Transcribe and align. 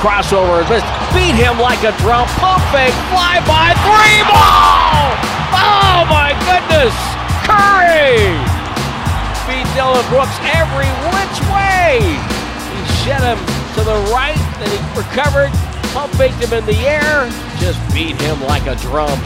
Crossover 0.00 0.64
and 0.64 0.68
missed. 0.72 0.88
Beat 1.12 1.36
him 1.36 1.60
like 1.60 1.84
a 1.84 1.92
drum. 2.00 2.26
Pump 2.40 2.64
fake. 2.72 2.96
Fly 3.12 3.44
by. 3.44 3.76
Three 3.84 4.24
ball! 4.32 5.12
Oh 5.52 6.06
my 6.08 6.32
goodness! 6.48 6.96
Curry! 7.44 8.32
Beat 9.46 9.68
Dillon 9.74 10.06
Brooks 10.08 10.36
every 10.56 10.88
which 11.12 11.36
way. 11.52 12.00
He 12.00 12.80
shed 13.04 13.20
him 13.20 13.38
to 13.74 13.84
the 13.84 13.96
right, 14.12 14.38
then 14.58 14.70
he 14.70 14.80
recovered. 14.96 15.50
Pump 15.92 16.12
faked 16.14 16.42
him 16.42 16.52
in 16.52 16.64
the 16.66 16.78
air. 16.86 17.28
Just 17.58 17.78
beat 17.92 18.20
him 18.20 18.40
like 18.42 18.66
a 18.66 18.76
drum. 18.76 19.18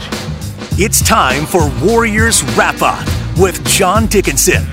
It's 0.77 1.01
time 1.07 1.45
for 1.45 1.71
Warriors 1.81 2.43
Wrap 2.57 2.81
Up 2.81 3.07
with 3.39 3.65
John 3.65 4.07
Dickinson. 4.07 4.65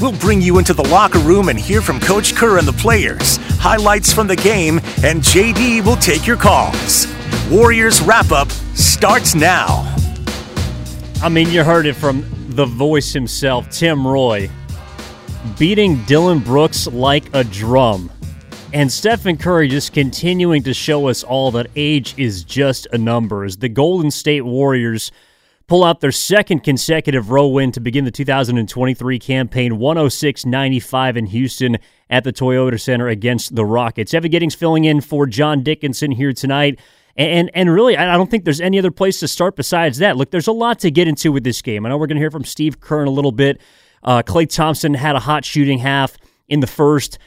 We'll 0.00 0.12
bring 0.12 0.40
you 0.40 0.58
into 0.58 0.74
the 0.74 0.84
locker 0.84 1.18
room 1.18 1.48
and 1.48 1.58
hear 1.58 1.82
from 1.82 1.98
Coach 1.98 2.36
Kerr 2.36 2.58
and 2.58 2.68
the 2.68 2.72
players, 2.72 3.36
highlights 3.58 4.12
from 4.12 4.28
the 4.28 4.36
game, 4.36 4.78
and 5.02 5.20
JD 5.22 5.84
will 5.84 5.96
take 5.96 6.24
your 6.24 6.36
calls. 6.36 7.08
Warriors 7.50 8.00
Wrap 8.00 8.30
Up 8.30 8.48
starts 8.76 9.34
now. 9.34 9.92
I 11.20 11.28
mean, 11.28 11.50
you 11.50 11.64
heard 11.64 11.84
it 11.84 11.94
from 11.94 12.24
the 12.50 12.64
voice 12.64 13.12
himself, 13.12 13.70
Tim 13.70 14.06
Roye, 14.06 14.48
beating 15.58 16.04
Dillon 16.04 16.38
Brooks 16.38 16.86
like 16.86 17.24
a 17.34 17.42
drum. 17.42 18.08
And 18.72 18.92
Stephen 18.92 19.36
Curry 19.36 19.66
just 19.66 19.92
continuing 19.92 20.62
to 20.62 20.74
show 20.74 21.08
us 21.08 21.24
all 21.24 21.50
that 21.52 21.68
age 21.74 22.14
is 22.16 22.44
just 22.44 22.86
a 22.92 22.98
number. 22.98 23.44
As 23.44 23.56
the 23.56 23.68
Golden 23.68 24.12
State 24.12 24.42
Warriors 24.42 25.10
pull 25.68 25.84
out 25.84 26.00
their 26.00 26.10
second 26.10 26.64
consecutive 26.64 27.30
row 27.30 27.46
win 27.46 27.70
to 27.70 27.80
begin 27.80 28.04
the 28.04 28.10
2023 28.10 29.18
campaign 29.18 29.78
106 29.78 30.46
95 30.46 31.16
in 31.16 31.26
Houston 31.26 31.78
at 32.10 32.24
the 32.24 32.32
Toyota 32.32 32.80
Center 32.80 33.06
against 33.06 33.54
the 33.54 33.64
Rockets. 33.64 34.14
Evan 34.14 34.30
Giddings 34.30 34.54
filling 34.54 34.84
in 34.84 35.00
for 35.00 35.26
John 35.26 35.62
Dickinson 35.62 36.10
here 36.10 36.32
tonight. 36.32 36.80
And, 37.16 37.50
and 37.52 37.72
really, 37.72 37.96
I 37.96 38.16
don't 38.16 38.30
think 38.30 38.44
there's 38.44 38.60
any 38.60 38.78
other 38.78 38.92
place 38.92 39.20
to 39.20 39.28
start 39.28 39.56
besides 39.56 39.98
that. 39.98 40.16
Look, 40.16 40.30
there's 40.30 40.46
a 40.46 40.52
lot 40.52 40.78
to 40.80 40.90
get 40.90 41.08
into 41.08 41.32
with 41.32 41.44
this 41.44 41.60
game. 41.62 41.84
I 41.84 41.88
know 41.88 41.98
we're 41.98 42.06
going 42.06 42.16
to 42.16 42.22
hear 42.22 42.30
from 42.30 42.44
Steve 42.44 42.80
Kerr 42.80 43.04
a 43.04 43.10
little 43.10 43.32
bit. 43.32 43.60
Uh, 44.04 44.22
Klay 44.22 44.48
Thompson 44.48 44.94
had 44.94 45.16
a 45.16 45.20
hot 45.20 45.44
shooting 45.44 45.78
half 45.78 46.16
in 46.46 46.60
the 46.60 46.68
first. 46.68 47.18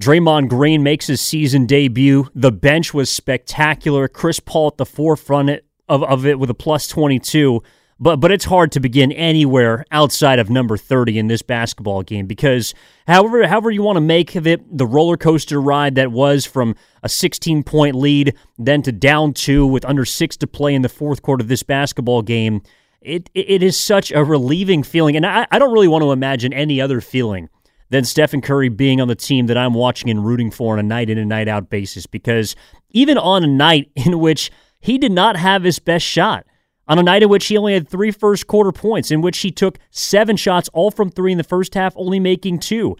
Draymond 0.00 0.48
Green 0.48 0.84
makes 0.84 1.08
his 1.08 1.20
season 1.20 1.66
debut. 1.66 2.28
The 2.36 2.52
bench 2.52 2.94
was 2.94 3.10
spectacular. 3.10 4.06
Chris 4.06 4.38
Paul 4.38 4.68
at 4.68 4.76
the 4.76 4.86
forefront 4.86 5.50
of, 5.88 6.04
of 6.04 6.24
it 6.24 6.38
with 6.38 6.48
a 6.48 6.54
plus 6.54 6.86
22. 6.86 7.62
But 8.02 8.18
but 8.18 8.32
it's 8.32 8.46
hard 8.46 8.72
to 8.72 8.80
begin 8.80 9.12
anywhere 9.12 9.84
outside 9.92 10.40
of 10.40 10.50
number 10.50 10.76
30 10.76 11.20
in 11.20 11.28
this 11.28 11.40
basketball 11.40 12.02
game 12.02 12.26
because 12.26 12.74
however 13.06 13.46
however 13.46 13.70
you 13.70 13.84
want 13.84 13.94
to 13.94 14.00
make 14.00 14.34
of 14.34 14.44
it, 14.44 14.76
the 14.76 14.86
roller 14.86 15.16
coaster 15.16 15.60
ride 15.60 15.94
that 15.94 16.10
was 16.10 16.44
from 16.44 16.74
a 17.04 17.08
16 17.08 17.62
point 17.62 17.94
lead 17.94 18.34
then 18.58 18.82
to 18.82 18.90
down 18.90 19.32
two 19.32 19.64
with 19.64 19.84
under 19.84 20.04
six 20.04 20.36
to 20.38 20.48
play 20.48 20.74
in 20.74 20.82
the 20.82 20.88
fourth 20.88 21.22
quarter 21.22 21.42
of 21.42 21.48
this 21.48 21.62
basketball 21.62 22.22
game, 22.22 22.62
it 23.00 23.30
it 23.34 23.62
is 23.62 23.80
such 23.80 24.10
a 24.10 24.24
relieving 24.24 24.82
feeling, 24.82 25.14
and 25.14 25.24
I, 25.24 25.46
I 25.52 25.60
don't 25.60 25.72
really 25.72 25.86
want 25.86 26.02
to 26.02 26.10
imagine 26.10 26.52
any 26.52 26.80
other 26.80 27.00
feeling 27.00 27.50
than 27.90 28.04
Stephen 28.04 28.40
Curry 28.40 28.68
being 28.68 29.00
on 29.00 29.06
the 29.06 29.14
team 29.14 29.46
that 29.46 29.56
I'm 29.56 29.74
watching 29.74 30.10
and 30.10 30.26
rooting 30.26 30.50
for 30.50 30.72
on 30.72 30.80
a 30.80 30.82
night 30.82 31.08
in 31.08 31.18
and 31.18 31.28
night 31.28 31.46
out 31.46 31.70
basis 31.70 32.06
because 32.06 32.56
even 32.90 33.16
on 33.16 33.44
a 33.44 33.46
night 33.46 33.92
in 33.96 34.18
which 34.18 34.50
he 34.80 34.98
did 34.98 35.12
not 35.12 35.36
have 35.36 35.62
his 35.62 35.78
best 35.78 36.04
shot 36.04 36.44
on 36.88 36.98
a 36.98 37.02
night 37.02 37.22
in 37.22 37.28
which 37.28 37.46
he 37.46 37.56
only 37.56 37.74
had 37.74 37.88
three 37.88 38.10
first 38.10 38.46
quarter 38.46 38.72
points, 38.72 39.10
in 39.10 39.20
which 39.20 39.38
he 39.38 39.50
took 39.50 39.78
seven 39.90 40.36
shots, 40.36 40.68
all 40.72 40.90
from 40.90 41.10
three 41.10 41.32
in 41.32 41.38
the 41.38 41.44
first 41.44 41.74
half, 41.74 41.92
only 41.96 42.20
making 42.20 42.58
two, 42.58 42.96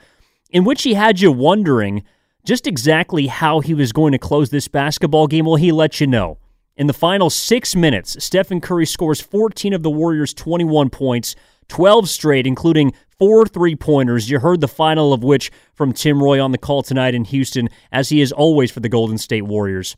in 0.50 0.64
which 0.64 0.82
he 0.82 0.94
had 0.94 1.20
you 1.20 1.32
wondering 1.32 2.02
just 2.44 2.66
exactly 2.66 3.26
how 3.26 3.60
he 3.60 3.74
was 3.74 3.92
going 3.92 4.12
to 4.12 4.18
close 4.18 4.50
this 4.50 4.68
basketball 4.68 5.26
game. 5.26 5.46
Well, 5.46 5.56
he 5.56 5.72
let 5.72 6.00
you 6.00 6.06
know. 6.06 6.38
In 6.76 6.86
the 6.86 6.92
final 6.92 7.28
six 7.28 7.76
minutes, 7.76 8.16
Stephen 8.24 8.60
Curry 8.60 8.86
scores 8.86 9.20
14 9.20 9.74
of 9.74 9.82
the 9.82 9.90
Warriors' 9.90 10.32
21 10.32 10.90
points, 10.90 11.36
12 11.68 12.08
straight, 12.08 12.46
including 12.46 12.92
four 13.18 13.46
three 13.46 13.76
pointers. 13.76 14.30
You 14.30 14.38
heard 14.38 14.60
the 14.60 14.68
final 14.68 15.12
of 15.12 15.22
which 15.22 15.52
from 15.74 15.92
Tim 15.92 16.22
Roye 16.22 16.40
on 16.40 16.52
the 16.52 16.58
call 16.58 16.82
tonight 16.82 17.14
in 17.14 17.24
Houston, 17.26 17.68
as 17.92 18.08
he 18.08 18.20
is 18.20 18.32
always 18.32 18.70
for 18.70 18.80
the 18.80 18.88
Golden 18.88 19.18
State 19.18 19.42
Warriors. 19.42 19.96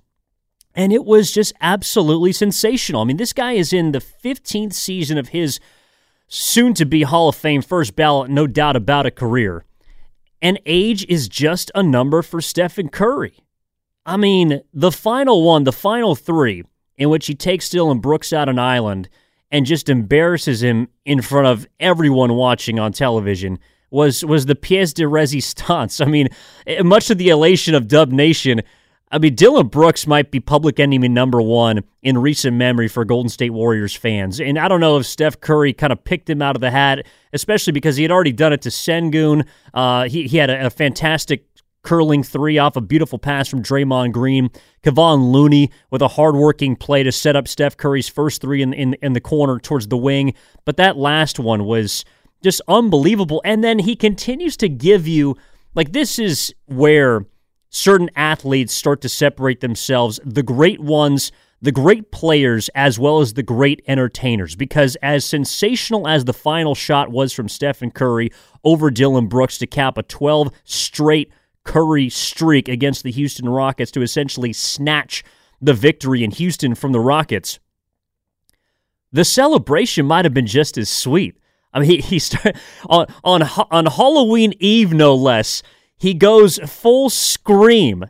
And 0.74 0.92
it 0.92 1.04
was 1.04 1.30
just 1.30 1.52
absolutely 1.60 2.32
sensational. 2.32 3.02
I 3.02 3.04
mean, 3.04 3.16
this 3.16 3.32
guy 3.32 3.52
is 3.52 3.72
in 3.72 3.92
the 3.92 4.00
15th 4.00 4.72
season 4.72 5.18
of 5.18 5.28
his 5.28 5.60
soon 6.26 6.74
to 6.74 6.84
be 6.84 7.02
Hall 7.02 7.28
of 7.28 7.36
Fame 7.36 7.62
first 7.62 7.94
ballot, 7.94 8.30
no 8.30 8.46
doubt 8.46 8.74
about 8.74 9.06
a 9.06 9.10
career. 9.10 9.64
And 10.42 10.60
age 10.66 11.06
is 11.08 11.28
just 11.28 11.70
a 11.74 11.82
number 11.82 12.22
for 12.22 12.40
Stephen 12.40 12.88
Curry. 12.88 13.44
I 14.04 14.16
mean, 14.16 14.62
the 14.72 14.92
final 14.92 15.42
one, 15.42 15.64
the 15.64 15.72
final 15.72 16.14
three, 16.14 16.64
in 16.96 17.08
which 17.08 17.26
he 17.26 17.34
takes 17.34 17.68
Dillon 17.68 18.00
Brooks 18.00 18.32
out 18.32 18.48
an 18.48 18.58
island 18.58 19.08
and 19.50 19.66
just 19.66 19.88
embarrasses 19.88 20.62
him 20.62 20.88
in 21.04 21.22
front 21.22 21.46
of 21.46 21.66
everyone 21.78 22.34
watching 22.34 22.78
on 22.78 22.92
television 22.92 23.58
was 23.90 24.24
was 24.24 24.46
the 24.46 24.56
pièce 24.56 24.92
de 24.92 25.04
résistance. 25.04 26.00
I 26.06 26.10
mean, 26.10 26.28
eh, 26.66 26.82
much 26.82 27.06
to 27.06 27.14
the 27.14 27.28
elation 27.28 27.74
of 27.74 27.86
Dub 27.86 28.10
Nation, 28.10 28.62
I 29.10 29.18
mean, 29.18 29.34
Dillon 29.34 29.68
Brooks 29.68 30.06
might 30.06 30.30
be 30.30 30.40
public 30.40 30.80
enemy 30.80 31.08
number 31.08 31.40
one 31.40 31.84
in 32.02 32.18
recent 32.18 32.56
memory 32.56 32.88
for 32.88 33.04
Golden 33.04 33.28
State 33.28 33.50
Warriors 33.50 33.94
fans. 33.94 34.40
And 34.40 34.58
I 34.58 34.66
don't 34.66 34.80
know 34.80 34.98
if 34.98 35.06
Steph 35.06 35.40
Curry 35.40 35.72
kind 35.72 35.92
of 35.92 36.02
picked 36.02 36.28
him 36.28 36.42
out 36.42 36.56
of 36.56 36.60
the 36.60 36.70
hat, 36.70 37.06
especially 37.32 37.72
because 37.72 37.96
he 37.96 38.02
had 38.02 38.10
already 38.10 38.32
done 38.32 38.52
it 38.52 38.62
to 38.62 38.70
Sengun. 38.70 39.46
Uh, 39.72 40.08
he, 40.08 40.26
he 40.26 40.36
had 40.38 40.50
a, 40.50 40.66
a, 40.66 40.70
fantastic 40.70 41.46
curling 41.82 42.24
three 42.24 42.58
off 42.58 42.74
a 42.74 42.80
beautiful 42.80 43.18
pass 43.18 43.46
from 43.46 43.62
Draymond 43.62 44.12
Green. 44.12 44.50
Kevon 44.82 45.30
Looney 45.30 45.70
with 45.90 46.02
a 46.02 46.08
hardworking 46.08 46.74
play 46.74 47.02
to 47.04 47.12
set 47.12 47.36
up 47.36 47.46
Steph 47.46 47.76
Curry's 47.76 48.08
first 48.08 48.40
three 48.40 48.62
in, 48.62 48.72
in, 48.72 48.94
in 48.94 49.12
the 49.12 49.20
corner 49.20 49.60
towards 49.60 49.86
the 49.86 49.98
wing. 49.98 50.34
But 50.64 50.76
that 50.78 50.96
last 50.96 51.38
one 51.38 51.66
was 51.66 52.04
just 52.42 52.60
unbelievable. 52.66 53.42
And 53.44 53.62
then 53.62 53.78
he 53.78 53.94
continues 53.94 54.56
to 54.56 54.68
give 54.68 55.06
you, 55.06 55.36
like, 55.74 55.92
this 55.92 56.18
is 56.18 56.52
where 56.66 57.26
certain 57.74 58.08
athletes 58.14 58.72
start 58.72 59.00
to 59.00 59.08
separate 59.08 59.60
themselves, 59.60 60.20
the 60.24 60.42
great 60.42 60.80
ones, 60.80 61.32
the 61.60 61.72
great 61.72 62.12
players, 62.12 62.68
as 62.74 62.98
well 62.98 63.20
as 63.20 63.34
the 63.34 63.42
great 63.42 63.82
entertainers. 63.88 64.54
Because 64.54 64.96
as 65.02 65.24
sensational 65.24 66.06
as 66.06 66.24
the 66.24 66.32
final 66.32 66.74
shot 66.74 67.10
was 67.10 67.32
from 67.32 67.48
Stephen 67.48 67.90
Curry 67.90 68.30
over 68.62 68.90
Dillon 68.90 69.26
Brooks 69.26 69.58
to 69.58 69.66
cap 69.66 69.98
a 69.98 70.02
12 70.04 70.52
straight 70.64 71.32
Curry 71.64 72.10
streak 72.10 72.68
against 72.68 73.02
the 73.02 73.10
Houston 73.10 73.48
Rockets 73.48 73.90
to 73.92 74.02
essentially 74.02 74.52
snatch 74.52 75.24
the 75.60 75.74
victory 75.74 76.22
in 76.22 76.30
Houston 76.30 76.74
from 76.74 76.92
the 76.92 77.00
Rockets, 77.00 77.58
the 79.12 79.24
celebration 79.24 80.06
might 80.06 80.24
have 80.24 80.34
been 80.34 80.46
just 80.46 80.76
as 80.76 80.90
sweet. 80.90 81.38
I 81.72 81.80
mean, 81.80 81.88
he, 81.88 81.96
he 82.02 82.18
started 82.18 82.56
on 82.88 83.06
on 83.24 83.42
on 83.42 83.86
Halloween 83.86 84.52
Eve, 84.60 84.92
no 84.92 85.14
less. 85.14 85.62
He 85.96 86.14
goes 86.14 86.58
full 86.58 87.10
scream, 87.10 88.06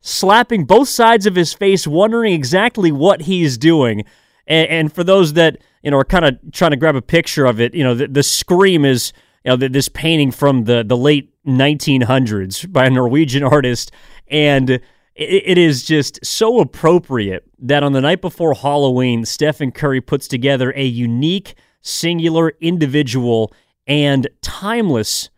slapping 0.00 0.64
both 0.64 0.88
sides 0.88 1.26
of 1.26 1.34
his 1.34 1.52
face, 1.52 1.86
wondering 1.86 2.32
exactly 2.32 2.92
what 2.92 3.22
he's 3.22 3.56
doing. 3.56 4.04
And, 4.46 4.68
and 4.68 4.92
for 4.92 5.04
those 5.04 5.34
that 5.34 5.58
you 5.82 5.90
know 5.90 5.98
are 5.98 6.04
kind 6.04 6.24
of 6.24 6.38
trying 6.52 6.72
to 6.72 6.76
grab 6.76 6.96
a 6.96 7.02
picture 7.02 7.46
of 7.46 7.60
it, 7.60 7.74
you 7.74 7.84
know, 7.84 7.94
the, 7.94 8.08
the 8.08 8.22
scream 8.22 8.84
is 8.84 9.12
you 9.44 9.50
know 9.50 9.56
this 9.56 9.88
painting 9.88 10.30
from 10.30 10.64
the 10.64 10.82
the 10.84 10.96
late 10.96 11.32
1900s 11.46 12.70
by 12.72 12.86
a 12.86 12.90
Norwegian 12.90 13.42
artist, 13.44 13.92
and 14.28 14.70
it, 14.70 14.82
it 15.18 15.58
is 15.58 15.84
just 15.84 16.24
so 16.24 16.60
appropriate 16.60 17.44
that 17.60 17.82
on 17.82 17.92
the 17.92 18.00
night 18.00 18.20
before 18.20 18.54
Halloween, 18.54 19.24
Stephen 19.24 19.72
Curry 19.72 20.00
puts 20.00 20.28
together 20.28 20.72
a 20.76 20.84
unique 20.84 21.54
singular, 21.80 22.52
individual, 22.60 23.52
and 23.86 24.28
timeless 24.42 25.30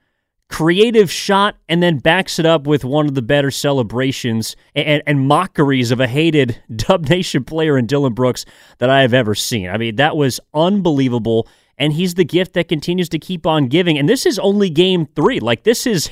creative 0.50 1.10
shot 1.10 1.56
and 1.68 1.82
then 1.82 1.98
backs 1.98 2.38
it 2.38 2.44
up 2.44 2.66
with 2.66 2.84
one 2.84 3.06
of 3.06 3.14
the 3.14 3.22
better 3.22 3.50
celebrations 3.50 4.56
and, 4.74 5.02
and, 5.06 5.26
mockeries 5.26 5.92
of 5.92 6.00
a 6.00 6.08
hated 6.08 6.60
Dub 6.74 7.08
Nation 7.08 7.44
player 7.44 7.78
in 7.78 7.86
Dillon 7.86 8.14
Brooks 8.14 8.44
that 8.78 8.90
I 8.90 9.02
have 9.02 9.14
ever 9.14 9.34
seen. 9.34 9.70
I 9.70 9.78
mean, 9.78 9.96
that 9.96 10.16
was 10.16 10.40
unbelievable. 10.52 11.48
And 11.78 11.92
he's 11.92 12.14
the 12.14 12.24
gift 12.24 12.54
that 12.54 12.68
continues 12.68 13.08
to 13.10 13.18
keep 13.18 13.46
on 13.46 13.68
giving. 13.68 13.96
And 13.96 14.08
this 14.08 14.26
is 14.26 14.38
only 14.38 14.68
game 14.68 15.06
three. 15.14 15.40
Like, 15.40 15.62
this 15.62 15.86
is 15.86 16.10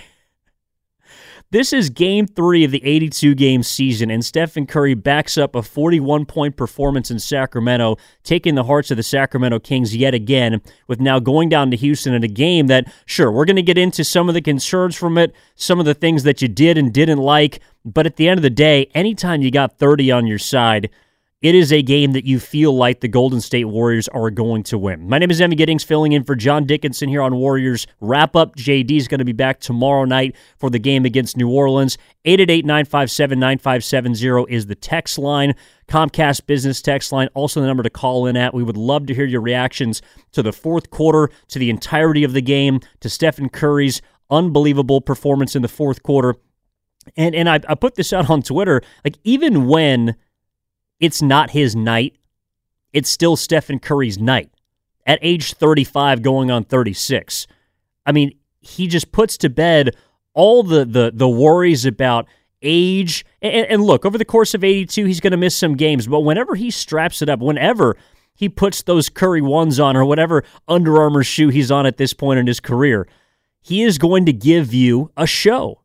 this 1.51 1.73
is 1.73 1.89
game 1.89 2.27
three 2.27 2.65
of 2.65 2.71
the 2.71 2.85
82 2.85 3.35
game 3.35 3.63
season, 3.63 4.11
and 4.11 4.25
Stephen 4.25 4.67
Curry 4.67 4.95
backs 4.95 5.39
up 5.39 5.55
a 5.55 5.63
41 5.63 6.27
point 6.27 6.57
performance 6.57 7.11
in 7.11 7.19
Sacramento, 7.19 7.97
taking 8.23 8.55
the 8.55 8.65
hearts 8.65 8.91
of 8.91 8.99
the 8.99 9.03
Sacramento 9.03 9.59
Kings 9.61 9.97
yet 9.97 10.13
again, 10.13 10.61
with 10.87 11.01
now 11.01 11.19
going 11.19 11.49
down 11.49 11.71
to 11.71 11.77
Houston 11.77 12.13
in 12.13 12.23
a 12.23 12.29
game 12.29 12.67
that, 12.67 12.93
sure, 13.07 13.33
we're 13.33 13.47
going 13.47 13.57
to 13.57 13.63
get 13.63 13.79
into 13.79 14.05
some 14.05 14.29
of 14.29 14.35
the 14.35 14.43
concerns 14.43 14.95
from 14.95 15.17
it, 15.17 15.35
some 15.55 15.81
of 15.81 15.87
the 15.87 15.95
things 15.95 16.23
that 16.25 16.43
you 16.43 16.49
did 16.49 16.77
and 16.77 16.93
didn't 16.93 17.19
like, 17.19 17.61
but 17.85 18.05
at 18.05 18.17
the 18.17 18.29
end 18.29 18.39
of 18.39 18.43
the 18.43 18.51
day, 18.51 18.91
anytime 18.95 19.41
you 19.41 19.51
got 19.51 19.79
30 19.79 20.11
on 20.11 20.27
your 20.27 20.39
side, 20.39 20.91
it 21.41 21.55
is 21.55 21.73
a 21.73 21.83
game 21.83 22.13
that 22.13 22.25
you 22.25 22.41
feel 22.41 22.75
like 22.77 22.99
the 22.99 23.07
Golden 23.07 23.41
State 23.41 23.67
Warriors 23.67 24.09
are 24.09 24.29
going 24.29 24.65
to 24.65 24.77
win. 24.77 25.09
My 25.09 25.19
name 25.19 25.31
is 25.31 25.41
Evan 25.41 25.57
Giddings, 25.57 25.85
filling 25.85 26.11
in 26.11 26.25
for 26.25 26.35
John 26.35 26.67
Dickinson 26.67 27.09
here 27.09 27.23
on 27.23 27.37
Warriors 27.37 27.87
Wrap 28.01 28.35
Up. 28.35 28.57
JD 28.57 28.91
is 28.97 29.07
going 29.07 29.21
to 29.21 29.25
be 29.25 29.33
back 29.33 29.61
tomorrow 29.61 30.05
night 30.05 30.35
for 30.59 30.69
the 30.69 30.81
game 30.81 31.05
against 31.05 31.37
New 31.37 31.49
Orleans. 31.49 31.97
888 32.25 32.65
957 32.65 33.39
9570 33.39 34.53
is 34.53 34.67
the 34.67 34.75
text 34.75 35.17
line. 35.17 35.55
Comcast 35.87 36.45
business 36.47 36.83
text 36.83 37.13
line, 37.13 37.29
also 37.35 37.61
the 37.61 37.69
number 37.69 37.85
to 37.85 37.91
call 37.91 38.27
in 38.27 38.37
at. 38.37 38.53
We 38.53 38.65
would 38.65 38.77
love 38.77 39.07
to 39.07 39.15
hear 39.15 39.25
your 39.25 39.41
reactions 39.41 40.03
to 40.33 40.43
the 40.43 40.53
fourth 40.53 40.91
quarter, 40.91 41.31
to 41.49 41.59
the 41.61 41.71
entirety 41.71 42.25
of 42.25 42.33
the 42.33 42.43
game, 42.43 42.81
to 42.99 43.09
Stephen 43.09 43.49
Curry's 43.49 44.03
unbelievable 44.29 45.01
performance 45.01 45.55
in 45.55 45.63
the 45.63 45.69
fourth 45.69 46.03
quarter. 46.03 46.35
And 47.17 47.37
and 47.37 47.49
I, 47.49 47.61
I 47.69 47.77
put 47.77 47.95
this 47.95 48.13
out 48.13 48.29
on 48.29 48.43
Twitter. 48.43 48.83
Like 49.05 49.19
even 49.23 49.69
when 49.69 50.17
it's 51.01 51.23
not 51.23 51.51
his 51.51 51.77
night. 51.77 52.17
It's 52.93 53.09
still 53.09 53.37
Stephen 53.37 53.79
Curry's 53.79 54.19
night 54.19 54.51
at 55.07 55.19
age 55.23 55.55
35 55.55 56.23
going 56.23 56.51
on 56.51 56.65
36. 56.65 57.47
I 58.07 58.13
mean, 58.13 58.33
he 58.61 58.87
just 58.87 59.13
puts 59.13 59.39
to 59.39 59.49
bed 59.49 59.97
all 60.35 60.63
the 60.63 60.85
the 60.85 61.11
the 61.13 61.29
worries 61.29 61.85
about 61.85 62.27
age 62.63 63.25
and, 63.41 63.67
and 63.67 63.83
look, 63.83 64.05
over 64.05 64.19
the 64.19 64.25
course 64.25 64.55
of 64.55 64.65
82 64.65 65.05
he's 65.05 65.21
going 65.21 65.31
to 65.33 65.37
miss 65.37 65.57
some 65.57 65.77
games, 65.77 66.07
but 66.07 66.21
whenever 66.21 66.55
he 66.55 66.71
straps 66.71 67.23
it 67.23 67.29
up, 67.29 67.41
whenever 67.41 67.97
he 68.35 68.49
puts 68.49 68.83
those 68.83 69.09
Curry 69.09 69.43
ones 69.43 69.81
on 69.81 69.97
or 69.97 70.05
whatever 70.05 70.45
Under 70.69 71.01
Armour 71.01 71.25
shoe 71.25 71.49
he's 71.49 71.71
on 71.71 71.87
at 71.87 71.97
this 71.97 72.13
point 72.13 72.39
in 72.39 72.47
his 72.47 72.61
career, 72.61 73.09
he 73.61 73.83
is 73.83 73.99
going 73.99 74.27
to 74.27 74.33
give 74.33 74.73
you 74.73 75.11
a 75.17 75.27
show. 75.27 75.83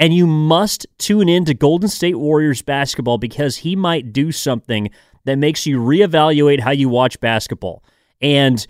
And 0.00 0.14
you 0.14 0.26
must 0.26 0.86
tune 0.96 1.28
in 1.28 1.44
to 1.44 1.52
Golden 1.52 1.90
State 1.90 2.16
Warriors 2.16 2.62
basketball 2.62 3.18
because 3.18 3.58
he 3.58 3.76
might 3.76 4.14
do 4.14 4.32
something 4.32 4.90
that 5.26 5.36
makes 5.36 5.66
you 5.66 5.78
reevaluate 5.78 6.60
how 6.60 6.70
you 6.70 6.88
watch 6.88 7.20
basketball. 7.20 7.84
And 8.22 8.66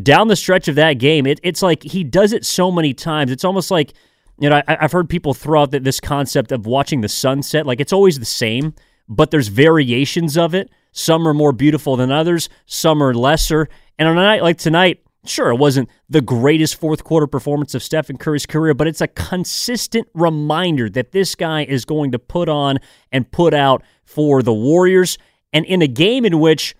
down 0.00 0.28
the 0.28 0.36
stretch 0.36 0.68
of 0.68 0.76
that 0.76 0.94
game, 0.94 1.26
it, 1.26 1.40
it's 1.42 1.62
like 1.62 1.82
he 1.82 2.04
does 2.04 2.32
it 2.32 2.46
so 2.46 2.70
many 2.70 2.94
times. 2.94 3.32
It's 3.32 3.44
almost 3.44 3.72
like, 3.72 3.92
you 4.38 4.48
know, 4.48 4.62
I, 4.68 4.76
have 4.80 4.92
heard 4.92 5.08
people 5.08 5.34
throw 5.34 5.62
out 5.62 5.72
that 5.72 5.82
this 5.82 5.98
concept 5.98 6.52
of 6.52 6.64
watching 6.64 7.00
the 7.00 7.08
sunset. 7.08 7.66
Like 7.66 7.80
it's 7.80 7.92
always 7.92 8.20
the 8.20 8.24
same, 8.24 8.72
but 9.08 9.32
there's 9.32 9.48
variations 9.48 10.38
of 10.38 10.54
it. 10.54 10.70
Some 10.92 11.26
are 11.26 11.34
more 11.34 11.52
beautiful 11.52 11.96
than 11.96 12.12
others, 12.12 12.48
some 12.66 13.02
are 13.02 13.12
lesser. 13.12 13.68
And 13.98 14.08
on 14.08 14.16
a 14.16 14.22
night 14.22 14.44
like 14.44 14.58
tonight, 14.58 15.02
Sure, 15.28 15.50
it 15.50 15.56
wasn't 15.56 15.90
the 16.08 16.22
greatest 16.22 16.76
fourth 16.76 17.04
quarter 17.04 17.26
performance 17.26 17.74
of 17.74 17.82
Stephen 17.82 18.16
Curry's 18.16 18.46
career, 18.46 18.72
but 18.72 18.86
it's 18.86 19.02
a 19.02 19.08
consistent 19.08 20.08
reminder 20.14 20.88
that 20.88 21.12
this 21.12 21.34
guy 21.34 21.64
is 21.64 21.84
going 21.84 22.12
to 22.12 22.18
put 22.18 22.48
on 22.48 22.78
and 23.12 23.30
put 23.30 23.52
out 23.52 23.82
for 24.04 24.42
the 24.42 24.54
Warriors. 24.54 25.18
And 25.52 25.66
in 25.66 25.82
a 25.82 25.86
game 25.86 26.24
in 26.24 26.40
which, 26.40 26.74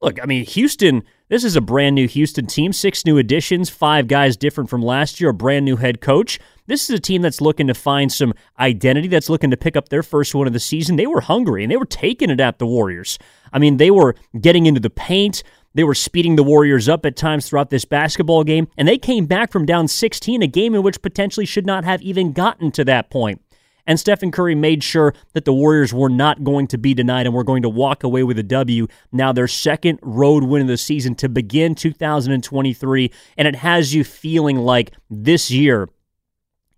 look, 0.00 0.20
I 0.22 0.24
mean, 0.24 0.46
Houston, 0.46 1.02
this 1.28 1.44
is 1.44 1.56
a 1.56 1.60
brand 1.60 1.94
new 1.94 2.08
Houston 2.08 2.46
team, 2.46 2.72
six 2.72 3.04
new 3.04 3.18
additions, 3.18 3.68
five 3.68 4.08
guys 4.08 4.36
different 4.36 4.70
from 4.70 4.82
last 4.82 5.20
year, 5.20 5.30
a 5.30 5.34
brand 5.34 5.66
new 5.66 5.76
head 5.76 6.00
coach. 6.00 6.38
This 6.66 6.88
is 6.88 6.96
a 6.96 7.00
team 7.00 7.20
that's 7.20 7.40
looking 7.40 7.66
to 7.66 7.74
find 7.74 8.10
some 8.10 8.32
identity, 8.58 9.08
that's 9.08 9.28
looking 9.28 9.50
to 9.50 9.56
pick 9.56 9.76
up 9.76 9.90
their 9.90 10.02
first 10.02 10.34
one 10.34 10.46
of 10.46 10.52
the 10.52 10.60
season. 10.60 10.96
They 10.96 11.06
were 11.06 11.20
hungry 11.20 11.64
and 11.64 11.70
they 11.70 11.76
were 11.76 11.84
taking 11.84 12.30
it 12.30 12.40
at 12.40 12.58
the 12.58 12.66
Warriors. 12.66 13.18
I 13.52 13.58
mean, 13.58 13.76
they 13.76 13.90
were 13.90 14.14
getting 14.40 14.66
into 14.66 14.80
the 14.80 14.90
paint. 14.90 15.42
They 15.74 15.84
were 15.84 15.94
speeding 15.94 16.36
the 16.36 16.42
Warriors 16.42 16.88
up 16.88 17.06
at 17.06 17.16
times 17.16 17.48
throughout 17.48 17.70
this 17.70 17.84
basketball 17.84 18.42
game, 18.42 18.68
and 18.76 18.88
they 18.88 18.98
came 18.98 19.26
back 19.26 19.52
from 19.52 19.66
down 19.66 19.86
16, 19.88 20.42
a 20.42 20.46
game 20.46 20.74
in 20.74 20.82
which 20.82 21.02
potentially 21.02 21.46
should 21.46 21.66
not 21.66 21.84
have 21.84 22.02
even 22.02 22.32
gotten 22.32 22.72
to 22.72 22.84
that 22.84 23.10
point. 23.10 23.40
And 23.86 23.98
Stephen 23.98 24.30
Curry 24.30 24.54
made 24.54 24.84
sure 24.84 25.14
that 25.32 25.44
the 25.44 25.52
Warriors 25.52 25.92
were 25.92 26.08
not 26.08 26.44
going 26.44 26.66
to 26.68 26.78
be 26.78 26.94
denied 26.94 27.26
and 27.26 27.34
were 27.34 27.44
going 27.44 27.62
to 27.62 27.68
walk 27.68 28.04
away 28.04 28.22
with 28.22 28.38
a 28.38 28.42
W. 28.42 28.86
Now, 29.10 29.32
their 29.32 29.48
second 29.48 29.98
road 30.02 30.44
win 30.44 30.62
of 30.62 30.68
the 30.68 30.76
season 30.76 31.14
to 31.16 31.28
begin 31.28 31.74
2023. 31.74 33.10
And 33.36 33.48
it 33.48 33.56
has 33.56 33.94
you 33.94 34.04
feeling 34.04 34.58
like 34.58 34.92
this 35.08 35.50
year 35.50 35.88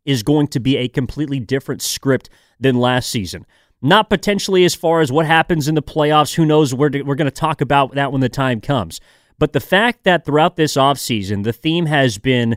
is 0.04 0.22
going 0.22 0.48
to 0.48 0.60
be 0.60 0.76
a 0.76 0.88
completely 0.88 1.38
different 1.38 1.82
script 1.82 2.30
than 2.58 2.76
last 2.76 3.10
season. 3.10 3.46
Not 3.82 4.08
potentially 4.08 4.64
as 4.64 4.74
far 4.74 5.00
as 5.00 5.10
what 5.10 5.26
happens 5.26 5.66
in 5.66 5.74
the 5.74 5.82
playoffs. 5.82 6.34
Who 6.34 6.46
knows? 6.46 6.72
We're, 6.72 6.90
we're 7.04 7.16
going 7.16 7.26
to 7.26 7.30
talk 7.30 7.60
about 7.60 7.94
that 7.94 8.12
when 8.12 8.20
the 8.20 8.28
time 8.28 8.60
comes. 8.60 9.00
But 9.38 9.52
the 9.52 9.60
fact 9.60 10.04
that 10.04 10.24
throughout 10.24 10.54
this 10.54 10.74
offseason, 10.74 11.42
the 11.42 11.52
theme 11.52 11.86
has 11.86 12.16
been, 12.16 12.56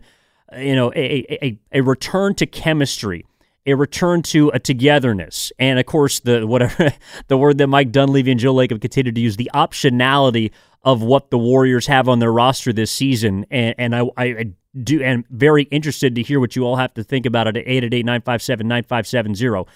you 0.55 0.75
know, 0.75 0.91
a, 0.95 1.25
a, 1.43 1.59
a 1.71 1.81
return 1.81 2.35
to 2.35 2.45
chemistry, 2.45 3.25
a 3.65 3.73
return 3.73 4.21
to 4.21 4.49
a 4.49 4.59
togetherness, 4.59 5.51
and 5.57 5.79
of 5.79 5.87
course 5.87 6.19
the 6.19 6.45
whatever 6.45 6.93
the 7.27 7.37
word 7.37 7.57
that 7.57 7.67
Mike 7.67 7.91
Dunleavy 7.91 8.29
and 8.29 8.39
Joe 8.39 8.53
Lacob 8.53 8.71
have 8.71 8.79
continued 8.81 9.15
to 9.15 9.21
use, 9.21 9.37
the 9.37 9.49
optionality 9.55 10.51
of 10.83 11.01
what 11.01 11.31
the 11.31 11.39
Warriors 11.39 11.87
have 11.87 12.07
on 12.07 12.19
their 12.19 12.31
roster 12.31 12.71
this 12.71 12.91
season. 12.91 13.47
And, 13.49 13.73
and 13.79 13.95
I, 13.95 14.03
I 14.17 14.45
do 14.83 15.01
am 15.01 15.25
very 15.31 15.63
interested 15.63 16.13
to 16.15 16.21
hear 16.21 16.39
what 16.39 16.55
you 16.55 16.63
all 16.63 16.75
have 16.75 16.93
to 16.93 17.03
think 17.03 17.25
about 17.25 17.47
it 17.47 17.57
at 17.57 17.63
888 17.63 18.05
957 18.05 18.67
9570. 18.67 19.71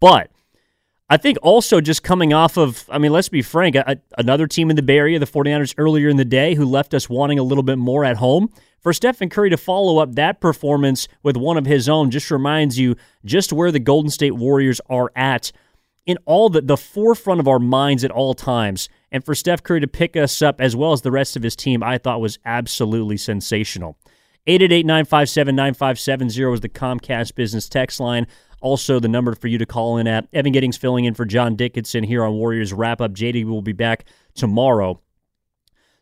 But 0.00 0.30
I 1.14 1.16
think 1.16 1.38
also 1.42 1.80
just 1.80 2.02
coming 2.02 2.32
off 2.32 2.56
of, 2.56 2.90
I 2.90 2.98
mean, 2.98 3.12
let's 3.12 3.28
be 3.28 3.40
frank, 3.40 3.76
a, 3.76 4.00
another 4.18 4.48
team 4.48 4.68
in 4.68 4.74
the 4.74 4.82
Bay 4.82 4.98
Area, 4.98 5.20
the 5.20 5.26
49ers 5.26 5.72
earlier 5.78 6.08
in 6.08 6.16
the 6.16 6.24
day, 6.24 6.56
who 6.56 6.64
left 6.64 6.92
us 6.92 7.08
wanting 7.08 7.38
a 7.38 7.44
little 7.44 7.62
bit 7.62 7.78
more 7.78 8.04
at 8.04 8.16
home. 8.16 8.50
For 8.80 8.92
Stephen 8.92 9.30
Curry 9.30 9.48
to 9.50 9.56
follow 9.56 9.98
up 9.98 10.16
that 10.16 10.40
performance 10.40 11.06
with 11.22 11.36
one 11.36 11.56
of 11.56 11.66
his 11.66 11.88
own 11.88 12.10
just 12.10 12.32
reminds 12.32 12.80
you 12.80 12.96
just 13.24 13.52
where 13.52 13.70
the 13.70 13.78
Golden 13.78 14.10
State 14.10 14.32
Warriors 14.32 14.80
are 14.90 15.12
at 15.14 15.52
in 16.04 16.18
all 16.24 16.48
the, 16.48 16.60
the 16.60 16.76
forefront 16.76 17.38
of 17.38 17.46
our 17.46 17.60
minds 17.60 18.02
at 18.02 18.10
all 18.10 18.34
times. 18.34 18.88
And 19.12 19.24
for 19.24 19.36
Steph 19.36 19.62
Curry 19.62 19.82
to 19.82 19.86
pick 19.86 20.16
us 20.16 20.42
up 20.42 20.60
as 20.60 20.74
well 20.74 20.90
as 20.90 21.02
the 21.02 21.12
rest 21.12 21.36
of 21.36 21.44
his 21.44 21.54
team, 21.54 21.80
I 21.80 21.96
thought 21.96 22.20
was 22.20 22.40
absolutely 22.44 23.18
sensational. 23.18 23.96
888 24.46 24.84
957 24.84 25.56
9570 25.56 26.52
is 26.52 26.60
the 26.60 26.68
Comcast 26.68 27.34
business 27.34 27.68
text 27.68 27.98
line. 27.98 28.26
Also, 28.60 28.98
the 28.98 29.08
number 29.08 29.34
for 29.34 29.48
you 29.48 29.58
to 29.58 29.66
call 29.66 29.98
in 29.98 30.06
at. 30.06 30.26
Evan 30.32 30.52
Giddings 30.52 30.76
filling 30.76 31.04
in 31.04 31.14
for 31.14 31.24
John 31.24 31.56
Dickinson 31.56 32.04
here 32.04 32.24
on 32.24 32.34
Warriors 32.34 32.72
Wrap 32.72 33.00
Up. 33.00 33.12
JD 33.12 33.44
will 33.44 33.62
be 33.62 33.72
back 33.72 34.04
tomorrow. 34.34 35.00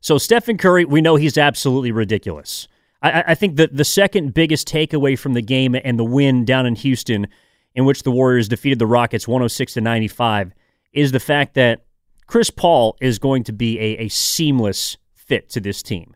So, 0.00 0.18
Stephen 0.18 0.58
Curry, 0.58 0.84
we 0.84 1.00
know 1.00 1.16
he's 1.16 1.38
absolutely 1.38 1.92
ridiculous. 1.92 2.66
I, 3.00 3.24
I 3.28 3.34
think 3.34 3.56
that 3.56 3.76
the 3.76 3.84
second 3.84 4.34
biggest 4.34 4.68
takeaway 4.68 5.18
from 5.18 5.34
the 5.34 5.42
game 5.42 5.76
and 5.82 5.98
the 5.98 6.04
win 6.04 6.44
down 6.44 6.66
in 6.66 6.74
Houston, 6.76 7.28
in 7.74 7.84
which 7.84 8.02
the 8.02 8.10
Warriors 8.10 8.48
defeated 8.48 8.78
the 8.78 8.86
Rockets 8.86 9.28
106 9.28 9.74
to 9.74 9.80
95, 9.80 10.52
is 10.92 11.12
the 11.12 11.20
fact 11.20 11.54
that 11.54 11.84
Chris 12.26 12.50
Paul 12.50 12.96
is 13.00 13.18
going 13.18 13.44
to 13.44 13.52
be 13.52 13.78
a, 13.78 14.04
a 14.04 14.08
seamless 14.08 14.96
fit 15.14 15.48
to 15.50 15.60
this 15.60 15.82
team. 15.82 16.14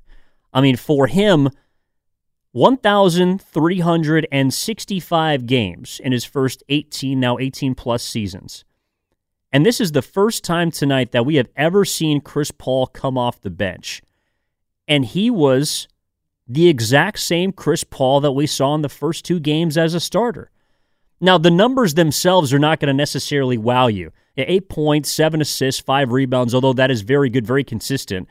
I 0.53 0.61
mean, 0.61 0.77
for 0.77 1.07
him, 1.07 1.51
1,365 2.57 5.45
games 5.45 6.01
in 6.03 6.13
his 6.13 6.25
first 6.25 6.63
18, 6.71 7.21
now 7.21 7.37
18 7.37 7.75
plus 7.75 8.03
seasons. 8.03 8.65
And 9.53 9.67
this 9.67 9.79
is 9.79 9.93
the 9.93 10.01
first 10.01 10.43
time 10.43 10.71
tonight 10.71 11.13
that 11.13 11.27
we 11.27 11.35
have 11.35 11.51
ever 11.55 11.85
seen 11.85 12.23
Chris 12.23 12.51
Paul 12.51 12.87
come 12.87 13.19
off 13.19 13.43
the 13.43 13.51
bench. 13.51 14.01
And 14.89 15.05
he 15.05 15.29
was 15.29 15.87
the 16.49 16.69
exact 16.69 17.19
same 17.19 17.53
Chris 17.53 17.85
Paul 17.85 18.23
that 18.23 18.33
we 18.33 18.47
saw 18.47 18.75
in 18.75 18.81
the 18.81 18.89
first 18.89 19.27
two 19.27 19.39
games 19.39 19.77
as 19.77 19.93
a 19.93 20.01
starter. 20.01 20.51
Now, 21.21 21.37
the 21.37 21.51
numbers 21.51 21.93
themselves 21.93 22.55
are 22.55 22.59
not 22.59 22.81
going 22.81 22.89
to 22.89 22.95
necessarily 22.95 23.59
wow 23.59 23.89
you. 23.89 24.13
Eight 24.39 24.71
points, 24.71 25.13
seven 25.13 25.43
assists, 25.43 25.83
five 25.83 26.11
rebounds, 26.11 26.55
although 26.55 26.73
that 26.73 26.91
is 26.91 27.03
very 27.03 27.29
good, 27.29 27.47
very 27.47 27.65
consistent, 27.65 28.27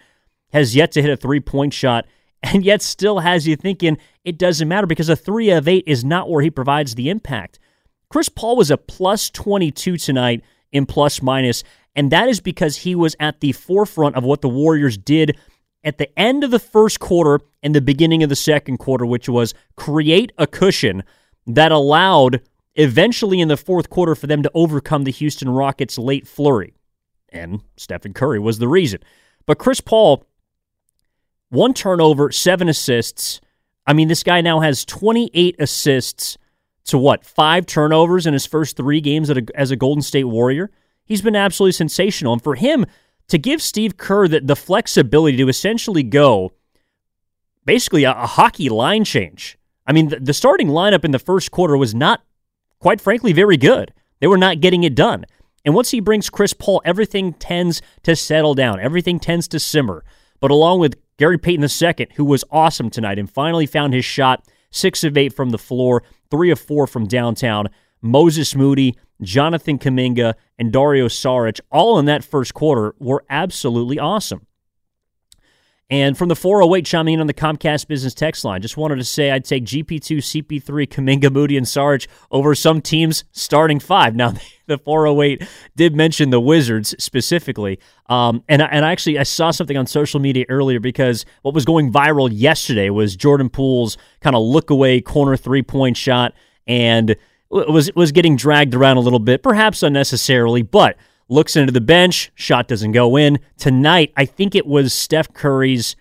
has 0.52 0.76
yet 0.76 0.92
to 0.94 1.04
hit 1.04 1.12
a 1.12 1.18
three 1.18 1.42
point 1.42 1.74
shot 1.74 2.08
and 2.44 2.64
yet 2.64 2.82
still 2.82 3.20
has 3.20 3.48
you 3.48 3.56
thinking 3.56 3.98
it 4.24 4.38
doesn't 4.38 4.68
matter 4.68 4.88
because 4.88 5.10
a 5.10 5.16
three 5.16 5.50
of 5.50 5.68
eight 5.68 5.84
is 5.88 6.04
not 6.04 6.30
where 6.30 6.42
he 6.42 6.50
provides 6.50 6.96
the 6.96 7.10
impact. 7.10 7.60
Chris 8.10 8.30
Paul 8.30 8.56
was 8.56 8.72
a 8.72 8.78
plus 8.78 9.30
22 9.30 9.98
tonight 9.98 10.44
in 10.72 10.86
plus 10.86 11.22
minus, 11.22 11.64
and 11.96 12.12
that 12.12 12.30
is 12.30 12.40
because 12.40 12.78
he 12.78 12.96
was 12.96 13.16
at 13.20 13.40
the 13.40 13.52
forefront 13.52 14.16
of 14.16 14.24
what 14.24 14.42
the 14.42 14.50
Warriors 14.50 14.98
did 14.98 15.38
at 15.84 15.98
the 15.98 16.20
end 16.20 16.44
of 16.44 16.52
the 16.52 16.60
first 16.60 17.00
quarter 17.00 17.44
and 17.62 17.74
the 17.74 17.82
beginning 17.82 18.24
of 18.24 18.30
the 18.30 18.36
second 18.36 18.78
quarter, 18.78 19.06
which 19.06 19.30
was 19.30 19.54
create 19.76 20.32
a 20.38 20.48
cushion 20.48 21.04
that 21.48 21.72
allowed 21.72 22.42
eventually 22.76 23.40
in 23.40 23.48
the 23.48 23.58
fourth 23.58 23.90
quarter 23.90 24.16
for 24.16 24.28
them 24.28 24.44
to 24.44 24.52
overcome 24.54 25.04
the 25.04 25.12
Houston 25.12 25.50
Rockets' 25.50 25.98
late 25.98 26.28
flurry. 26.28 26.74
And 27.30 27.62
Stephen 27.78 28.14
Curry 28.14 28.40
was 28.40 28.60
the 28.60 28.68
reason. 28.68 29.02
But 29.46 29.60
Chris 29.60 29.80
Paul, 29.80 30.26
one 31.50 31.74
turnover, 31.74 32.32
seven 32.32 32.70
assists. 32.70 33.42
I 33.86 33.94
mean, 33.94 34.08
this 34.08 34.24
guy 34.24 34.42
now 34.42 34.62
has 34.62 34.86
28 34.86 35.56
assists 35.60 36.38
to 36.86 36.98
what, 36.98 37.26
five 37.26 37.66
turnovers 37.66 38.26
in 38.26 38.34
his 38.34 38.46
first 38.46 38.78
three 38.78 39.02
games 39.02 39.32
as 39.56 39.72
a 39.72 39.76
Golden 39.76 40.02
State 40.02 40.26
Warrior. 40.26 40.70
He's 41.04 41.22
been 41.22 41.36
absolutely 41.36 41.74
sensational. 41.74 42.34
And 42.34 42.44
for 42.44 42.56
him 42.56 42.86
to 43.28 43.38
give 43.38 43.62
Steve 43.62 43.98
Kerr 43.98 44.28
the, 44.28 44.40
the 44.40 44.56
flexibility 44.56 45.38
to 45.38 45.48
essentially 45.48 46.04
go 46.04 46.52
basically 47.66 48.04
a, 48.04 48.12
a 48.12 48.28
hockey 48.28 48.70
line 48.70 49.04
change. 49.04 49.58
I 49.88 49.94
mean, 49.94 50.10
the, 50.10 50.20
the 50.20 50.34
starting 50.34 50.68
lineup 50.68 51.04
in 51.06 51.12
the 51.12 51.20
first 51.20 51.52
quarter 51.52 51.78
was 51.78 51.94
not, 51.94 52.24
quite 52.80 53.02
frankly, 53.02 53.34
very 53.34 53.58
good. 53.58 53.94
They 54.20 54.28
were 54.28 54.38
not 54.38 54.62
getting 54.62 54.84
it 54.84 54.96
done. 54.96 55.26
And 55.64 55.74
once 55.74 55.92
he 55.92 56.00
brings 56.00 56.30
Chris 56.30 56.54
Paul, 56.54 56.82
everything 56.86 57.34
tends 57.34 57.82
to 58.04 58.16
settle 58.16 58.54
down. 58.54 58.80
Everything 58.80 59.20
tends 59.20 59.48
to 59.50 59.60
simmer. 59.60 60.04
But 60.40 60.52
along 60.52 60.80
with 60.80 60.96
Gary 61.18 61.38
Payton 61.38 61.64
II, 61.64 62.08
who 62.16 62.26
was 62.26 62.44
awesome 62.52 62.90
tonight 62.90 63.18
and 63.18 63.30
finally 63.30 63.66
found 63.66 63.94
his 63.94 64.04
shot, 64.04 64.46
six 64.70 65.04
of 65.04 65.18
eight 65.18 65.34
from 65.34 65.52
the 65.52 65.58
floor, 65.58 66.04
three 66.30 66.52
of 66.52 66.60
four 66.60 66.88
from 66.88 67.08
downtown, 67.08 67.70
Moses 68.02 68.54
Moody, 68.54 68.96
Jonathan 69.22 69.80
Kuminga, 69.80 70.34
and 70.60 70.74
Dario 70.74 71.08
Saric, 71.08 71.62
all 71.72 71.98
in 72.00 72.06
that 72.06 72.24
first 72.24 72.54
quarter, 72.54 72.96
were 73.00 73.24
absolutely 73.30 73.98
awesome. 73.98 74.46
And 75.90 76.18
from 76.18 76.30
the 76.30 76.36
408 76.36 76.84
chiming 76.84 77.14
in 77.16 77.20
on 77.20 77.28
the 77.28 77.34
Comcast 77.34 77.88
business 77.88 78.16
text 78.16 78.44
line, 78.44 78.60
just 78.60 78.76
wanted 78.76 78.96
to 78.96 79.04
say 79.04 79.30
I'd 79.30 79.46
take 79.46 79.66
GP2, 79.66 80.18
CP3, 80.18 80.88
Kuminga, 80.88 81.32
Moody, 81.32 81.58
and 81.58 81.68
Sarge 81.68 82.10
over 82.32 82.56
some 82.56 82.82
teams 82.82 83.24
starting 83.32 83.80
five. 83.80 84.16
Now, 84.16 84.34
the 84.66 84.80
408 84.80 85.48
did 85.76 85.96
mention 85.96 86.32
the 86.32 86.40
Wizards 86.40 86.96
specifically. 86.98 87.80
Um, 88.08 88.44
and, 88.50 88.64
and 88.64 88.84
I 88.84 88.92
actually, 88.92 89.20
I 89.20 89.24
saw 89.24 89.52
something 89.52 89.78
on 89.78 89.86
social 89.86 90.20
media 90.20 90.46
earlier 90.50 90.80
because 90.80 91.24
what 91.44 91.54
was 91.54 91.66
going 91.66 91.92
viral 91.92 92.30
yesterday 92.32 92.90
was 92.90 93.16
Jordan 93.16 93.50
Poole's 93.50 93.96
kind 94.22 94.36
of 94.36 94.42
look 94.42 94.72
away 94.72 95.02
corner 95.02 95.38
three 95.38 95.62
point 95.62 95.98
shot 95.98 96.34
and 96.66 97.16
was, 97.52 97.94
was 97.94 98.12
getting 98.12 98.36
dragged 98.36 98.74
around 98.74 98.98
a 98.98 99.02
little 99.02 99.20
bit, 99.20 99.44
perhaps 99.44 99.84
unnecessarily, 99.84 100.64
but 100.64 100.98
looks 101.28 101.56
into 101.56 101.72
the 101.72 101.82
bench, 101.82 102.32
shot 102.36 102.68
doesn't 102.68 102.92
go 102.92 103.18
in. 103.18 103.40
Tonight, 103.58 104.14
I 104.16 104.26
think 104.26 104.56
it 104.56 104.66
was 104.66 104.94
Steph 104.94 105.34
Curry's 105.34 105.96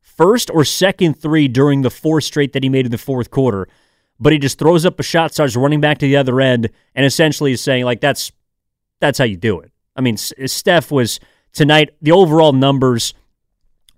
first 0.00 0.50
or 0.50 0.64
second 0.64 1.14
three 1.14 1.48
during 1.48 1.82
the 1.82 1.90
four 1.90 2.20
straight 2.20 2.52
that 2.52 2.62
he 2.62 2.68
made 2.68 2.86
in 2.86 2.92
the 2.92 2.98
fourth 2.98 3.30
quarter. 3.30 3.68
But 4.18 4.32
he 4.32 4.38
just 4.38 4.58
throws 4.58 4.86
up 4.86 4.98
a 5.00 5.02
shot, 5.02 5.34
starts 5.34 5.56
running 5.56 5.80
back 5.80 5.98
to 5.98 6.06
the 6.06 6.16
other 6.16 6.40
end, 6.40 6.70
and 6.94 7.04
essentially 7.04 7.52
is 7.52 7.60
saying, 7.60 7.84
like, 7.84 8.00
that's 8.00 8.32
that's 9.00 9.18
how 9.18 9.24
you 9.24 9.36
do 9.36 9.60
it. 9.60 9.72
I 9.96 10.00
mean, 10.00 10.16
Steph 10.16 10.90
was 10.90 11.20
tonight, 11.52 11.90
the 12.00 12.12
overall 12.12 12.52
numbers 12.52 13.12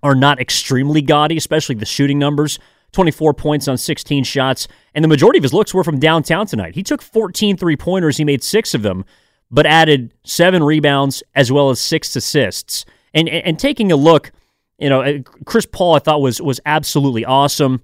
are 0.03 0.15
not 0.15 0.39
extremely 0.39 1.01
gaudy, 1.01 1.37
especially 1.37 1.75
the 1.75 1.85
shooting 1.85 2.19
numbers. 2.19 2.59
24 2.93 3.33
points 3.33 3.67
on 3.67 3.77
16 3.77 4.23
shots, 4.23 4.67
and 4.95 5.03
the 5.03 5.09
majority 5.09 5.37
of 5.37 5.43
his 5.43 5.53
looks 5.53 5.73
were 5.73 5.83
from 5.83 5.99
downtown 5.99 6.47
tonight. 6.47 6.73
He 6.73 6.83
took 6.83 7.01
14 7.01 7.57
three 7.57 7.75
pointers, 7.75 8.17
he 8.17 8.23
made 8.23 8.43
six 8.43 8.73
of 8.73 8.81
them 8.81 9.05
but 9.49 9.65
added 9.65 10.13
seven 10.23 10.63
rebounds 10.63 11.23
as 11.35 11.51
well 11.51 11.69
as 11.69 11.79
six 11.79 12.15
assists. 12.15 12.85
And, 13.13 13.29
and, 13.29 13.57
taking 13.57 13.91
a 13.91 13.95
look, 13.95 14.31
you 14.77 14.89
know, 14.89 15.01
uh, 15.01 15.19
Chris 15.45 15.65
Paul 15.65 15.95
I 15.95 15.99
thought 15.99 16.21
was 16.21 16.41
was 16.41 16.59
absolutely 16.65 17.25
awesome. 17.25 17.81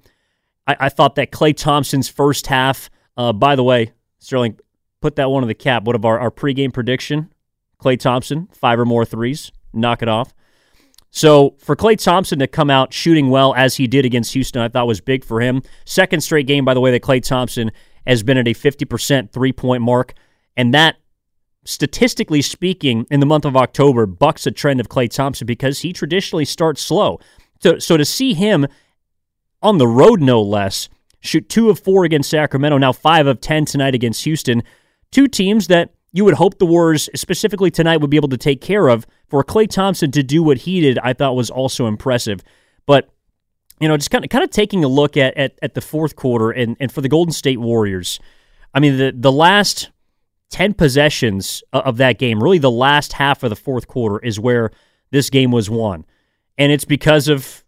I, 0.67 0.75
I 0.81 0.89
thought 0.89 1.15
that 1.15 1.31
Klay 1.31 1.55
Thompson's 1.55 2.09
first 2.09 2.47
half. 2.47 2.89
Uh, 3.15 3.33
by 3.33 3.55
the 3.55 3.63
way, 3.63 3.93
Sterling, 4.19 4.59
put 5.01 5.15
that 5.15 5.29
one 5.29 5.43
in 5.43 5.47
the 5.47 5.55
cap. 5.55 5.83
What 5.83 5.95
of 5.95 6.05
our, 6.05 6.19
our 6.19 6.31
pregame 6.31 6.73
prediction? 6.73 7.31
Klay 7.79 7.99
Thompson, 7.99 8.47
five 8.51 8.79
or 8.79 8.85
more 8.85 9.05
threes, 9.05 9.51
knock 9.73 10.01
it 10.01 10.07
off. 10.07 10.33
So 11.11 11.55
for 11.59 11.75
Klay 11.75 12.01
Thompson 12.01 12.39
to 12.39 12.47
come 12.47 12.69
out 12.69 12.91
shooting 12.91 13.29
well 13.29 13.53
as 13.55 13.75
he 13.75 13.85
did 13.85 14.03
against 14.03 14.33
Houston, 14.33 14.61
I 14.61 14.67
thought 14.67 14.87
was 14.87 14.99
big 14.99 15.23
for 15.23 15.41
him. 15.41 15.61
Second 15.85 16.21
straight 16.21 16.47
game, 16.47 16.65
by 16.65 16.73
the 16.73 16.81
way, 16.81 16.91
that 16.91 17.03
Klay 17.03 17.21
Thompson 17.21 17.71
has 18.07 18.23
been 18.23 18.37
at 18.37 18.47
a 18.47 18.53
50% 18.53 19.31
three 19.31 19.53
point 19.53 19.83
mark. 19.83 20.13
And 20.57 20.73
that 20.73 20.95
statistically 21.65 22.41
speaking, 22.41 23.05
in 23.09 23.19
the 23.19 23.25
month 23.25 23.45
of 23.45 23.55
October, 23.55 24.05
bucks 24.05 24.45
a 24.45 24.51
trend 24.51 24.79
of 24.79 24.89
Klay 24.89 25.09
Thompson 25.09 25.45
because 25.45 25.79
he 25.79 25.93
traditionally 25.93 26.45
starts 26.45 26.81
slow. 26.81 27.19
So, 27.61 27.79
so 27.79 27.97
to 27.97 28.05
see 28.05 28.33
him 28.33 28.67
on 29.61 29.77
the 29.77 29.87
road, 29.87 30.21
no 30.21 30.41
less, 30.41 30.89
shoot 31.21 31.47
two 31.47 31.69
of 31.69 31.79
four 31.79 32.03
against 32.03 32.29
Sacramento, 32.29 32.77
now 32.77 32.91
five 32.91 33.27
of 33.27 33.39
10 33.39 33.65
tonight 33.65 33.95
against 33.95 34.23
Houston, 34.25 34.63
two 35.11 35.27
teams 35.27 35.67
that 35.67 35.93
you 36.11 36.25
would 36.25 36.35
hope 36.35 36.59
the 36.59 36.65
Warriors, 36.65 37.09
specifically 37.15 37.71
tonight, 37.71 37.97
would 37.97 38.09
be 38.09 38.17
able 38.17 38.29
to 38.29 38.37
take 38.37 38.61
care 38.61 38.87
of. 38.87 39.07
For 39.29 39.43
Klay 39.43 39.67
Thompson 39.67 40.11
to 40.11 40.21
do 40.21 40.43
what 40.43 40.59
he 40.59 40.81
did, 40.81 40.99
I 40.99 41.13
thought 41.13 41.35
was 41.35 41.49
also 41.49 41.87
impressive. 41.87 42.43
But, 42.85 43.09
you 43.79 43.87
know, 43.87 43.97
just 43.97 44.11
kind 44.11 44.23
of, 44.23 44.29
kind 44.29 44.43
of 44.43 44.51
taking 44.51 44.83
a 44.83 44.87
look 44.87 45.17
at, 45.17 45.35
at, 45.37 45.57
at 45.61 45.73
the 45.73 45.81
fourth 45.81 46.15
quarter 46.15 46.51
and, 46.51 46.77
and 46.79 46.91
for 46.91 47.01
the 47.01 47.09
Golden 47.09 47.31
State 47.31 47.59
Warriors, 47.59 48.19
I 48.75 48.79
mean, 48.79 48.97
the, 48.97 49.13
the 49.15 49.31
last 49.31 49.89
10 50.53 50.75
possessions 50.75 51.63
of 51.73 51.97
that 51.97 52.19
game, 52.19 52.41
really 52.41 52.59
the 52.59 52.69
last 52.69 53.13
half 53.13 53.41
of 53.41 53.49
the 53.49 53.55
fourth 53.55 53.87
quarter, 53.87 54.23
is 54.23 54.39
where 54.39 54.69
this 55.09 55.31
game 55.31 55.51
was 55.51 55.67
won. 55.67 56.05
And 56.59 56.71
it's 56.71 56.85
because 56.85 57.27
of 57.27 57.63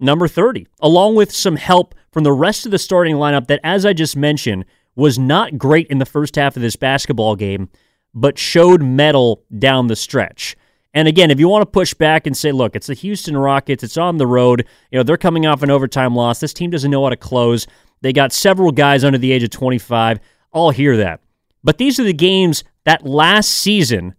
number 0.00 0.26
30, 0.26 0.66
along 0.80 1.16
with 1.16 1.30
some 1.30 1.56
help 1.56 1.94
from 2.10 2.24
the 2.24 2.32
rest 2.32 2.64
of 2.64 2.72
the 2.72 2.78
starting 2.78 3.16
lineup 3.16 3.46
that, 3.48 3.60
as 3.62 3.84
I 3.84 3.92
just 3.92 4.16
mentioned, 4.16 4.64
was 4.96 5.18
not 5.18 5.58
great 5.58 5.86
in 5.88 5.98
the 5.98 6.06
first 6.06 6.36
half 6.36 6.56
of 6.56 6.62
this 6.62 6.76
basketball 6.76 7.36
game, 7.36 7.68
but 8.14 8.38
showed 8.38 8.82
mettle 8.82 9.44
down 9.58 9.88
the 9.88 9.96
stretch. 9.96 10.56
And 10.94 11.08
again, 11.08 11.30
if 11.30 11.38
you 11.38 11.46
want 11.46 11.60
to 11.60 11.70
push 11.70 11.92
back 11.92 12.26
and 12.26 12.34
say, 12.34 12.52
look, 12.52 12.74
it's 12.74 12.86
the 12.86 12.94
Houston 12.94 13.36
Rockets, 13.36 13.84
it's 13.84 13.98
on 13.98 14.16
the 14.16 14.26
road, 14.26 14.66
you 14.90 14.98
know, 14.98 15.02
they're 15.02 15.18
coming 15.18 15.44
off 15.44 15.62
an 15.62 15.70
overtime 15.70 16.16
loss. 16.16 16.40
This 16.40 16.54
team 16.54 16.70
doesn't 16.70 16.90
know 16.90 17.04
how 17.04 17.10
to 17.10 17.16
close. 17.16 17.66
They 18.00 18.14
got 18.14 18.32
several 18.32 18.72
guys 18.72 19.04
under 19.04 19.18
the 19.18 19.30
age 19.30 19.42
of 19.42 19.50
25. 19.50 20.20
I'll 20.54 20.70
hear 20.70 20.96
that. 20.96 21.20
But 21.62 21.78
these 21.78 21.98
are 22.00 22.04
the 22.04 22.12
games 22.12 22.64
that 22.84 23.06
last 23.06 23.50
season 23.50 24.14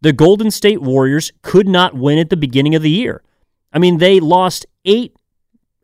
the 0.00 0.12
Golden 0.12 0.50
State 0.50 0.82
Warriors 0.82 1.32
could 1.42 1.66
not 1.66 1.94
win 1.94 2.18
at 2.18 2.28
the 2.28 2.36
beginning 2.36 2.74
of 2.74 2.82
the 2.82 2.90
year. 2.90 3.22
I 3.72 3.78
mean, 3.78 3.98
they 3.98 4.20
lost 4.20 4.66
eight, 4.84 5.16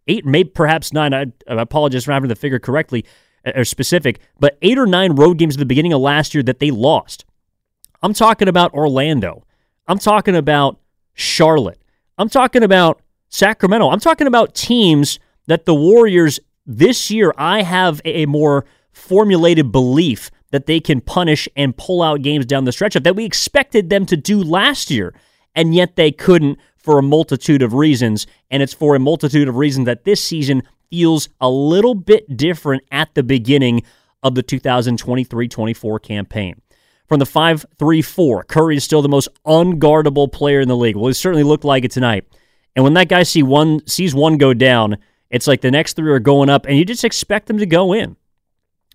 eight, 0.07 0.27
maybe 0.27 0.51
perhaps 0.51 0.93
nine. 0.93 1.15
I, 1.15 1.27
I 1.49 1.63
apologize 1.63 2.05
for 2.05 2.13
having 2.13 2.29
the 2.29 2.37
figure 2.37 2.59
correctly 2.59 3.07
or 3.55 3.65
specific, 3.65 4.21
but 4.39 4.59
eight 4.61 4.79
or 4.79 4.87
nine 4.87 5.15
road 5.15 5.39
games 5.39 5.57
at 5.57 5.59
the 5.59 5.65
beginning 5.65 5.95
of 5.95 6.01
last 6.01 6.35
year 6.35 6.43
that 6.43 6.59
they 6.59 6.71
lost. 6.71 7.25
I'm 8.03 8.13
talking 8.13 8.47
about 8.47 8.75
Orlando. 8.75 9.45
I'm 9.89 9.99
talking 9.99 10.37
about 10.37 10.79
Charlotte. 11.15 11.81
I'm 12.19 12.29
talking 12.29 12.63
about 12.63 13.01
Sacramento. 13.31 13.89
I'm 13.89 14.01
talking 14.01 14.27
about 14.27 14.55
teams 14.55 15.19
that 15.47 15.65
the 15.65 15.75
Warriors 15.75 16.39
this 16.67 17.11
year, 17.11 17.33
I 17.37 17.63
have 17.63 18.01
a 18.05 18.27
more 18.27 18.67
formulated 18.93 19.73
belief 19.73 20.31
that 20.51 20.67
they 20.67 20.81
can 20.81 21.01
punish 21.01 21.49
and 21.57 21.77
pull 21.77 22.03
out 22.03 22.23
games 22.23 22.47
down 22.47 22.65
the 22.65 22.73
stretch 22.73 22.97
of 22.97 23.05
that 23.05 23.17
we 23.17 23.25
expected 23.25 23.89
them 23.91 24.07
to 24.07 24.17
do 24.17 24.43
last 24.43 24.91
year, 24.91 25.15
and 25.55 25.75
yet 25.75 25.97
they 25.97 26.11
couldn't 26.11 26.59
for 26.77 26.99
a 26.99 27.03
multitude 27.03 27.63
of 27.63 27.75
reasons. 27.75 28.27
And 28.51 28.63
it's 28.63 28.75
for 28.75 28.95
a 28.95 29.01
multitude 29.01 29.49
of 29.49 29.57
reasons 29.57 29.87
that 29.87 30.05
this 30.05 30.23
season 30.23 30.63
feels 30.91 31.29
a 31.41 31.49
little 31.49 31.95
bit 31.95 32.37
different 32.37 32.83
at 32.91 33.15
the 33.15 33.23
beginning 33.23 33.83
of 34.23 34.35
the 34.35 34.43
2023 34.43 35.49
24 35.49 35.99
campaign. 36.01 36.61
From 37.07 37.19
the 37.19 37.27
5 37.27 37.67
3 37.79 38.03
4, 38.03 38.45
Curry 38.45 38.77
is 38.77 38.85
still 38.85 39.03
the 39.03 39.09
most 39.09 39.29
unguardable 39.47 40.31
player 40.31 40.61
in 40.61 40.69
the 40.69 40.77
league. 40.77 40.97
Well, 40.97 41.09
he 41.09 41.13
certainly 41.13 41.45
looked 41.45 41.65
like 41.65 41.85
it 41.85 41.91
tonight. 41.91 42.25
And 42.77 42.85
when 42.85 42.95
that 42.95 43.09
guy 43.09 43.25
see 43.25 43.43
one, 43.43 43.85
sees 43.87 44.15
one 44.15 44.39
go 44.39 44.55
down, 44.55 44.99
it's 45.29 45.47
like 45.47 45.61
the 45.61 45.71
next 45.71 45.95
three 45.95 46.11
are 46.13 46.21
going 46.21 46.49
up, 46.49 46.67
and 46.67 46.77
you 46.77 46.85
just 46.85 47.05
expect 47.05 47.47
them 47.47 47.59
to 47.59 47.67
go 47.67 47.93
in 47.93 48.17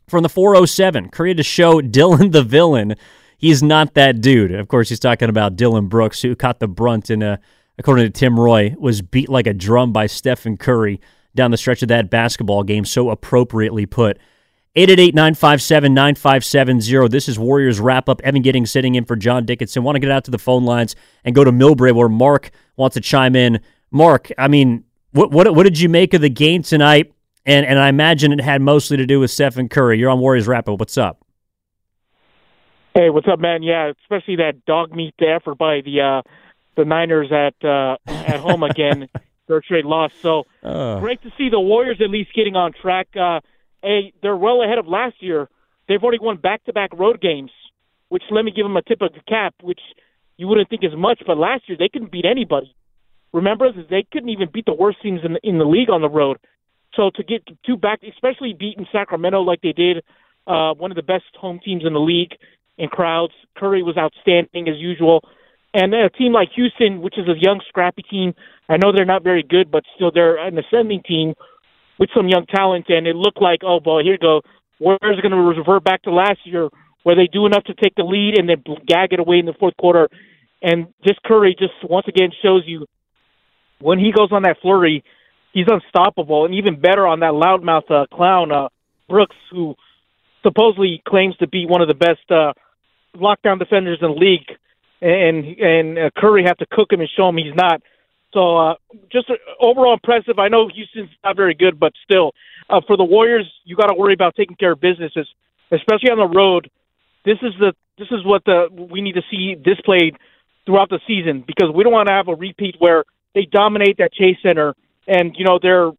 from 0.07 0.23
the 0.23 0.29
407, 0.29 1.09
created 1.09 1.37
to 1.37 1.43
show 1.43 1.81
Dillon 1.81 2.31
the 2.31 2.43
villain. 2.43 2.95
He's 3.37 3.61
not 3.61 3.93
that 3.95 4.21
dude. 4.21 4.51
Of 4.51 4.67
course, 4.67 4.89
he's 4.89 4.99
talking 4.99 5.29
about 5.29 5.55
Dillon 5.55 5.87
Brooks, 5.87 6.21
who 6.21 6.35
caught 6.35 6.59
the 6.59 6.67
brunt 6.67 7.09
and, 7.09 7.39
according 7.77 8.05
to 8.05 8.11
Tim 8.11 8.39
Roye, 8.39 8.75
was 8.77 9.01
beat 9.01 9.29
like 9.29 9.47
a 9.47 9.53
drum 9.53 9.91
by 9.91 10.07
Stephen 10.07 10.57
Curry 10.57 11.01
down 11.35 11.51
the 11.51 11.57
stretch 11.57 11.81
of 11.81 11.89
that 11.89 12.09
basketball 12.09 12.63
game. 12.63 12.85
So 12.85 13.09
appropriately 13.09 13.85
put. 13.85 14.17
888-957-9570. 14.75 17.09
This 17.09 17.29
is 17.29 17.39
Warriors 17.39 17.79
wrap 17.79 18.09
up. 18.09 18.21
Evan 18.23 18.41
Giddings 18.41 18.71
sitting 18.71 18.95
in 18.95 19.05
for 19.05 19.15
John 19.15 19.45
Dickinson. 19.45 19.83
Want 19.83 19.95
to 19.95 20.01
get 20.01 20.11
out 20.11 20.25
to 20.25 20.31
the 20.31 20.37
phone 20.37 20.65
lines 20.65 20.97
and 21.23 21.33
go 21.33 21.45
to 21.45 21.51
Millbrae 21.51 21.93
where 21.93 22.09
Mark 22.09 22.51
wants 22.75 22.95
to 22.95 23.01
chime 23.01 23.37
in. 23.37 23.61
Mark, 23.91 24.31
I 24.37 24.49
mean, 24.49 24.83
what 25.11 25.31
what 25.31 25.55
what 25.55 25.63
did 25.63 25.79
you 25.79 25.87
make 25.87 26.13
of 26.13 26.19
the 26.19 26.29
game 26.29 26.61
tonight? 26.61 27.13
And 27.45 27.65
and 27.65 27.79
I 27.79 27.89
imagine 27.89 28.31
it 28.31 28.41
had 28.41 28.61
mostly 28.61 28.97
to 28.97 29.05
do 29.05 29.19
with 29.19 29.31
Stephen 29.31 29.69
Curry. 29.69 29.99
You're 29.99 30.09
on 30.09 30.19
Warriors 30.19 30.47
Wrap 30.47 30.67
What's 30.67 30.97
up? 30.97 31.25
Hey, 32.93 33.09
what's 33.09 33.27
up, 33.27 33.39
man? 33.39 33.61
Yeah, 33.61 33.91
especially 34.01 34.37
that 34.37 34.65
dog 34.65 34.95
meat 34.95 35.13
effort 35.19 35.57
by 35.57 35.81
the 35.81 36.01
uh, 36.01 36.21
the 36.75 36.85
Niners 36.85 37.31
at 37.31 37.55
uh, 37.67 37.97
at 38.07 38.39
home 38.39 38.63
again. 38.63 39.09
third 39.47 39.63
straight 39.65 39.85
loss. 39.85 40.11
So 40.21 40.43
Uh, 40.63 40.99
great 40.99 41.21
to 41.21 41.31
see 41.37 41.49
the 41.49 41.59
Warriors 41.59 41.97
at 42.01 42.09
least 42.09 42.33
getting 42.33 42.55
on 42.55 42.73
track. 42.73 43.07
Uh, 43.15 43.41
hey, 43.83 44.13
they're 44.21 44.35
well 44.35 44.63
ahead 44.63 44.77
of 44.77 44.87
last 44.87 45.21
year. 45.21 45.49
They've 45.87 46.01
already 46.01 46.17
won 46.19 46.37
back-to-back 46.37 46.89
road 46.97 47.21
games, 47.21 47.51
which 48.09 48.23
let 48.31 48.43
me 48.43 48.51
give 48.51 48.65
them 48.65 48.75
a 48.75 48.81
tip 48.81 49.01
of 49.01 49.13
the 49.13 49.19
cap, 49.27 49.53
which 49.61 49.79
you 50.37 50.47
wouldn't 50.47 50.67
think 50.69 50.83
is 50.83 50.95
much, 50.97 51.21
but 51.27 51.37
last 51.37 51.69
year 51.69 51.77
they 51.77 51.89
couldn't 51.89 52.11
beat 52.11 52.25
anybody. 52.25 52.75
Remember, 53.33 53.71
they 53.71 54.03
couldn't 54.11 54.29
even 54.29 54.49
beat 54.51 54.65
the 54.65 54.73
worst 54.73 54.97
teams 55.03 55.19
in 55.23 55.33
the, 55.33 55.39
in 55.43 55.59
the 55.59 55.65
league 55.65 55.91
on 55.91 56.01
the 56.01 56.09
road. 56.09 56.37
So 56.95 57.11
to 57.15 57.23
get 57.23 57.43
two 57.65 57.77
back, 57.77 57.99
especially 58.03 58.53
beating 58.53 58.87
Sacramento 58.91 59.41
like 59.41 59.61
they 59.61 59.73
did, 59.73 60.03
uh, 60.47 60.73
one 60.73 60.91
of 60.91 60.95
the 60.95 61.03
best 61.03 61.25
home 61.39 61.59
teams 61.63 61.83
in 61.85 61.93
the 61.93 61.99
league 61.99 62.33
in 62.77 62.89
crowds. 62.89 63.33
Curry 63.57 63.83
was 63.83 63.97
outstanding 63.97 64.67
as 64.67 64.77
usual. 64.77 65.21
And 65.73 65.93
a 65.93 66.09
team 66.09 66.31
like 66.31 66.49
Houston, 66.55 67.01
which 67.01 67.17
is 67.17 67.27
a 67.27 67.35
young, 67.37 67.61
scrappy 67.67 68.03
team, 68.03 68.33
I 68.69 68.77
know 68.77 68.91
they're 68.93 69.05
not 69.05 69.23
very 69.23 69.43
good, 69.43 69.71
but 69.71 69.83
still 69.95 70.11
they're 70.13 70.37
an 70.37 70.57
ascending 70.57 71.03
team 71.03 71.33
with 71.99 72.09
some 72.15 72.29
young 72.29 72.45
talent. 72.45 72.85
And 72.89 73.07
it 73.07 73.15
looked 73.15 73.41
like, 73.41 73.59
oh 73.63 73.79
boy, 73.79 74.03
here 74.03 74.13
you 74.13 74.17
go. 74.17 74.41
Warriors 74.79 75.21
going 75.21 75.31
to 75.31 75.37
revert 75.37 75.83
back 75.83 76.03
to 76.03 76.11
last 76.11 76.39
year, 76.45 76.69
where 77.03 77.15
they 77.15 77.27
do 77.27 77.45
enough 77.45 77.63
to 77.65 77.73
take 77.73 77.95
the 77.95 78.03
lead 78.03 78.37
and 78.37 78.47
then 78.49 78.63
gag 78.87 79.13
it 79.13 79.19
away 79.19 79.39
in 79.39 79.45
the 79.45 79.53
fourth 79.59 79.75
quarter. 79.77 80.09
And 80.61 80.87
this 81.03 81.15
Curry 81.25 81.55
just 81.57 81.73
once 81.83 82.07
again 82.07 82.31
shows 82.41 82.63
you 82.65 82.85
when 83.79 83.99
he 83.99 84.11
goes 84.11 84.29
on 84.31 84.43
that 84.43 84.57
flurry, 84.61 85.03
he's 85.55 85.65
unstoppable, 85.67 86.45
and 86.45 86.53
even 86.53 86.79
better 86.79 87.07
on 87.07 87.21
that 87.21 87.31
loudmouth 87.31 87.89
uh, 87.89 88.05
clown 88.13 88.51
uh, 88.51 88.67
Brooks, 89.09 89.35
who 89.49 89.73
supposedly 90.43 91.01
claims 91.07 91.35
to 91.37 91.47
be 91.47 91.65
one 91.65 91.81
of 91.81 91.87
the 91.87 91.95
best 91.95 92.29
uh, 92.29 92.53
lockdown 93.15 93.57
defenders 93.57 93.97
in 94.01 94.09
the 94.09 94.13
league, 94.13 94.51
and 95.01 95.45
and 95.57 95.97
uh, 95.97 96.09
Curry 96.15 96.43
have 96.43 96.57
to 96.57 96.67
cook 96.69 96.91
him 96.91 96.99
and 96.99 97.09
show 97.17 97.29
him 97.29 97.37
he's 97.37 97.55
not. 97.55 97.81
So 98.33 98.57
uh, 98.57 98.75
just 99.11 99.29
uh, 99.29 99.35
overall 99.59 99.93
impressive. 99.93 100.37
I 100.37 100.49
know 100.49 100.67
Houston's 100.67 101.09
not 101.23 101.35
very 101.35 101.55
good, 101.55 101.79
but 101.79 101.93
still, 102.03 102.33
uh, 102.69 102.81
for 102.85 102.97
the 102.97 103.05
Warriors, 103.05 103.49
you 103.63 103.75
got 103.75 103.87
to 103.87 103.95
worry 103.95 104.13
about 104.13 104.35
taking 104.35 104.57
care 104.57 104.73
of 104.73 104.81
businesses, 104.81 105.27
especially 105.71 106.11
on 106.11 106.17
the 106.17 106.37
road. 106.37 106.69
This 107.23 107.37
is 107.41 107.53
the 107.59 107.73
this 107.97 108.09
is 108.11 108.25
what 108.25 108.43
the 108.45 108.67
we 108.91 109.01
need 109.01 109.15
to 109.15 109.23
see 109.31 109.55
displayed 109.55 110.17
throughout 110.65 110.89
the 110.89 110.99
season 111.07 111.43
because 111.45 111.69
we 111.73 111.83
don't 111.83 111.93
want 111.93 112.07
to 112.07 112.13
have 112.13 112.27
a 112.27 112.35
repeat 112.35 112.75
where 112.79 113.05
they 113.33 113.45
dominate 113.45 113.97
that 113.97 114.11
Chase 114.11 114.37
Center 114.41 114.75
and 115.07 115.35
you 115.37 115.45
know 115.45 115.59
they're. 115.61 115.91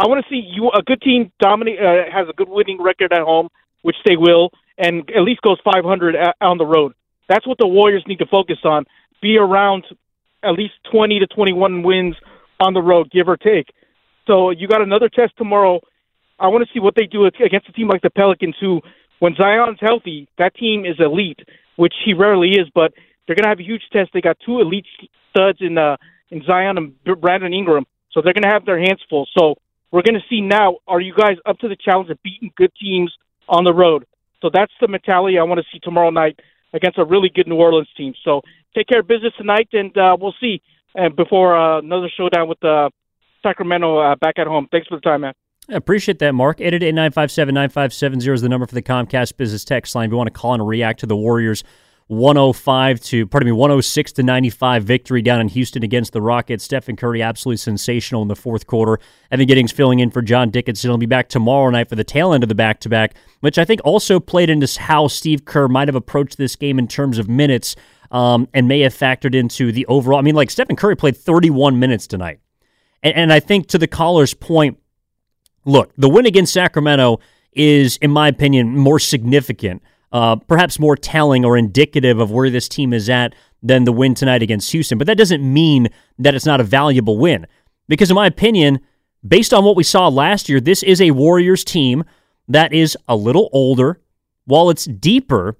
I 0.00 0.06
want 0.06 0.24
to 0.24 0.30
see 0.30 0.40
you 0.46 0.70
a 0.70 0.82
good 0.82 1.02
team 1.02 1.32
dominate 1.40 1.78
uh, 1.80 2.04
has 2.12 2.28
a 2.28 2.32
good 2.32 2.48
winning 2.48 2.80
record 2.80 3.12
at 3.12 3.22
home, 3.22 3.48
which 3.82 3.96
they 4.06 4.16
will, 4.16 4.50
and 4.78 5.08
at 5.10 5.22
least 5.22 5.42
goes 5.42 5.58
500 5.64 6.14
a- 6.14 6.34
on 6.40 6.56
the 6.58 6.66
road. 6.66 6.92
That's 7.28 7.46
what 7.46 7.58
the 7.58 7.66
Warriors 7.66 8.04
need 8.06 8.20
to 8.20 8.26
focus 8.26 8.58
on. 8.64 8.84
Be 9.20 9.36
around 9.36 9.84
at 10.44 10.52
least 10.52 10.74
20 10.92 11.18
to 11.18 11.26
21 11.26 11.82
wins 11.82 12.14
on 12.60 12.74
the 12.74 12.80
road, 12.80 13.10
give 13.10 13.28
or 13.28 13.36
take. 13.36 13.66
So 14.26 14.50
you 14.50 14.68
got 14.68 14.82
another 14.82 15.08
test 15.08 15.32
tomorrow. 15.36 15.80
I 16.38 16.46
want 16.48 16.64
to 16.66 16.72
see 16.72 16.80
what 16.80 16.94
they 16.94 17.06
do 17.06 17.24
against 17.26 17.68
a 17.68 17.72
team 17.72 17.88
like 17.88 18.02
the 18.02 18.10
Pelicans, 18.10 18.54
who, 18.60 18.80
when 19.18 19.34
Zion's 19.34 19.78
healthy, 19.80 20.28
that 20.38 20.54
team 20.54 20.84
is 20.86 20.94
elite, 21.00 21.40
which 21.76 21.94
he 22.04 22.14
rarely 22.14 22.50
is. 22.50 22.68
But 22.72 22.92
they're 23.26 23.34
going 23.36 23.44
to 23.44 23.48
have 23.48 23.58
a 23.58 23.64
huge 23.64 23.82
test. 23.92 24.10
They 24.14 24.20
got 24.20 24.38
two 24.44 24.60
elite 24.60 24.86
studs 25.30 25.58
in 25.60 25.76
uh, 25.76 25.96
in 26.30 26.42
Zion 26.44 26.76
and 26.76 27.20
Brandon 27.20 27.52
Ingram, 27.52 27.86
so 28.12 28.20
they're 28.22 28.32
going 28.32 28.42
to 28.42 28.48
have 28.48 28.64
their 28.64 28.78
hands 28.78 29.00
full. 29.08 29.26
So 29.36 29.56
we're 29.90 30.02
going 30.02 30.20
to 30.20 30.26
see 30.28 30.40
now: 30.40 30.78
are 30.86 31.00
you 31.00 31.14
guys 31.14 31.36
up 31.46 31.58
to 31.58 31.68
the 31.68 31.76
challenge 31.76 32.10
of 32.10 32.22
beating 32.22 32.50
good 32.56 32.72
teams 32.80 33.12
on 33.48 33.64
the 33.64 33.74
road? 33.74 34.06
So 34.42 34.50
that's 34.52 34.72
the 34.80 34.88
mentality 34.88 35.38
I 35.38 35.42
want 35.42 35.58
to 35.58 35.66
see 35.72 35.80
tomorrow 35.80 36.10
night 36.10 36.38
against 36.72 36.98
a 36.98 37.04
really 37.04 37.28
good 37.28 37.48
New 37.48 37.56
Orleans 37.56 37.88
team. 37.96 38.14
So 38.24 38.42
take 38.74 38.86
care 38.86 39.00
of 39.00 39.08
business 39.08 39.32
tonight, 39.36 39.68
and 39.72 39.96
uh, 39.96 40.16
we'll 40.20 40.34
see. 40.40 40.62
And 40.94 41.14
before 41.14 41.56
uh, 41.56 41.78
another 41.78 42.10
showdown 42.16 42.48
with 42.48 42.62
uh, 42.64 42.90
Sacramento 43.42 43.98
uh, 43.98 44.16
back 44.16 44.38
at 44.38 44.46
home. 44.46 44.68
Thanks 44.70 44.88
for 44.88 44.96
the 44.96 45.00
time, 45.00 45.22
man. 45.22 45.34
I 45.70 45.74
appreciate 45.74 46.18
that, 46.20 46.34
Mark. 46.34 46.60
888 46.60 46.92
957 46.92 47.54
9570 47.54 48.32
is 48.32 48.40
the 48.40 48.48
number 48.48 48.66
for 48.66 48.74
the 48.74 48.82
Comcast 48.82 49.36
Business 49.36 49.64
Text 49.64 49.94
line. 49.94 50.06
If 50.06 50.12
you 50.12 50.16
want 50.16 50.28
to 50.28 50.38
call 50.38 50.54
and 50.54 50.66
react 50.66 51.00
to 51.00 51.06
the 51.06 51.16
Warriors' 51.16 51.62
105 52.08 53.00
to, 53.00 53.26
pardon 53.26 53.46
me, 53.46 53.52
106 53.52 54.12
to 54.12 54.22
95 54.22 54.82
victory 54.82 55.20
down 55.20 55.40
in 55.40 55.48
Houston 55.48 55.82
against 55.82 56.14
the 56.14 56.22
Rockets. 56.22 56.64
Stephen 56.64 56.96
Curry 56.96 57.22
absolutely 57.22 57.58
sensational 57.58 58.22
in 58.22 58.28
the 58.28 58.36
fourth 58.36 58.66
quarter. 58.66 58.98
Evan 59.30 59.46
Giddings 59.46 59.72
filling 59.72 59.98
in 59.98 60.10
for 60.10 60.22
John 60.22 60.50
Dickinson. 60.50 60.90
He'll 60.90 60.96
be 60.96 61.06
back 61.06 61.28
tomorrow 61.28 61.68
night 61.68 61.88
for 61.88 61.96
the 61.96 62.04
tail 62.04 62.32
end 62.32 62.42
of 62.42 62.48
the 62.48 62.54
back 62.54 62.80
to 62.80 62.88
back, 62.88 63.14
which 63.40 63.58
I 63.58 63.64
think 63.66 63.82
also 63.84 64.18
played 64.20 64.48
into 64.48 64.80
how 64.80 65.06
Steve 65.06 65.44
Kerr 65.44 65.68
might 65.68 65.88
have 65.88 65.94
approached 65.94 66.38
this 66.38 66.56
game 66.56 66.78
in 66.78 66.88
terms 66.88 67.18
of 67.18 67.28
minutes 67.28 67.76
um, 68.10 68.48
and 68.54 68.66
may 68.66 68.80
have 68.80 68.94
factored 68.94 69.34
into 69.34 69.70
the 69.70 69.84
overall. 69.86 70.18
I 70.18 70.22
mean, 70.22 70.34
like 70.34 70.50
Stephen 70.50 70.76
Curry 70.76 70.96
played 70.96 71.16
31 71.16 71.78
minutes 71.78 72.06
tonight. 72.06 72.40
And, 73.02 73.14
and 73.14 73.32
I 73.32 73.40
think 73.40 73.66
to 73.68 73.78
the 73.78 73.86
caller's 73.86 74.32
point, 74.32 74.78
look, 75.66 75.92
the 75.98 76.08
win 76.08 76.24
against 76.24 76.54
Sacramento 76.54 77.20
is, 77.52 77.98
in 77.98 78.10
my 78.10 78.28
opinion, 78.28 78.78
more 78.78 78.98
significant, 78.98 79.82
uh, 80.12 80.36
perhaps 80.36 80.78
more 80.78 80.96
telling 80.96 81.44
or 81.44 81.56
indicative 81.56 82.18
of 82.18 82.30
where 82.30 82.50
this 82.50 82.68
team 82.68 82.92
is 82.92 83.10
at 83.10 83.34
than 83.62 83.84
the 83.84 83.92
win 83.92 84.14
tonight 84.14 84.42
against 84.42 84.70
Houston. 84.72 84.98
But 84.98 85.06
that 85.06 85.18
doesn't 85.18 85.42
mean 85.42 85.88
that 86.18 86.34
it's 86.34 86.46
not 86.46 86.60
a 86.60 86.64
valuable 86.64 87.18
win. 87.18 87.46
Because, 87.88 88.10
in 88.10 88.14
my 88.14 88.26
opinion, 88.26 88.80
based 89.26 89.52
on 89.52 89.64
what 89.64 89.76
we 89.76 89.82
saw 89.82 90.08
last 90.08 90.48
year, 90.48 90.60
this 90.60 90.82
is 90.82 91.00
a 91.00 91.10
Warriors 91.10 91.64
team 91.64 92.04
that 92.48 92.72
is 92.72 92.96
a 93.08 93.16
little 93.16 93.48
older. 93.52 94.00
While 94.44 94.70
it's 94.70 94.84
deeper, 94.84 95.58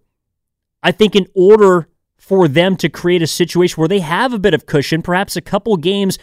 I 0.83 0.93
think 0.93 1.15
in 1.15 1.27
order 1.35 1.89
for 2.17 2.49
them 2.49 2.77
to 2.77 2.89
create 2.89 3.23
a 3.23 3.27
situation 3.27 3.77
where 3.77 3.89
they 3.89 4.01
have 4.01 4.33
a 4.33 4.39
bit 4.39 4.55
of 4.55 4.67
cushion, 4.67 5.03
perhaps 5.03 5.37
a 5.37 5.41
couple 5.41 5.77
games 5.77 6.19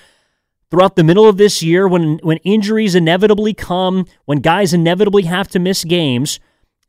throughout 0.70 0.96
the 0.96 1.04
middle 1.04 1.28
of 1.28 1.38
this 1.38 1.62
year 1.62 1.88
when 1.88 2.18
when 2.24 2.38
injuries 2.38 2.96
inevitably 2.96 3.54
come, 3.54 4.06
when 4.26 4.40
guys 4.40 4.74
inevitably 4.74 5.24
have 5.24 5.48
to 5.50 5.60
miss 5.60 5.84
games, 5.84 6.40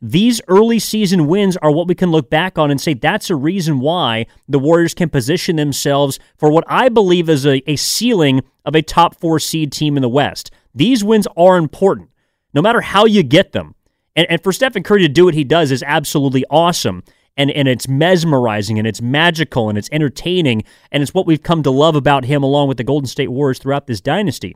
these 0.03 0.43
early 0.49 0.79
season 0.79 1.27
wins 1.27 1.57
are 1.59 1.71
what 1.71 1.89
we 1.89 1.95
can 1.95 2.11
look 2.11 2.29
back 2.29 2.59
on 2.59 2.71
and 2.71 2.81
say 2.81 2.95
that's 2.95 3.31
a 3.31 3.37
reason 3.37 3.81
why 3.81 4.27
the 4.49 4.59
Warriors 4.59 4.95
can 4.95 5.09
position 5.09 5.57
themselves 5.57 6.19
for 6.37 6.51
what 6.51 6.65
I 6.67 6.89
believe 6.89 7.31
is 7.31 7.47
a, 7.47 7.63
a 7.71 7.77
ceiling 7.77 8.43
of 8.65 8.75
a 8.75 8.83
top 8.83 9.19
four 9.19 9.39
seed 9.39 9.73
team 9.73 9.97
in 9.97 10.03
the 10.03 10.09
West. 10.09 10.51
These 10.75 11.03
wins 11.03 11.27
are 11.37 11.57
important, 11.57 12.11
no 12.53 12.61
matter 12.61 12.83
how 12.83 13.07
you 13.07 13.23
get 13.23 13.53
them. 13.53 13.75
And, 14.15 14.27
and 14.29 14.43
for 14.43 14.53
Stephen 14.53 14.83
Curry 14.83 15.03
to 15.03 15.09
do 15.09 15.25
what 15.25 15.35
he 15.35 15.45
does 15.45 15.71
is 15.71 15.83
absolutely 15.83 16.45
awesome 16.51 17.03
and 17.37 17.51
and 17.51 17.69
it's 17.69 17.89
mesmerizing 17.89 18.79
and 18.79 18.87
it's 18.87 19.03
magical 19.03 19.69
and 19.69 19.77
it's 19.77 19.91
entertaining 19.93 20.65
and 20.91 21.03
it's 21.03 21.15
what 21.15 21.27
we've 21.27 21.43
come 21.43 21.63
to 21.63 21.71
love 21.71 21.95
about 21.95 22.25
him 22.25 22.43
along 22.43 22.69
with 22.69 22.79
the 22.79 22.85
Golden 22.85 23.07
State 23.07 23.31
Warriors 23.31 23.59
throughout 23.59 23.87
this 23.87 24.01
dynasty. 24.01 24.55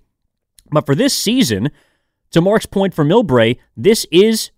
But 0.70 0.87
for 0.87 0.94
this 0.94 1.14
season, 1.14 1.70
to 2.31 2.40
Mark's 2.40 2.66
point 2.66 2.94
for 2.94 3.05
Millbrae, 3.05 3.59
this 3.76 4.07
is 4.11 4.50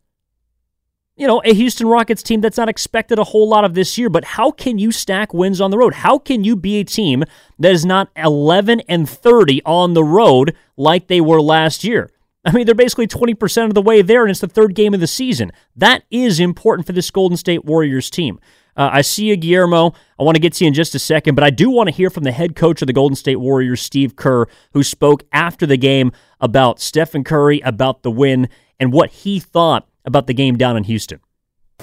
you 1.22 1.28
know, 1.28 1.40
a 1.44 1.54
Houston 1.54 1.86
Rockets 1.86 2.20
team 2.20 2.40
that's 2.40 2.56
not 2.56 2.68
expected 2.68 3.16
a 3.16 3.22
whole 3.22 3.48
lot 3.48 3.64
of 3.64 3.74
this 3.74 3.96
year, 3.96 4.10
but 4.10 4.24
how 4.24 4.50
can 4.50 4.80
you 4.80 4.90
stack 4.90 5.32
wins 5.32 5.60
on 5.60 5.70
the 5.70 5.78
road? 5.78 5.94
How 5.94 6.18
can 6.18 6.42
you 6.42 6.56
be 6.56 6.80
a 6.80 6.84
team 6.84 7.22
that 7.60 7.70
is 7.70 7.86
not 7.86 8.10
11 8.16 8.80
and 8.88 9.08
30 9.08 9.62
on 9.64 9.94
the 9.94 10.02
road 10.02 10.56
like 10.76 11.06
they 11.06 11.20
were 11.20 11.40
last 11.40 11.84
year? 11.84 12.10
I 12.44 12.50
mean, 12.50 12.66
they're 12.66 12.74
basically 12.74 13.06
20% 13.06 13.66
of 13.66 13.74
the 13.74 13.80
way 13.80 14.02
there, 14.02 14.22
and 14.22 14.32
it's 14.32 14.40
the 14.40 14.48
third 14.48 14.74
game 14.74 14.94
of 14.94 14.98
the 14.98 15.06
season. 15.06 15.52
That 15.76 16.02
is 16.10 16.40
important 16.40 16.88
for 16.88 16.92
this 16.92 17.08
Golden 17.12 17.36
State 17.36 17.64
Warriors 17.64 18.10
team. 18.10 18.40
Uh, 18.76 18.90
I 18.92 19.02
see 19.02 19.26
you, 19.26 19.36
Guillermo. 19.36 19.94
I 20.18 20.24
want 20.24 20.34
to 20.34 20.40
get 20.40 20.54
to 20.54 20.64
you 20.64 20.68
in 20.68 20.74
just 20.74 20.96
a 20.96 20.98
second, 20.98 21.36
but 21.36 21.44
I 21.44 21.50
do 21.50 21.70
want 21.70 21.88
to 21.88 21.94
hear 21.94 22.10
from 22.10 22.24
the 22.24 22.32
head 22.32 22.56
coach 22.56 22.82
of 22.82 22.88
the 22.88 22.92
Golden 22.92 23.14
State 23.14 23.36
Warriors, 23.36 23.80
Steve 23.80 24.16
Kerr, 24.16 24.46
who 24.72 24.82
spoke 24.82 25.22
after 25.30 25.66
the 25.66 25.76
game 25.76 26.10
about 26.40 26.80
Stephen 26.80 27.22
Curry, 27.22 27.60
about 27.60 28.02
the 28.02 28.10
win, 28.10 28.48
and 28.80 28.92
what 28.92 29.10
he 29.10 29.38
thought 29.38 29.86
about 30.04 30.26
the 30.26 30.34
game 30.34 30.56
down 30.56 30.76
in 30.76 30.84
Houston. 30.84 31.20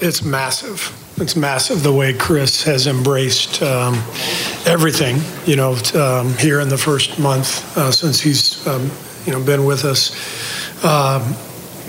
It's 0.02 0.24
massive. 0.24 0.96
It's 1.18 1.36
massive 1.36 1.84
the 1.84 1.92
way 1.92 2.14
Chris 2.14 2.64
has 2.64 2.88
embraced 2.88 3.62
um, 3.62 3.96
everything, 4.66 5.18
you 5.46 5.58
know, 5.58 5.78
um, 5.94 6.34
here 6.38 6.62
in 6.62 6.70
the 6.70 6.78
first 6.78 7.20
month 7.20 7.78
uh, 7.78 7.92
since 7.92 8.22
he's 8.22 8.66
um, 8.66 8.90
you 9.26 9.34
know, 9.34 9.44
been 9.44 9.66
with 9.66 9.86
us. 9.86 10.12
Um, 10.84 11.36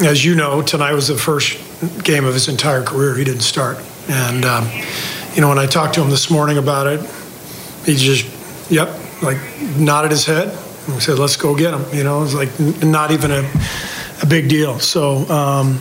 as 0.04 0.24
you 0.24 0.34
know, 0.34 0.62
tonight 0.62 0.92
was 0.92 1.08
the 1.08 1.16
first 1.16 1.58
game 2.04 2.24
of 2.24 2.34
his 2.34 2.48
entire 2.48 2.82
career. 2.82 3.14
He 3.14 3.24
didn't 3.24 3.42
start, 3.42 3.78
and 4.08 4.44
um, 4.44 4.68
you 5.34 5.40
know, 5.40 5.48
when 5.48 5.58
I 5.58 5.66
talked 5.66 5.94
to 5.94 6.02
him 6.02 6.10
this 6.10 6.30
morning 6.30 6.58
about 6.58 6.86
it, 6.86 7.00
he 7.86 7.94
just, 7.94 8.26
yep, 8.70 8.88
like 9.22 9.38
nodded 9.78 10.10
his 10.10 10.24
head 10.26 10.48
and 10.88 11.02
said, 11.02 11.18
"Let's 11.18 11.36
go 11.36 11.54
get 11.54 11.72
him." 11.72 11.84
You 11.96 12.04
know, 12.04 12.22
it's 12.22 12.34
like 12.34 12.48
not 12.82 13.10
even 13.10 13.30
a, 13.30 13.48
a 14.22 14.26
big 14.26 14.48
deal. 14.48 14.80
So 14.80 15.28
um, 15.30 15.78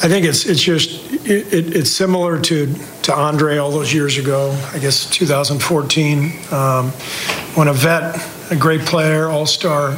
I 0.00 0.08
think 0.08 0.24
it's 0.26 0.46
it's 0.46 0.62
just 0.62 1.12
it, 1.26 1.52
it, 1.52 1.76
it's 1.76 1.90
similar 1.90 2.40
to 2.42 2.72
to 3.02 3.14
Andre 3.14 3.58
all 3.58 3.70
those 3.70 3.92
years 3.92 4.16
ago. 4.16 4.50
I 4.72 4.78
guess 4.78 5.08
2014 5.10 6.32
um, 6.52 6.90
when 7.54 7.68
a 7.68 7.72
vet, 7.72 8.24
a 8.50 8.56
great 8.56 8.82
player, 8.82 9.28
all 9.28 9.46
star 9.46 9.96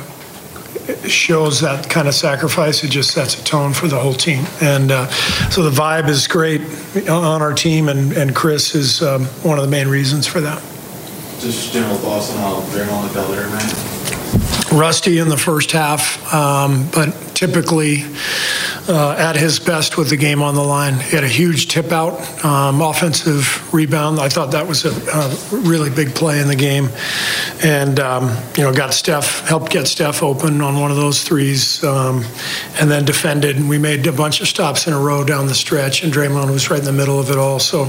shows 1.06 1.60
that 1.60 1.88
kind 1.88 2.08
of 2.08 2.14
sacrifice. 2.14 2.82
It 2.84 2.90
just 2.90 3.10
sets 3.10 3.38
a 3.40 3.44
tone 3.44 3.72
for 3.72 3.88
the 3.88 3.98
whole 3.98 4.14
team. 4.14 4.44
And 4.60 4.90
uh, 4.90 5.06
so 5.50 5.62
the 5.62 5.70
vibe 5.70 6.08
is 6.08 6.26
great 6.26 6.62
on 7.08 7.42
our 7.42 7.52
team, 7.52 7.88
and, 7.88 8.12
and 8.12 8.34
Chris 8.34 8.74
is 8.74 9.02
um, 9.02 9.26
one 9.42 9.58
of 9.58 9.64
the 9.64 9.70
main 9.70 9.88
reasons 9.88 10.26
for 10.26 10.40
that. 10.40 10.60
Just 11.40 11.72
general 11.72 11.96
thoughts 11.96 12.32
on 12.32 12.38
how 12.38 12.60
Draymond 12.72 13.10
felt 13.10 13.30
there, 13.30 13.48
man. 13.48 14.78
rusty 14.78 15.18
in 15.18 15.28
the 15.28 15.36
first 15.36 15.72
half, 15.72 16.32
um, 16.34 16.88
but 16.92 17.12
typically 17.34 18.04
uh, 18.90 19.14
at 19.16 19.36
his 19.36 19.60
best 19.60 19.96
with 19.96 20.10
the 20.10 20.16
game 20.16 20.42
on 20.42 20.56
the 20.56 20.62
line. 20.62 20.94
He 20.94 21.14
had 21.14 21.22
a 21.22 21.28
huge 21.28 21.68
tip 21.68 21.92
out, 21.92 22.44
um, 22.44 22.80
offensive 22.82 23.72
rebound. 23.72 24.18
I 24.18 24.28
thought 24.28 24.50
that 24.50 24.66
was 24.66 24.84
a, 24.84 24.90
a, 24.90 25.60
really 25.60 25.90
big 25.90 26.14
play 26.14 26.40
in 26.40 26.48
the 26.48 26.56
game, 26.56 26.88
and 27.62 28.00
um, 28.00 28.36
you 28.56 28.64
know 28.64 28.74
got 28.74 28.92
Steph 28.92 29.46
helped 29.46 29.70
get 29.70 29.86
Steph 29.86 30.22
open 30.22 30.60
on 30.60 30.80
one 30.80 30.90
of 30.90 30.96
those 30.96 31.22
threes, 31.22 31.82
um, 31.84 32.24
and 32.80 32.90
then 32.90 33.04
defended. 33.04 33.56
And 33.56 33.68
we 33.68 33.78
made 33.78 34.06
a 34.08 34.12
bunch 34.12 34.40
of 34.40 34.48
stops 34.48 34.88
in 34.88 34.92
a 34.92 34.98
row 34.98 35.22
down 35.22 35.46
the 35.46 35.54
stretch, 35.54 36.02
and 36.02 36.12
Draymond 36.12 36.50
was 36.50 36.68
right 36.68 36.80
in 36.80 36.84
the 36.84 36.92
middle 36.92 37.20
of 37.20 37.30
it 37.30 37.38
all. 37.38 37.60
So 37.60 37.88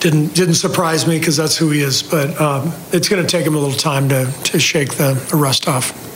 didn't 0.00 0.34
didn't 0.34 0.54
surprise 0.54 1.06
me 1.06 1.18
because 1.18 1.36
that's 1.36 1.56
who 1.56 1.70
he 1.70 1.80
is. 1.80 2.02
But 2.02 2.40
um, 2.40 2.72
it's 2.92 3.08
going 3.08 3.24
to 3.24 3.28
take 3.28 3.46
him 3.46 3.54
a 3.54 3.58
little 3.58 3.78
time 3.78 4.08
to 4.08 4.32
to 4.44 4.58
shake 4.58 4.94
the, 4.94 5.14
the 5.30 5.36
rust 5.36 5.68
off. 5.68 6.07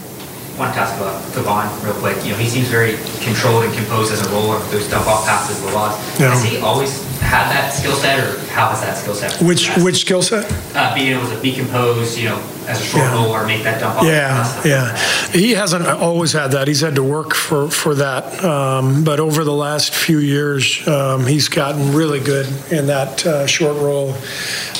I 0.62 0.66
want 0.66 0.76
to 0.76 0.80
ask 0.80 0.96
about 0.96 1.20
Kevon 1.32 1.84
real 1.84 1.94
quick. 1.94 2.24
You 2.24 2.30
know, 2.30 2.38
he 2.38 2.48
seems 2.48 2.68
very 2.68 2.96
controlled 3.18 3.64
and 3.64 3.74
composed 3.74 4.12
as 4.12 4.24
a 4.24 4.30
roller. 4.30 4.60
Those 4.70 4.88
dump 4.88 5.08
off 5.08 5.26
passes, 5.26 5.60
the 5.60 5.72
loss. 5.72 5.98
Yeah. 6.20 6.30
Has 6.30 6.44
he 6.44 6.58
always 6.58 7.02
had 7.18 7.50
that 7.50 7.70
skill 7.70 7.96
set, 7.96 8.20
or 8.20 8.38
how 8.50 8.68
has 8.68 8.80
that 8.82 8.96
skill 8.96 9.14
set? 9.14 9.42
Which 9.42 9.68
which 9.78 10.02
skill 10.02 10.22
set? 10.22 10.46
Uh, 10.76 10.94
being 10.94 11.18
able 11.18 11.28
to 11.30 11.40
be 11.40 11.52
composed, 11.52 12.16
you 12.16 12.28
know, 12.28 12.38
as 12.68 12.80
a 12.80 12.84
short 12.84 13.02
yeah. 13.02 13.12
roller, 13.12 13.44
make 13.44 13.64
that 13.64 13.80
dump 13.80 13.96
off. 13.96 14.04
Yeah, 14.04 14.62
yeah. 14.64 14.96
He 15.32 15.50
hasn't 15.50 15.84
always 15.84 16.32
had 16.32 16.52
that. 16.52 16.68
He's 16.68 16.80
had 16.80 16.94
to 16.94 17.02
work 17.02 17.34
for 17.34 17.68
for 17.68 17.96
that. 17.96 18.44
Um, 18.44 19.02
but 19.02 19.18
over 19.18 19.42
the 19.42 19.52
last 19.52 19.92
few 19.92 20.18
years, 20.18 20.86
um, 20.86 21.26
he's 21.26 21.48
gotten 21.48 21.92
really 21.92 22.20
good 22.20 22.46
in 22.70 22.86
that 22.86 23.26
uh, 23.26 23.48
short 23.48 23.78
roll, 23.78 24.14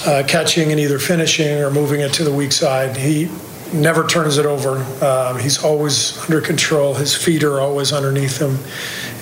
uh, 0.07 0.23
catching 0.29 0.71
and 0.71 0.79
either 0.79 1.01
finishing 1.01 1.59
or 1.59 1.73
moving 1.73 2.03
it 2.03 2.13
to 2.13 2.23
the 2.23 2.33
weak 2.33 2.53
side. 2.53 2.97
He 2.97 3.29
never 3.73 4.07
turns 4.07 4.39
it 4.39 4.47
over. 4.47 4.85
Uh, 5.01 5.35
he's 5.35 5.63
always 5.65 6.19
under 6.25 6.41
control. 6.41 6.95
His 6.95 7.15
feet 7.15 7.45
are 7.45 7.61
always 7.61 7.93
underneath 7.93 8.41
him 8.41 8.59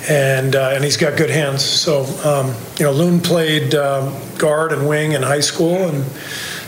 and 0.09 0.55
uh, 0.55 0.71
and 0.73 0.83
he's 0.83 0.97
got 0.97 1.17
good 1.17 1.29
hands. 1.29 1.63
So 1.63 2.03
um, 2.23 2.55
you 2.77 2.85
know, 2.85 2.91
Loon 2.91 3.19
played 3.19 3.75
um, 3.75 4.15
guard 4.37 4.71
and 4.71 4.87
wing 4.87 5.13
in 5.13 5.21
high 5.21 5.39
school, 5.39 5.87
and 5.89 6.03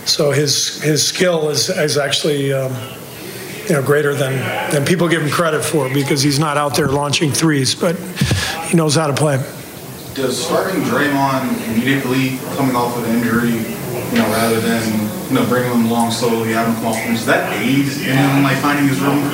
so 0.06 0.30
his 0.30 0.82
his 0.82 1.06
skill 1.06 1.48
is 1.50 1.68
is 1.70 1.98
actually. 1.98 2.52
Um, 2.52 2.72
you 3.66 3.72
know, 3.72 3.82
greater 3.82 4.12
than, 4.12 4.34
than 4.70 4.84
people 4.84 5.08
give 5.08 5.22
him 5.22 5.30
credit 5.30 5.64
for 5.64 5.88
because 5.88 6.20
he's 6.20 6.38
not 6.38 6.58
out 6.58 6.76
there 6.76 6.88
launching 6.88 7.32
threes, 7.32 7.74
but 7.74 7.96
he 8.66 8.76
knows 8.76 8.94
how 8.94 9.06
to 9.06 9.14
play. 9.14 9.38
Does 10.12 10.36
starting 10.44 10.82
Draymond 10.82 11.66
immediately 11.68 12.36
coming 12.56 12.76
off 12.76 12.94
of 12.94 13.08
an 13.08 13.16
injury, 13.16 13.52
you 13.52 14.18
know, 14.18 14.28
rather 14.32 14.60
than 14.60 15.03
you 15.28 15.34
know 15.34 15.46
bringing 15.46 15.72
him 15.72 15.86
along 15.86 16.10
slowly, 16.10 16.52
having 16.52 16.74
come 16.74 16.86
off, 16.86 16.96
does 17.06 17.26
that 17.26 17.52
aid 17.60 17.86
in 17.88 18.42
like 18.42 18.58
finding 18.58 18.88
his 18.88 19.00
rhythm 19.00 19.24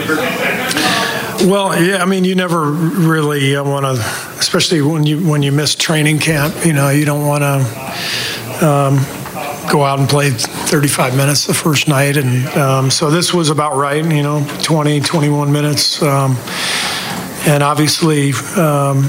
well, 1.47 1.83
yeah, 1.83 2.03
I 2.03 2.05
mean, 2.05 2.25
you 2.25 2.35
never 2.35 2.71
really 2.71 3.57
uh, 3.57 3.65
want 3.65 3.87
to, 3.87 4.03
especially 4.39 4.83
when 4.83 5.05
you 5.05 5.27
when 5.27 5.43
you 5.43 5.53
miss 5.53 5.75
training 5.75 6.19
camp. 6.19 6.67
You 6.67 6.75
know, 6.75 6.91
you 6.91 7.07
don't 7.07 7.27
want 7.27 7.43
to 7.43 8.67
um, 8.67 8.97
go 9.71 9.83
out 9.83 9.99
and 9.99 10.09
play 10.09 10.31
35 10.31 11.17
minutes 11.17 11.47
the 11.47 11.55
first 11.55 11.89
night, 11.89 12.19
and 12.19 12.47
um, 12.59 12.91
so 12.91 13.11
this 13.11 13.33
was 13.33 13.49
about 13.49 13.77
right. 13.77 14.05
You 14.05 14.23
know, 14.23 14.47
20, 14.63 15.01
21 15.01 15.53
minutes, 15.53 16.03
um, 16.03 16.37
and 17.47 17.63
obviously. 17.63 18.33
Um, 18.57 19.09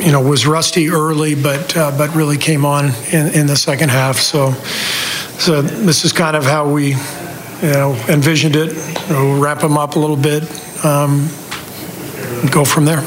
you 0.00 0.12
know, 0.12 0.20
was 0.20 0.46
rusty 0.46 0.88
early, 0.88 1.34
but 1.34 1.76
uh, 1.76 1.90
but 1.98 2.14
really 2.14 2.36
came 2.36 2.64
on 2.64 2.92
in, 3.10 3.34
in 3.34 3.46
the 3.48 3.56
second 3.56 3.88
half. 3.88 4.18
So, 4.18 4.54
so 5.38 5.62
this 5.62 6.04
is 6.04 6.12
kind 6.12 6.36
of 6.36 6.44
how 6.44 6.70
we, 6.70 6.90
you 6.90 7.72
know, 7.72 7.94
envisioned 8.08 8.56
it. 8.56 8.74
We'll 9.08 9.40
wrap 9.40 9.60
them 9.60 9.76
up 9.76 9.96
a 9.96 9.98
little 9.98 10.16
bit, 10.16 10.42
um, 10.84 11.28
go 12.50 12.64
from 12.64 12.84
there. 12.84 13.04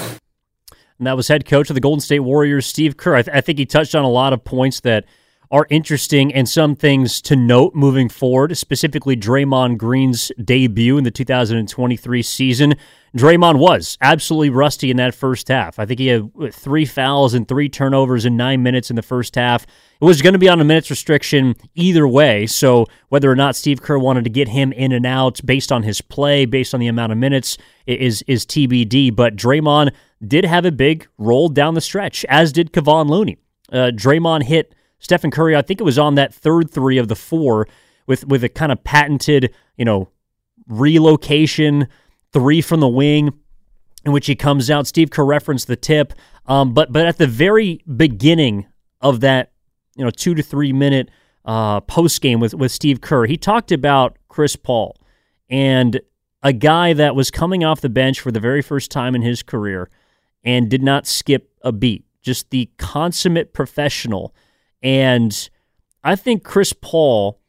And 1.00 1.08
that 1.08 1.16
was 1.16 1.28
head 1.28 1.46
coach 1.46 1.70
of 1.70 1.76
the 1.76 1.82
Golden 1.82 2.02
State 2.02 2.20
Warriors, 2.20 2.66
Steve 2.66 2.98
Kerr. 2.98 3.16
I, 3.16 3.22
th- 3.22 3.36
I, 3.36 3.42
think 3.42 3.58
he 3.58 3.66
touched 3.66 3.96
on 3.96 4.04
a 4.04 4.10
lot 4.10 4.34
of 4.34 4.44
points 4.44 4.82
that 4.82 5.06
are 5.52 5.66
interesting 5.70 6.34
and 6.34 6.48
some 6.48 6.76
things 6.76 7.22
to 7.24 7.36
note 7.36 7.74
moving 7.74 8.10
forward, 8.10 8.56
specifically 8.58 9.16
Draymond 9.16 9.78
Green's 9.78 10.32
debut 10.44 10.98
in 10.98 11.06
the 11.06 11.12
2023 11.12 12.22
season. 12.22 12.76
Draymond 13.18 13.58
was 13.58 13.98
absolutely 14.02 14.52
rusty 14.52 14.92
in 14.92 14.98
that 14.98 15.16
first 15.16 15.48
half. 15.48 15.80
I 15.80 15.86
think 15.86 16.00
he 16.00 16.08
had 16.08 16.32
three 16.54 16.86
fouls 16.86 17.34
and 17.34 17.48
three 17.48 17.70
turnovers 17.70 18.26
in 18.26 18.38
nine 18.38 18.62
minutes 18.62 18.90
in 18.90 18.96
the 18.96 19.02
first 19.02 19.36
half. 19.36 19.66
It 20.02 20.06
was 20.06 20.22
going 20.22 20.34
to 20.34 20.40
be 20.40 20.48
on 20.48 20.62
a 20.62 20.64
minutes 20.64 20.90
restriction 20.90 21.56
either 21.76 22.08
way. 22.08 22.46
So 22.46 22.86
whether 23.10 23.30
or 23.30 23.36
not 23.36 23.58
Steve 23.58 23.82
Kerr 23.82 24.00
wanted 24.00 24.24
to 24.24 24.30
get 24.30 24.48
him 24.48 24.72
in 24.72 24.94
and 24.94 25.06
out 25.06 25.42
based 25.44 25.74
on 25.74 25.84
his 25.84 26.00
play, 26.00 26.46
based 26.46 26.74
on 26.74 26.80
the 26.80 26.88
amount 26.88 27.12
of 27.12 27.18
minutes, 27.18 27.58
is 27.86 28.22
is 28.24 28.46
TBD. 28.46 29.14
But 29.14 29.36
Draymond 29.36 29.92
did 30.26 30.46
have 30.46 30.64
a 30.64 30.72
big 30.72 31.08
roll 31.18 31.50
down 31.50 31.74
the 31.74 31.82
stretch, 31.82 32.24
as 32.30 32.54
did 32.54 32.72
Kevon 32.72 33.10
Looney. 33.10 33.38
Uh, 33.72 33.92
Draymond 33.94 34.44
hit 34.44 34.74
Stephen 35.00 35.32
Curry. 35.32 35.56
I 35.56 35.62
think 35.62 35.82
it 35.82 35.86
was 35.86 36.00
on 36.00 36.16
that 36.16 36.34
third 36.34 36.72
three 36.72 36.98
of 36.98 37.10
the 37.10 37.16
four 37.16 37.68
with 38.08 38.26
with 38.26 38.44
a 38.46 38.50
kind 38.50 38.72
of 38.72 38.82
patented, 38.86 39.54
you 39.76 39.84
know, 39.84 40.10
relocation 40.68 41.90
three 42.32 42.62
from 42.62 42.80
the 42.80 42.88
wing, 42.88 43.38
in 44.06 44.14
which 44.14 44.28
he 44.28 44.36
comes 44.36 44.70
out. 44.70 44.88
Steve 44.88 45.10
Kerr 45.10 45.26
referenced 45.26 45.68
the 45.68 45.76
tip, 45.76 46.14
um, 46.46 46.74
but 46.74 46.94
but 46.94 47.06
at 47.06 47.18
the 47.18 47.28
very 47.28 47.82
beginning 47.98 48.66
of 49.02 49.20
that, 49.20 49.52
you 50.00 50.06
know, 50.06 50.12
two 50.12 50.34
to 50.34 50.42
three 50.42 50.72
minute 50.72 51.12
uh, 51.44 51.82
post 51.82 52.22
game 52.22 52.40
with 52.40 52.54
with 52.54 52.72
Steve 52.72 53.02
Kerr, 53.02 53.26
he 53.26 53.38
talked 53.38 53.72
about 53.72 54.18
Chris 54.30 54.56
Paul 54.56 54.96
and 55.50 56.00
a 56.42 56.54
guy 56.54 56.94
that 56.94 57.16
was 57.16 57.30
coming 57.30 57.66
off 57.66 57.82
the 57.82 57.90
bench 57.90 58.22
for 58.22 58.32
the 58.32 58.40
very 58.40 58.62
first 58.62 58.90
time 58.92 59.14
in 59.14 59.22
his 59.22 59.44
career 59.44 59.90
and 60.44 60.70
did 60.70 60.82
not 60.82 61.06
skip 61.06 61.52
a 61.64 61.74
beat. 61.74 62.06
Just 62.22 62.50
the 62.50 62.70
consummate 62.78 63.54
professional. 63.54 64.34
And 64.82 65.50
I 66.02 66.16
think 66.16 66.46
Chris 66.46 66.72
Paul, 66.72 67.42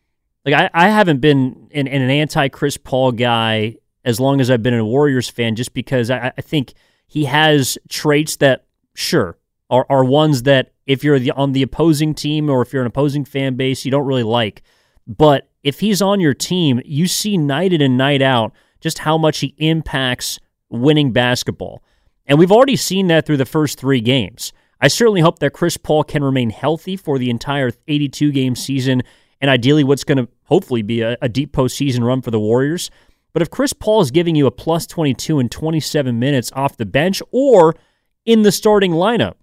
like 0.45 0.55
I, 0.55 0.71
I 0.75 0.89
haven't 0.89 1.21
been 1.21 1.69
an, 1.73 1.87
an 1.87 2.11
anti 2.11 2.49
Chris 2.49 2.77
Paul 2.77 3.13
guy 3.13 3.77
as 4.05 4.19
long 4.19 4.41
as 4.41 4.51
I've 4.51 4.63
been 4.63 4.75
a 4.75 4.85
Warriors 4.85 5.29
fan, 5.29 5.55
just 5.55 5.73
because 5.73 6.11
I, 6.11 6.33
I 6.37 6.41
think 6.41 6.73
he 7.07 7.27
has 7.27 7.79
traits 7.89 8.37
that, 8.37 8.65
sure, 8.95 9.37
are, 9.71 9.87
are 9.89 10.05
ones 10.05 10.43
that 10.43 10.73
if 10.87 11.05
you're 11.05 11.19
the, 11.19 11.31
on 11.33 11.53
the 11.53 11.63
opposing 11.63 12.15
team 12.15 12.51
or 12.51 12.63
if 12.63 12.73
you're 12.73 12.83
an 12.83 12.89
opposing 12.89 13.25
fan 13.25 13.55
base, 13.55 13.85
you 13.85 13.91
don't 13.91 14.07
really 14.07 14.25
like. 14.25 14.63
But 15.07 15.49
if 15.63 15.81
he's 15.81 16.03
on 16.03 16.21
your 16.21 16.35
team, 16.35 16.81
you 16.85 17.07
see 17.07 17.37
night 17.37 17.73
in 17.73 17.81
and 17.81 17.97
night 17.97 18.23
out 18.23 18.53
just 18.81 19.01
how 19.01 19.17
much 19.17 19.39
he 19.39 19.55
impacts 19.59 20.39
winning 20.69 21.13
basketball. 21.13 21.83
And 22.27 22.39
we've 22.39 22.53
already 22.53 22.77
seen 22.77 23.09
that 23.09 23.27
through 23.27 23.37
the 23.37 23.45
first 23.45 23.79
three 23.79 24.01
games. 24.01 24.53
I 24.81 24.89
certainly 24.89 25.21
hope 25.21 25.39
that 25.41 25.53
Chris 25.53 25.77
Paul 25.77 26.05
can 26.05 26.25
remain 26.25 26.51
healthy 26.51 26.97
for 26.97 27.19
the 27.19 27.31
entire 27.31 27.71
82 27.87 28.33
game 28.33 28.57
season 28.57 29.03
and 29.41 29.51
ideally 29.51 29.85
what's 29.85 30.05
going 30.05 30.19
to 30.19 30.29
hopefully 30.45 30.83
be 30.83 31.03
a, 31.03 31.17
a 31.23 31.29
deep 31.29 31.53
postseason 31.53 32.05
run 32.05 32.23
for 32.23 32.31
the 32.31 32.41
Warriors. 32.41 32.91
But 33.33 33.43
if 33.43 33.51
Chris 33.51 33.73
Paul 33.73 34.01
is 34.01 34.11
giving 34.11 34.35
you 34.35 34.47
a 34.47 34.51
plus 34.51 34.87
22 34.87 35.39
in 35.39 35.49
27 35.49 36.19
minutes 36.19 36.51
off 36.53 36.77
the 36.77 36.87
bench 36.87 37.23
or 37.31 37.77
in 38.25 38.43
the 38.43 38.53
starting 38.53 38.93
lineup 38.93 39.35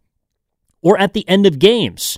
or 0.87 0.97
at 0.97 1.11
the 1.11 1.27
end 1.27 1.45
of 1.45 1.59
games, 1.59 2.17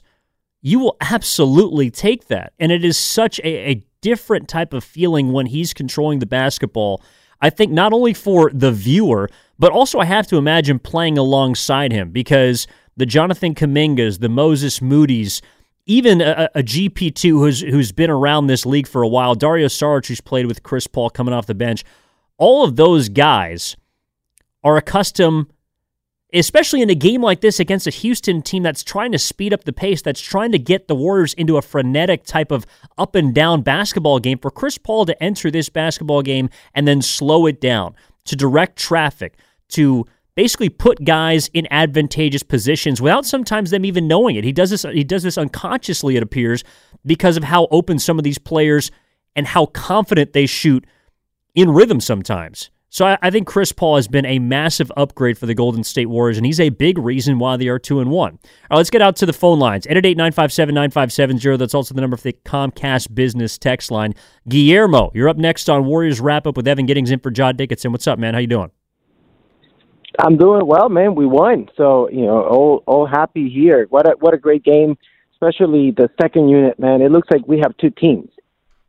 you 0.62 0.77
will 0.77 0.95
absolutely 1.01 1.89
take 1.89 2.27
that. 2.27 2.53
And 2.60 2.71
it 2.71 2.86
is 2.86 2.99
such 2.99 3.39
a, 3.39 3.71
a 3.71 3.84
different 4.01 4.47
type 4.47 4.73
of 4.73 4.84
feeling 4.84 5.32
when 5.32 5.47
he's 5.47 5.73
controlling 5.73 6.19
the 6.19 6.27
basketball. 6.27 7.01
I 7.41 7.49
think 7.49 7.71
not 7.71 7.93
only 7.93 8.13
for 8.13 8.51
the 8.53 8.71
viewer, 8.71 9.27
but 9.58 9.71
also 9.71 9.97
I 9.97 10.05
have 10.05 10.27
to 10.27 10.38
imagine 10.38 10.77
playing 10.77 11.17
alongside 11.17 11.91
him 11.91 12.12
because 12.12 12.67
the 12.95 13.08
Jonathan 13.08 13.55
Kumingas, 13.55 14.19
the 14.19 14.29
Moses 14.29 14.84
Moody's, 14.84 15.41
even 15.88 16.21
a, 16.21 16.47
a 16.53 16.62
GP2 16.62 17.23
who's 17.32 17.62
who's 17.62 17.91
been 17.91 18.12
around 18.12 18.45
this 18.45 18.67
league 18.67 18.88
for 18.88 19.01
a 19.01 19.08
while, 19.08 19.34
Dario 19.34 19.65
Saric, 19.65 20.05
who's 20.05 20.21
played 20.21 20.45
with 20.45 20.62
Chris 20.62 20.86
Paul 20.86 21.10
coming 21.10 21.34
off 21.34 21.47
the 21.47 21.55
bench, 21.55 21.84
all 22.38 22.63
of 22.63 22.75
those 22.75 23.10
guys 23.10 23.75
are 24.63 24.77
accustomed, 24.77 25.47
especially 26.33 26.81
in 26.81 26.89
a 26.89 26.95
game 26.95 27.21
like 27.21 27.41
this 27.41 27.59
against 27.59 27.87
a 27.87 27.91
Houston 27.91 28.41
team 28.41 28.63
that's 28.63 28.83
trying 28.83 29.11
to 29.11 29.19
speed 29.19 29.53
up 29.53 29.63
the 29.63 29.73
pace, 29.73 30.01
that's 30.01 30.21
trying 30.21 30.51
to 30.51 30.59
get 30.59 30.87
the 30.87 30.95
Warriors 30.95 31.33
into 31.33 31.57
a 31.57 31.61
frenetic 31.61 32.23
type 32.23 32.51
of 32.51 32.65
up 32.97 33.15
and 33.15 33.33
down 33.33 33.61
basketball 33.61 34.19
game, 34.19 34.37
for 34.37 34.51
Chris 34.51 34.77
Paul 34.77 35.05
to 35.05 35.23
enter 35.23 35.49
this 35.49 35.69
basketball 35.69 36.21
game 36.21 36.49
and 36.73 36.87
then 36.87 37.01
slow 37.01 37.45
it 37.45 37.59
down, 37.59 37.95
to 38.25 38.35
direct 38.35 38.77
traffic, 38.77 39.37
to 39.69 40.05
basically 40.35 40.69
put 40.69 41.03
guys 41.03 41.49
in 41.53 41.67
advantageous 41.71 42.43
positions 42.43 43.01
without 43.01 43.25
sometimes 43.25 43.71
them 43.71 43.83
even 43.83 44.07
knowing 44.07 44.35
it. 44.35 44.43
He 44.43 44.51
does 44.51 44.69
this 44.69 44.83
he 44.83 45.03
does 45.03 45.23
this 45.23 45.37
unconsciously 45.37 46.15
it 46.15 46.23
appears 46.23 46.63
because 47.05 47.37
of 47.37 47.43
how 47.43 47.67
open 47.71 47.99
some 47.99 48.17
of 48.17 48.23
these 48.23 48.37
players 48.37 48.91
and 49.35 49.47
how 49.47 49.65
confident 49.67 50.33
they 50.33 50.45
shoot 50.45 50.85
in 51.55 51.71
rhythm 51.71 51.99
sometimes. 51.99 52.69
So 52.91 53.06
I, 53.06 53.17
I, 53.21 53.30
think 53.30 53.47
Chris 53.47 53.71
Paul 53.71 53.97
has 53.97 54.08
been 54.08 54.25
a 54.25 54.39
massive 54.39 54.91
upgrade 54.97 55.38
for 55.38 55.45
the 55.45 55.54
Golden 55.54 55.84
State 55.84 56.08
Warriors, 56.08 56.38
and 56.38 56.45
he's 56.45 56.60
a 56.60 56.69
big 56.69 56.97
reason 56.97 57.38
why 57.38 57.56
they 57.56 57.67
are 57.67 57.78
two 57.78 57.99
and 57.99 58.10
one. 58.10 58.32
All 58.32 58.39
right, 58.71 58.78
let's 58.78 58.89
get 58.89 59.02
out 59.02 59.15
to 59.17 59.28
the 59.28 59.34
phone 59.34 59.60
lines. 59.60 59.86
888-957-9570. 59.86 61.60
That's 61.60 61.75
also 61.75 61.93
the 61.93 62.02
number 62.02 62.17
for 62.17 62.23
the 62.23 62.38
Comcast 62.45 63.13
Business 63.13 63.60
text 63.60 63.91
line. 63.91 64.15
Guillermo, 64.47 65.12
you're 65.13 65.30
up 65.30 65.38
next 65.38 65.69
on 65.69 65.86
Warriors 65.86 66.19
Wrap 66.19 66.47
Up 66.47 66.58
with 66.58 66.67
Evan 66.67 66.88
Giddings 66.88 67.12
in 67.12 67.19
for 67.19 67.30
John 67.30 67.56
Dickinson. 67.56 67.91
What's 67.91 68.08
up, 68.08 68.17
man? 68.17 68.34
How 68.34 68.39
you 68.39 68.47
doing? 68.47 68.71
I'm 70.17 70.38
doing 70.38 70.65
well, 70.65 70.89
man. 70.89 71.13
We 71.13 71.28
won, 71.28 71.69
so 71.78 72.10
you 72.10 72.25
know, 72.25 72.41
all 72.41 72.84
all 72.88 73.06
happy 73.06 73.47
here. 73.47 73.86
What 73.89 74.08
a 74.08 74.15
what 74.19 74.34
a 74.34 74.38
great 74.38 74.63
game, 74.63 74.97
especially 75.34 75.91
the 75.91 76.10
second 76.19 76.49
unit, 76.49 76.80
man. 76.80 77.02
It 77.02 77.12
looks 77.12 77.28
like 77.32 77.47
we 77.47 77.60
have 77.60 77.78
two 77.78 77.91
teams. 77.91 78.30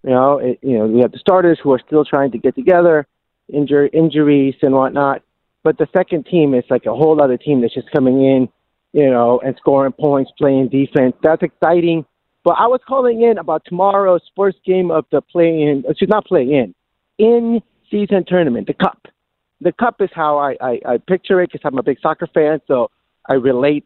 You 0.03 0.11
know, 0.11 0.39
it, 0.39 0.59
you 0.63 0.79
know, 0.79 0.87
we 0.87 1.01
have 1.01 1.13
the 1.13 1.19
starters 1.19 1.59
who 1.63 1.73
are 1.73 1.81
still 1.87 2.07
trying 2.07 2.33
to 2.33 2.39
get 2.39 2.55
together 2.55 3.07
injury 3.53 3.91
injuries 3.93 4.55
and 4.63 4.75
whatnot. 4.75 5.23
But 5.63 5.79
the 5.79 5.87
second 5.93 6.27
team 6.27 6.55
is 6.55 6.65
like 6.71 6.87
a 6.87 6.95
whole 6.95 7.21
other 7.23 7.37
team 7.37 7.61
that's 7.61 7.75
just 7.75 7.91
coming 7.91 8.25
in, 8.25 8.49
you 8.93 9.11
know, 9.11 9.41
and 9.45 9.55
scoring 9.57 9.93
points, 9.93 10.31
playing 10.39 10.69
defense. 10.69 11.15
That's 11.23 11.43
exciting. 11.43 12.07
But 12.43 12.57
I 12.59 12.67
was 12.67 12.81
calling 12.87 13.23
in 13.23 13.37
about 13.37 13.65
tomorrow's 13.67 14.23
first 14.35 14.59
game 14.65 14.91
of 14.91 15.05
the 15.13 15.21
play 15.21 15.49
in, 15.49 15.85
uh, 15.89 15.93
should 15.99 16.09
not 16.09 16.25
play 16.25 16.43
in, 16.43 16.75
in 17.19 17.61
season 17.91 18.25
tournament, 18.27 18.67
the 18.67 18.75
Cup. 18.75 19.07
The 19.61 19.73
Cup 19.73 20.01
is 20.01 20.09
how 20.15 20.39
I, 20.39 20.57
I, 20.61 20.81
I 20.87 20.99
picture 20.99 21.43
it 21.43 21.53
because 21.53 21.61
I'm 21.65 21.79
a 21.79 21.83
big 21.83 21.99
soccer 22.01 22.27
fan, 22.33 22.61
so 22.67 22.91
I 23.29 23.35
relate 23.35 23.85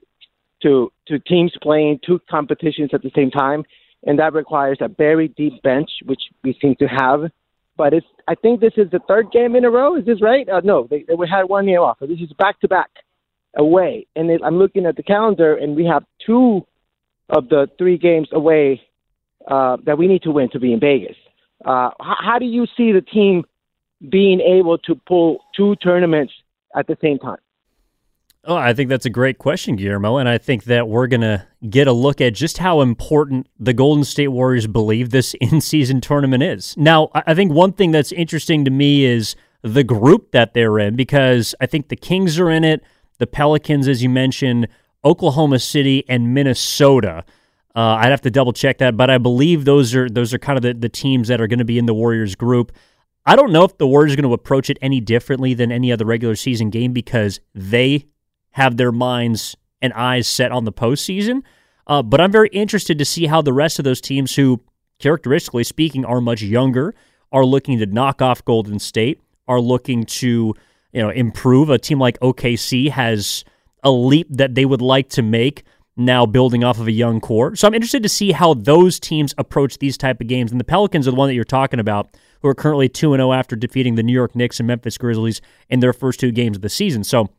to 0.63 0.93
to 1.09 1.19
teams 1.19 1.53
playing 1.61 2.01
two 2.07 2.21
competitions 2.31 2.91
at 2.93 3.03
the 3.03 3.11
same 3.17 3.31
time, 3.31 3.65
and 4.05 4.19
that 4.21 4.33
requires 4.33 4.79
a 4.81 4.89
very 4.89 5.29
deep 5.29 5.61
bench, 5.63 5.91
which 6.05 6.23
we 6.45 6.57
seem 6.63 6.77
to 6.77 6.87
have 6.87 7.31
but 7.77 7.93
it's 7.93 8.07
I 8.27 8.35
think 8.35 8.61
this 8.61 8.73
is 8.77 8.91
the 8.91 9.01
third 9.07 9.31
game 9.33 9.57
in 9.57 9.65
a 9.65 9.71
row. 9.71 9.97
Is 9.97 10.07
this 10.07 10.23
right? 10.23 10.49
Uh, 10.49 10.61
no, 10.65 10.87
they, 10.89 11.05
they 11.07 11.15
had 11.31 11.45
one 11.45 11.67
game 11.67 11.79
off. 11.79 11.99
This 12.01 12.21
is 12.21 12.33
back 12.39 12.61
to 12.61 12.69
back 12.69 12.91
away, 13.57 14.07
and 14.17 14.31
it, 14.31 14.41
I'm 14.45 14.59
looking 14.59 14.87
at 14.87 14.97
the 14.97 15.03
calendar, 15.03 15.57
and 15.57 15.77
we 15.77 15.85
have 15.87 16.05
two 16.25 16.67
of 17.29 17.49
the 17.49 17.69
three 17.79 17.99
games 17.99 18.29
away 18.33 18.81
uh, 19.49 19.77
that 19.85 19.99
we 19.99 20.07
need 20.07 20.23
to 20.23 20.31
win 20.31 20.49
to 20.51 20.61
be 20.61 20.73
in 20.73 20.81
Vegas. 20.81 21.17
Uh, 21.65 21.91
how, 22.01 22.17
how 22.21 22.39
do 22.39 22.47
you 22.47 22.67
see 22.77 22.93
the 22.93 23.01
team 23.01 23.45
being 24.11 24.41
able 24.41 24.79
to 24.79 24.95
pull 25.07 25.39
two 25.57 25.77
tournaments 25.77 26.33
at 26.75 26.87
the 26.87 26.97
same 27.03 27.19
time? 27.19 27.39
Oh, 28.47 28.57
I 28.57 28.75
think 28.75 28.91
that's 28.91 29.07
a 29.07 29.11
great 29.11 29.39
question, 29.39 29.77
Guillermo. 29.77 30.19
And 30.19 30.29
I 30.29 30.37
think 30.37 30.65
that 30.65 30.87
we're 30.87 31.07
going 31.07 31.23
to 31.23 31.47
get 31.69 31.87
a 31.87 31.93
look 31.93 32.21
at 32.21 32.35
just 32.35 32.59
how 32.59 32.83
important 32.83 33.49
the 33.59 33.73
Golden 33.73 34.05
State 34.05 34.29
Warriors 34.29 34.67
believe 34.67 35.11
this 35.11 35.35
in 35.41 35.61
season 35.61 36.01
tournament 36.01 36.43
is. 36.43 36.75
Now, 36.77 37.11
I 37.15 37.35
think 37.35 37.53
one 37.53 37.73
thing 37.73 37.91
that's 37.91 38.13
interesting 38.13 38.65
to 38.67 38.71
me 38.71 39.05
is 39.05 39.35
the 39.63 39.85
group 39.85 40.33
that 40.33 40.53
they're 40.53 40.79
in, 40.79 40.95
because 40.95 41.55
I 41.61 41.67
think 41.67 41.89
the 41.89 41.97
Kings 41.97 42.39
are 42.39 42.51
in 42.51 42.65
it, 42.65 42.83
the 43.19 43.27
Pelicans, 43.27 43.89
as 43.89 44.03
you 44.03 44.11
mentioned, 44.11 44.69
Oklahoma 45.05 45.59
City, 45.59 46.05
and 46.09 46.35
Minnesota. 46.35 47.25
Uh, 47.75 47.97
I'd 48.01 48.11
have 48.11 48.21
to 48.23 48.31
double 48.31 48.53
check 48.53 48.79
that, 48.79 48.97
but 48.97 49.11
I 49.11 49.19
believe 49.19 49.65
those 49.65 49.95
are 49.95 50.09
those 50.09 50.33
are 50.33 50.39
kind 50.39 50.57
of 50.57 50.63
the, 50.63 50.75
the 50.75 50.89
teams 50.89 51.29
that 51.29 51.41
are 51.41 51.47
going 51.47 51.59
to 51.59 51.65
be 51.65 51.79
in 51.79 51.87
the 51.87 51.95
Warriors 51.95 52.35
group. 52.35 52.73
I 53.27 53.37
don't 53.37 53.53
know 53.53 53.65
if 53.65 53.79
the 53.79 53.87
Warriors 53.87 54.13
are 54.13 54.17
going 54.17 54.29
to 54.29 54.35
approach 54.35 54.69
it 54.71 54.79
any 54.83 55.01
differently 55.01 55.55
than 55.55 55.73
any 55.73 55.91
other 55.91 56.05
regular 56.05 56.37
season 56.37 56.71
game 56.71 56.93
because 56.93 57.41
they 57.55 58.07
have 58.55 58.77
their 58.77 58.93
minds 58.93 59.57
and 59.83 59.93
eyes 59.95 60.29
set 60.29 60.53
on 60.53 60.65
the 60.65 60.73
postseason. 60.73 61.43
Uh, 61.87 62.03
but 62.03 62.21
I'm 62.21 62.31
very 62.31 62.49
interested 62.49 62.99
to 62.99 63.05
see 63.05 63.27
how 63.27 63.43
the 63.43 63.53
rest 63.53 63.79
of 63.79 63.85
those 63.85 64.01
teams, 64.01 64.37
who 64.37 64.61
characteristically 65.01 65.65
speaking 65.65 66.05
are 66.05 66.21
much 66.21 66.41
younger, 66.41 66.95
are 67.33 67.45
looking 67.45 67.79
to 67.81 67.87
knock 67.87 68.23
off 68.23 68.45
Golden 68.45 68.79
State, 68.79 69.21
are 69.49 69.61
looking 69.61 70.05
to 70.05 70.55
you 70.93 71.03
know 71.03 71.11
improve. 71.11 71.69
A 71.69 71.79
team 71.79 71.99
like 71.99 72.19
OKC 72.21 72.91
has 72.91 73.45
a 73.83 73.91
leap 73.91 74.29
that 74.31 74.55
they 74.55 74.65
would 74.65 74.81
like 74.81 75.09
to 75.11 75.23
make 75.23 75.65
now 75.97 76.25
building 76.25 76.63
off 76.63 76.79
of 76.79 76.87
a 76.87 76.93
young 76.93 77.21
core. 77.21 77.57
So 77.57 77.67
I'm 77.67 77.75
interested 77.75 78.05
to 78.05 78.09
see 78.09 78.33
how 78.33 78.55
those 78.55 79.01
teams 79.01 79.35
approach 79.37 79.79
these 79.79 79.99
type 79.99 80.21
of 80.21 80.29
games. 80.29 80.53
And 80.53 80.61
the 80.61 80.65
Pelicans 80.65 81.07
are 81.07 81.11
the 81.11 81.17
one 81.17 81.29
that 81.29 81.35
you're 81.35 81.45
talking 81.45 81.81
about, 81.81 82.17
who 82.41 82.49
are 82.49 82.55
currently 82.55 82.89
2 82.89 83.15
0 83.15 83.33
after 83.33 83.57
defeating 83.57 83.97
the 83.97 84.03
New 84.05 84.13
York 84.13 84.37
Knicks 84.37 84.61
and 84.61 84.69
Memphis 84.69 84.97
Grizzlies 84.97 85.41
in 85.69 85.81
their 85.81 85.93
first 85.93 86.21
two 86.21 86.31
games 86.31 86.57
of 86.57 86.63
the 86.63 86.69
season. 86.69 87.03
So 87.03 87.31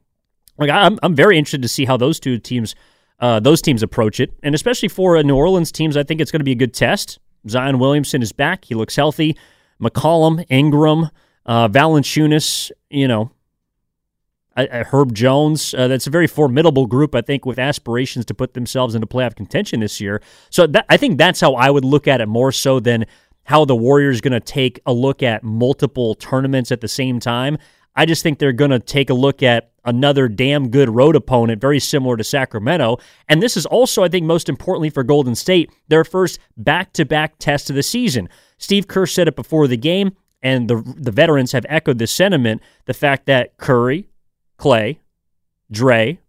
like 0.57 0.69
I'm 0.69 0.99
I'm 1.03 1.15
very 1.15 1.37
interested 1.37 1.61
to 1.61 1.67
see 1.67 1.85
how 1.85 1.97
those 1.97 2.19
two 2.19 2.39
teams 2.39 2.75
uh, 3.19 3.39
those 3.39 3.61
teams 3.61 3.81
approach 3.81 4.19
it, 4.19 4.33
and 4.43 4.53
especially 4.53 4.89
for 4.89 5.21
New 5.23 5.35
Orleans 5.35 5.71
teams, 5.71 5.95
I 5.95 6.03
think 6.03 6.19
it's 6.19 6.31
going 6.31 6.41
to 6.41 6.45
be 6.45 6.51
a 6.51 6.55
good 6.55 6.73
test. 6.73 7.19
Zion 7.47 7.79
Williamson 7.79 8.21
is 8.21 8.31
back; 8.31 8.65
he 8.65 8.75
looks 8.75 8.95
healthy. 8.95 9.37
McCollum, 9.81 10.45
Ingram, 10.49 11.09
uh, 11.45 11.67
Valanciunas, 11.67 12.71
you 12.89 13.07
know, 13.07 13.31
Herb 14.55 15.13
Jones. 15.13 15.73
Uh, 15.73 15.87
that's 15.87 16.07
a 16.07 16.09
very 16.09 16.27
formidable 16.27 16.87
group, 16.87 17.13
I 17.13 17.21
think, 17.21 17.45
with 17.45 17.59
aspirations 17.59 18.25
to 18.25 18.33
put 18.33 18.53
themselves 18.53 18.95
into 18.95 19.07
playoff 19.07 19.35
contention 19.35 19.81
this 19.81 19.99
year. 19.99 20.21
So 20.49 20.65
that, 20.67 20.85
I 20.89 20.97
think 20.97 21.17
that's 21.17 21.41
how 21.41 21.55
I 21.55 21.69
would 21.69 21.85
look 21.85 22.07
at 22.07 22.21
it 22.21 22.27
more 22.27 22.51
so 22.51 22.79
than 22.79 23.05
how 23.43 23.65
the 23.65 23.75
Warriors 23.75 24.21
going 24.21 24.33
to 24.33 24.39
take 24.39 24.79
a 24.85 24.93
look 24.93 25.21
at 25.21 25.43
multiple 25.43 26.15
tournaments 26.15 26.71
at 26.71 26.81
the 26.81 26.87
same 26.87 27.19
time. 27.19 27.57
I 27.95 28.05
just 28.05 28.23
think 28.23 28.39
they're 28.39 28.51
going 28.51 28.71
to 28.71 28.79
take 28.79 29.09
a 29.09 29.13
look 29.13 29.41
at 29.41 29.71
another 29.85 30.27
damn 30.27 30.69
good 30.69 30.89
road 30.89 31.15
opponent, 31.15 31.61
very 31.61 31.79
similar 31.79 32.17
to 32.17 32.23
Sacramento. 32.23 32.97
And 33.29 33.41
this 33.41 33.55
is 33.55 33.65
also, 33.65 34.03
I 34.03 34.09
think, 34.09 34.25
most 34.25 34.49
importantly 34.49 34.89
for 34.89 35.03
Golden 35.03 35.35
State, 35.35 35.71
their 35.87 36.03
first 36.03 36.39
back 36.57 36.91
to 36.93 37.05
back 37.05 37.35
test 37.39 37.69
of 37.69 37.75
the 37.75 37.83
season. 37.83 38.27
Steve 38.57 38.87
Kerr 38.87 39.05
said 39.05 39.27
it 39.27 39.35
before 39.35 39.67
the 39.67 39.77
game, 39.77 40.15
and 40.41 40.69
the, 40.69 40.81
the 40.97 41.11
veterans 41.11 41.51
have 41.53 41.65
echoed 41.69 41.97
this 41.97 42.11
sentiment 42.11 42.61
the 42.85 42.93
fact 42.93 43.25
that 43.27 43.57
Curry, 43.57 44.09
Klay, 44.57 44.97
Dre 45.71 46.19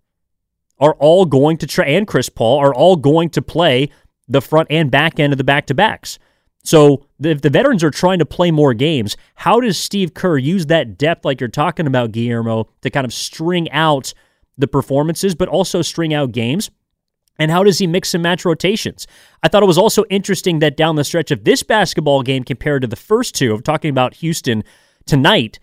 are 0.79 0.95
all 0.95 1.25
going 1.25 1.57
to 1.59 1.67
try, 1.67 1.87
and 1.87 2.07
Chris 2.07 2.29
Paul 2.29 2.59
are 2.59 2.75
all 2.75 2.97
going 2.97 3.31
to 3.31 3.43
play 3.43 3.91
the 4.29 4.43
front 4.43 4.69
and 4.71 4.91
back 4.91 5.19
end 5.19 5.33
of 5.33 5.39
the 5.39 5.45
back 5.45 5.67
to 5.67 5.75
backs. 5.75 6.19
So 6.67 7.07
if 7.23 7.43
the 7.43 7.51
veterans 7.51 7.85
are 7.85 7.93
trying 7.93 8.19
to 8.19 8.27
play 8.27 8.51
more 8.51 8.75
games, 8.75 9.17
how 9.37 9.61
does 9.61 9.79
Steve 9.79 10.15
Kerr 10.15 10.37
use 10.37 10.67
that 10.67 10.99
depth, 10.99 11.25
like 11.25 11.41
you're 11.41 11.49
talking 11.49 11.87
about, 11.87 12.11
Guillermo, 12.11 12.69
to 12.83 12.91
kind 12.91 13.05
of 13.05 13.13
string 13.13 13.71
out 13.71 14.13
the 14.59 14.67
performances, 14.67 15.37
but 15.37 15.49
also 15.49 15.81
string 15.81 16.13
out 16.13 16.33
games? 16.33 16.73
And 17.39 17.53
how 17.53 17.63
does 17.63 17.79
he 17.79 17.87
mix 17.87 18.15
and 18.15 18.23
match 18.23 18.45
rotations? 18.45 19.07
I 19.45 19.49
thought 19.49 19.63
it 19.63 19.67
was 19.67 19.79
also 19.79 20.05
interesting 20.11 20.59
that 20.59 20.77
down 20.77 20.97
the 20.97 21.05
stretch 21.05 21.31
of 21.31 21.45
this 21.45 21.63
basketball 21.63 22.23
game 22.23 22.43
compared 22.43 22.83
to 22.83 22.89
the 22.89 22.97
first 22.97 23.37
two 23.37 23.55
of 23.55 23.63
talking 23.63 23.91
about 23.91 24.15
Houston 24.15 24.65
tonight, 25.05 25.61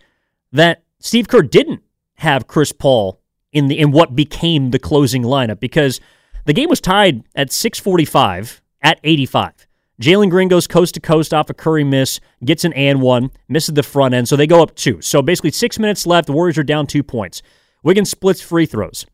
that 0.54 0.84
Steve 1.00 1.28
Kerr 1.28 1.42
didn't 1.42 1.82
have 2.16 2.48
Chris 2.48 2.72
Paul 2.72 3.20
in 3.52 3.68
the 3.68 3.78
in 3.78 3.92
what 3.92 4.16
became 4.16 4.72
the 4.72 4.80
closing 4.80 5.24
lineup 5.24 5.60
because 5.60 6.00
the 6.46 6.54
game 6.54 6.70
was 6.70 6.80
tied 6.80 7.24
at 7.36 7.52
645 7.52 8.62
at 8.82 9.02
85. 9.04 9.68
Jalen 10.02 10.30
Green 10.30 10.48
goes 10.48 10.68
coast 10.68 10.96
to 10.96 11.00
coast 11.00 11.34
off 11.34 11.50
a 11.50 11.54
Curry 11.54 11.84
miss, 11.84 12.20
gets 12.44 12.66
an 12.66 12.74
and 12.74 13.02
one, 13.02 13.32
misses 13.48 13.76
the 13.76 13.84
front 13.84 14.14
end, 14.14 14.28
so 14.28 14.36
they 14.36 14.48
go 14.48 14.62
up 14.62 14.76
two. 14.76 15.02
So 15.02 15.22
basically, 15.22 15.52
six 15.52 15.78
minutes 15.78 16.08
left. 16.08 16.28
The 16.28 16.34
Warriors 16.34 16.58
are 16.58 16.64
down 16.64 16.88
two 16.88 17.04
points. 17.04 17.42
Wiggins 17.84 18.10
splits 18.10 18.42
free 18.42 18.66
throws. 18.66 19.06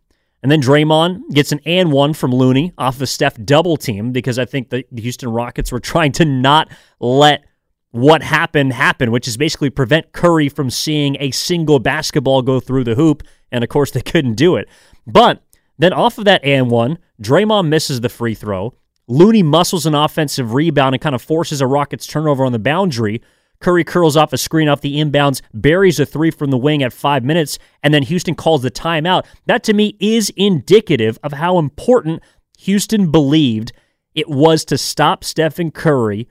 And 0.41 0.51
then 0.51 0.61
Draymond 0.61 1.31
gets 1.33 1.51
an 1.51 1.59
and 1.65 1.91
one 1.91 2.13
from 2.13 2.31
Looney 2.31 2.71
off 2.77 2.97
the 2.97 3.07
Steph 3.07 3.35
double 3.43 3.75
team 3.75 4.11
because 4.11 4.39
I 4.39 4.45
think 4.45 4.69
the 4.69 4.85
Houston 4.95 5.29
Rockets 5.29 5.71
were 5.71 5.79
trying 5.81 6.13
to 6.13 6.25
not 6.25 6.71
let 6.99 7.43
what 7.91 8.21
happened 8.21 8.71
happen, 8.71 9.11
which 9.11 9.27
is 9.27 9.35
basically 9.35 9.69
prevent 9.69 10.13
Curry 10.13 10.47
from 10.47 10.69
seeing 10.69 11.17
a 11.19 11.31
single 11.31 11.79
basketball 11.79 12.41
go 12.41 12.59
through 12.59 12.85
the 12.85 12.95
hoop. 12.95 13.23
And 13.51 13.63
of 13.63 13.69
course, 13.69 13.91
they 13.91 14.01
couldn't 14.05 14.35
do 14.35 14.55
it. 14.55 14.69
But 15.05 15.43
then 15.77 15.91
off 15.91 16.17
of 16.17 16.25
that 16.25 16.43
and 16.43 16.69
one, 16.69 16.99
Draymond 17.21 17.67
misses 17.67 18.01
the 18.01 18.09
free 18.09 18.35
throw. 18.35 18.73
Looney 19.09 19.41
muscles 19.41 19.87
an 19.87 19.95
offensive 19.95 20.53
rebound 20.53 20.93
and 20.93 21.01
kind 21.01 21.15
of 21.15 21.21
forces 21.23 21.61
a 21.61 21.67
Rockets 21.67 22.05
turnover 22.05 22.45
on 22.45 22.51
the 22.51 22.59
boundary. 22.59 23.23
Curry 23.59 23.83
curls 23.83 24.15
off 24.15 24.31
a 24.33 24.37
screen 24.37 24.69
off 24.69 24.81
the 24.81 24.97
inbounds, 24.97 25.41
buries 25.51 25.99
a 25.99 26.05
three 26.05 26.29
from 26.29 26.51
the 26.51 26.59
wing 26.59 26.83
at 26.83 26.93
five 26.93 27.23
minutes, 27.23 27.57
and 27.81 27.91
then 27.91 28.03
Houston 28.03 28.35
calls 28.35 28.61
the 28.61 28.69
timeout. 28.69 29.25
That 29.47 29.63
to 29.63 29.73
me 29.73 29.97
is 29.99 30.31
indicative 30.37 31.17
of 31.23 31.33
how 31.33 31.57
important 31.57 32.21
Houston 32.59 33.11
believed 33.11 33.71
it 34.13 34.29
was 34.29 34.63
to 34.65 34.77
stop 34.77 35.23
Stephen 35.23 35.71
Curry 35.71 36.27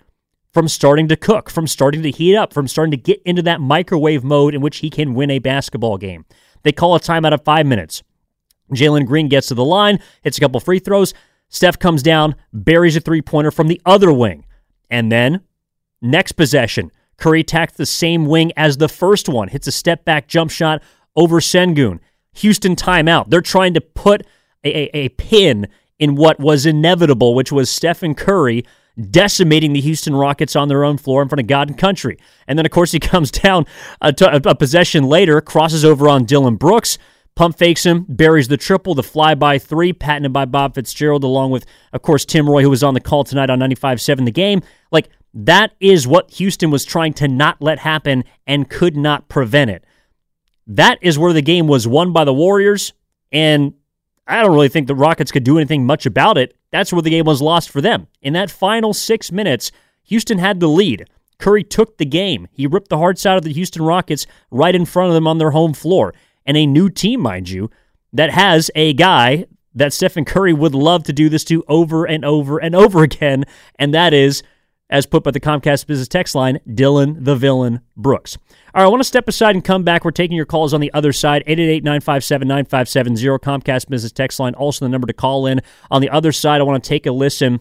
from 0.53 0.69
starting 0.69 1.09
to 1.09 1.17
cook, 1.17 1.51
from 1.51 1.67
starting 1.67 2.05
to 2.05 2.13
heat 2.13 2.37
up, 2.37 2.53
from 2.53 2.69
starting 2.69 2.93
to 2.93 2.97
get 2.97 3.21
into 3.25 3.43
that 3.43 3.61
microwave 3.61 4.23
mode 4.23 4.55
in 4.55 4.61
which 4.61 4.79
he 4.79 4.89
can 4.89 5.15
win 5.15 5.31
a 5.31 5.41
basketball 5.41 5.99
game. 5.99 6.25
They 6.63 6.71
call 6.71 6.95
a 6.95 7.01
timeout 7.01 7.33
at 7.33 7.45
five 7.45 7.67
minutes. 7.67 8.05
Jalen 8.73 9.07
Green 9.07 9.29
gets 9.29 9.49
to 9.49 9.55
the 9.55 9.65
line, 9.65 9.99
hits 10.23 10.39
a 10.39 10.41
couple 10.41 10.61
free 10.61 10.79
throws. 10.79 11.13
Steph 11.49 11.79
comes 11.79 12.03
down, 12.03 12.35
buries 12.53 12.97
a 12.97 13.01
three 13.01 13.23
pointer 13.23 13.51
from 13.51 13.69
the 13.69 13.81
other 13.87 14.13
wing. 14.13 14.45
And 14.91 15.11
then, 15.11 15.43
next 16.01 16.33
possession, 16.33 16.91
Curry 17.17 17.41
attacks 17.41 17.75
the 17.75 17.87
same 17.87 18.27
wing 18.27 18.53
as 18.57 18.77
the 18.77 18.89
first 18.89 19.29
one, 19.29 19.49
hits 19.49 19.67
a 19.67 19.73
step 19.73 20.05
back 20.05 20.29
jump 20.29 20.51
shot 20.51 20.83
over 21.17 21.41
Sengun. 21.41 22.01
Houston 22.35 22.77
timeout. 22.77 23.31
They're 23.31 23.41
trying 23.41 23.75
to 23.75 23.81
put 23.81 24.23
a, 24.65 24.71
a, 24.71 24.91
a 24.97 25.09
pin 25.11 25.67
in 25.99 26.15
what 26.15 26.39
was 26.39 26.67
inevitable, 26.67 27.35
which 27.35 27.51
was 27.51 27.69
Stephen 27.69 28.15
Curry 28.15 28.65
decimating 29.11 29.73
the 29.73 29.81
Houston 29.81 30.15
Rockets 30.15 30.57
on 30.57 30.69
their 30.69 30.85
own 30.85 30.99
floor 30.99 31.23
in 31.23 31.29
front 31.29 31.41
of 31.41 31.47
God 31.47 31.69
and 31.69 31.79
country. 31.79 32.19
And 32.47 32.59
then, 32.59 32.67
of 32.67 32.73
course, 32.73 32.93
he 32.93 33.01
comes 33.01 33.31
down 33.31 33.67
a, 34.01 34.13
t- 34.13 34.27
a 34.27 34.55
possession 34.55 35.05
later, 35.05 35.41
crosses 35.41 35.85
over 35.85 36.09
on 36.09 36.25
Dillon 36.25 36.57
Brooks, 36.57 36.99
pump 37.39 37.57
fakes 37.57 37.87
him, 37.87 38.05
buries 38.09 38.49
the 38.49 38.57
triple, 38.57 38.97
the 38.97 39.03
fly 39.03 39.33
by 39.33 39.61
three, 39.61 39.93
patented 39.93 40.33
by 40.33 40.45
Bob 40.45 40.75
Fitzgerald, 40.75 41.23
along 41.23 41.53
with, 41.53 41.65
of 41.93 42.03
course, 42.03 42.25
Tim 42.25 42.51
Roye, 42.51 42.63
who 42.63 42.71
was 42.71 42.83
on 42.83 42.95
the 42.95 43.01
call 43.01 43.23
tonight 43.23 43.49
on 43.49 43.61
95.7 43.61 44.25
The 44.25 44.33
Game. 44.33 44.61
Like, 44.91 45.09
that 45.33 45.71
is 45.79 46.05
what 46.05 46.33
Houston 46.33 46.73
was 46.73 46.85
trying 46.85 47.13
to 47.15 47.29
not 47.29 47.63
let 47.63 47.79
happen 47.79 48.25
and 48.49 48.69
could 48.69 48.97
not 48.97 49.29
prevent 49.29 49.71
it. 49.71 49.85
That 50.67 50.99
is 51.01 51.17
where 51.17 51.33
the 51.33 51.41
game 51.41 51.69
was 51.69 51.87
won 51.87 52.13
by 52.13 52.25
the 52.25 52.35
Warriors, 52.35 52.93
and 53.31 53.73
I 54.27 54.43
don't 54.43 54.53
really 54.53 54.69
think 54.69 54.89
the 54.89 54.97
Rockets 54.97 55.31
could 55.31 55.45
do 55.45 55.59
anything 55.59 55.87
much 55.87 56.07
about 56.07 56.39
it. 56.39 56.57
That's 56.73 56.93
where 56.93 57.03
the 57.03 57.11
game 57.11 57.25
was 57.25 57.41
lost 57.41 57.71
for 57.71 57.81
them. 57.81 58.09
In 58.21 58.33
that 58.33 58.51
final 58.51 58.93
six 58.93 59.31
minutes, 59.31 59.71
Houston 60.03 60.39
had 60.39 60.59
the 60.59 60.69
lead. 60.69 61.09
Curry 61.39 61.63
took 61.63 61.99
the 61.99 62.05
game. 62.05 62.49
He 62.51 62.67
ripped 62.67 62.89
the 62.89 62.99
hearts 62.99 63.25
out 63.25 63.37
of 63.37 63.45
the 63.45 63.53
Houston 63.53 63.83
Rockets 63.83 64.27
right 64.51 64.75
in 64.75 64.85
front 64.85 65.09
of 65.09 65.15
them 65.15 65.29
on 65.29 65.39
their 65.39 65.53
home 65.53 65.73
floor. 65.73 66.13
And 66.49 66.57
a 66.57 66.67
new 66.67 66.89
team, 66.89 67.21
mind 67.21 67.51
you, 67.51 67.71
that 68.13 68.31
has 68.31 68.71
a 68.75 68.95
guy 68.95 69.45
that 69.75 69.93
Stephen 69.93 70.25
Curry 70.25 70.53
would 70.53 70.75
love 70.75 71.05
to 71.05 71.13
do 71.13 71.29
this 71.29 71.45
to 71.45 71.63
over 71.69 72.07
and 72.07 72.25
over 72.25 72.59
and 72.59 72.75
over 72.75 73.03
again, 73.05 73.45
and 73.79 73.95
that 73.95 74.13
is 74.13 74.43
as 74.91 75.05
put 75.07 75.23
by 75.23 75.31
the 75.31 75.41
Comcast 75.41 75.87
Business 75.87 76.09
Text 76.09 76.35
line, 76.35 76.61
Dillon 76.73 77.23
the 77.23 77.37
Villain 77.37 77.81
Brooks. 77.97 78.39
All 78.75 78.81
right, 78.81 78.87
I 78.87 78.89
want 78.89 79.01
to 79.01 79.05
step 79.09 79.29
aside 79.29 79.55
and 79.55 79.63
come 79.63 79.85
back. 79.85 80.05
We're 80.05 80.11
taking 80.11 80.37
your 80.37 80.47
calls 80.47 80.73
on 80.73 80.81
the 80.81 80.93
other 80.95 81.13
side, 81.13 81.45
888-957-9570, 81.47 83.39
Comcast 83.41 83.89
Business 83.89 84.13
Text 84.13 84.41
line, 84.41 84.55
also 84.55 84.85
the 84.85 84.89
number 84.89 85.07
to 85.07 85.13
call 85.13 85.47
in. 85.47 85.61
On 85.91 86.01
the 86.01 86.09
other 86.09 86.33
side, 86.33 86.63
I 86.63 86.65
want 86.65 86.83
to 86.83 86.89
take 86.89 87.05
a 87.05 87.13
listen 87.13 87.61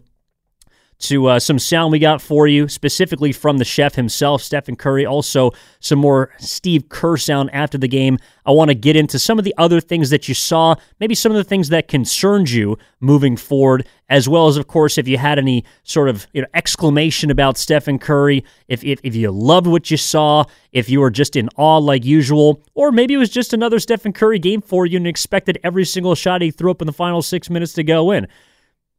to 1.00 1.28
uh, 1.28 1.40
some 1.40 1.60
sound 1.60 1.92
we 1.92 2.00
got 2.00 2.22
for 2.22 2.48
you, 2.48 2.68
specifically 2.68 3.32
from 3.32 3.58
the 3.58 3.66
chef 3.66 3.96
himself, 3.96 4.42
Stephen 4.42 4.76
Curry. 4.76 5.06
Also, 5.06 5.52
some 5.80 6.00
more 6.00 6.32
Steve 6.40 6.90
Kerr 6.90 7.18
sound 7.18 7.50
after 7.54 7.78
the 7.78 7.88
game. 7.88 8.18
I 8.46 8.52
want 8.52 8.70
to 8.70 8.76
get 8.76 8.96
into 8.96 9.20
some 9.20 9.38
of 9.38 9.46
the 9.46 9.54
other 9.58 9.80
things 9.80 10.10
that 10.10 10.28
you 10.28 10.34
saw, 10.34 10.76
maybe 11.00 11.14
some 11.14 11.32
of 11.32 11.38
the 11.38 11.44
things 11.44 11.70
that 11.70 11.88
concerned 11.88 12.50
you 12.50 12.78
moving 13.00 13.38
forward, 13.38 13.88
as 14.10 14.28
well 14.28 14.48
as, 14.48 14.58
of 14.58 14.68
course, 14.68 14.98
if 14.98 15.08
you 15.08 15.18
had 15.18 15.38
any 15.38 15.64
sort 15.84 16.10
of 16.10 16.26
you 16.34 16.42
know, 16.42 16.48
exclamation 16.54 17.30
about 17.30 17.58
Stephen 17.58 18.00
Curry, 18.00 18.44
if, 18.68 18.84
if, 18.84 19.00
if 19.04 19.16
you 19.16 19.30
loved 19.30 19.68
what 19.68 19.92
you 19.92 19.98
saw, 19.98 20.46
if 20.72 20.90
you 20.90 21.00
were 21.00 21.12
just 21.12 21.36
in 21.36 21.50
awe 21.58 21.78
like 21.78 22.06
usual, 22.06 22.64
or 22.74 22.92
maybe 22.92 23.14
it 23.14 23.18
was 23.18 23.30
just 23.30 23.54
another 23.54 23.80
Stephen 23.80 24.14
Curry 24.14 24.40
game 24.40 24.62
for 24.62 24.86
you 24.86 24.98
and 24.98 25.06
expected 25.06 25.60
every 25.64 25.86
single 25.86 26.16
shot 26.16 26.42
he 26.42 26.50
threw 26.50 26.72
up 26.72 26.82
in 26.82 26.88
the 26.88 26.94
final 26.94 27.22
six 27.22 27.50
minutes 27.50 27.74
to 27.74 27.84
go 27.84 28.12
in. 28.12 28.28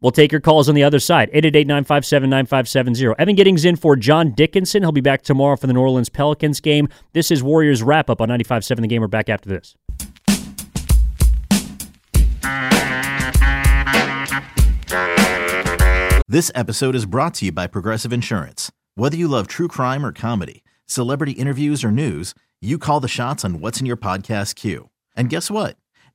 We'll 0.00 0.12
take 0.12 0.30
your 0.30 0.40
calls 0.40 0.68
on 0.68 0.74
the 0.74 0.84
other 0.84 1.00
side. 1.00 1.30
888-957-9570. 1.32 3.14
Evan 3.18 3.34
Giddings 3.34 3.64
in 3.64 3.76
for 3.76 3.96
John 3.96 4.32
Dickinson. 4.32 4.82
He'll 4.82 4.92
be 4.92 5.00
back 5.00 5.22
tomorrow 5.22 5.56
for 5.56 5.66
the 5.66 5.72
New 5.72 5.80
Orleans 5.80 6.08
Pelicans 6.08 6.60
game. 6.60 6.88
This 7.14 7.30
is 7.30 7.42
Warriors 7.42 7.82
wrap 7.82 8.08
up 8.08 8.20
on 8.20 8.28
95.7 8.28 8.80
The 8.80 8.86
Game. 8.86 9.00
We're 9.02 9.08
back 9.08 9.28
after 9.28 9.48
this. 9.48 9.74
This 16.30 16.52
episode 16.54 16.94
is 16.94 17.06
brought 17.06 17.34
to 17.34 17.46
you 17.46 17.52
by 17.52 17.66
Progressive 17.66 18.12
Insurance. 18.12 18.70
Whether 18.94 19.16
you 19.16 19.28
love 19.28 19.46
true 19.46 19.66
crime 19.66 20.04
or 20.04 20.12
comedy, 20.12 20.62
celebrity 20.84 21.32
interviews 21.32 21.82
or 21.82 21.90
news, 21.90 22.34
you 22.60 22.78
call 22.78 23.00
the 23.00 23.08
shots 23.08 23.44
on 23.44 23.60
what's 23.60 23.80
in 23.80 23.86
your 23.86 23.96
podcast 23.96 24.54
queue. 24.54 24.90
And 25.16 25.30
guess 25.30 25.50
what? 25.50 25.76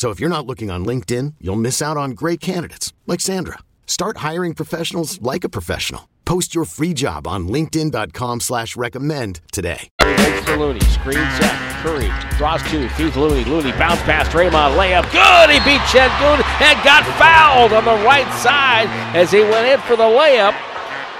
So 0.00 0.08
if 0.08 0.18
you're 0.18 0.30
not 0.30 0.46
looking 0.46 0.70
on 0.70 0.86
LinkedIn, 0.86 1.34
you'll 1.42 1.56
miss 1.56 1.82
out 1.82 1.98
on 1.98 2.12
great 2.12 2.40
candidates 2.40 2.94
like 3.06 3.20
Sandra. 3.20 3.58
Start 3.86 4.16
hiring 4.28 4.54
professionals 4.54 5.20
like 5.20 5.44
a 5.44 5.48
professional. 5.50 6.08
Post 6.24 6.54
your 6.54 6.64
free 6.64 6.94
job 6.94 7.26
on 7.26 7.48
LinkedIn.com 7.48 8.40
slash 8.40 8.76
recommend 8.76 9.42
today. 9.52 9.90
Waits 10.00 10.46
for 10.46 10.56
Looney. 10.56 10.80
Screen 10.80 11.28
set. 11.36 11.54
Curry 11.82 12.10
draws 12.38 12.62
two. 12.70 12.88
Feeds 12.96 13.14
Looney. 13.14 13.44
Looney 13.44 13.72
bounce 13.72 14.00
pass. 14.08 14.26
Draymond 14.28 14.74
layup. 14.74 15.04
Good. 15.12 15.50
He 15.52 15.58
beat 15.68 15.82
Sengun 15.92 16.42
and 16.62 16.82
got 16.82 17.04
fouled 17.18 17.74
on 17.74 17.84
the 17.84 18.02
right 18.02 18.32
side 18.40 18.86
as 19.14 19.30
he 19.30 19.40
went 19.40 19.66
in 19.66 19.80
for 19.80 19.96
the 19.96 20.02
layup. 20.04 20.56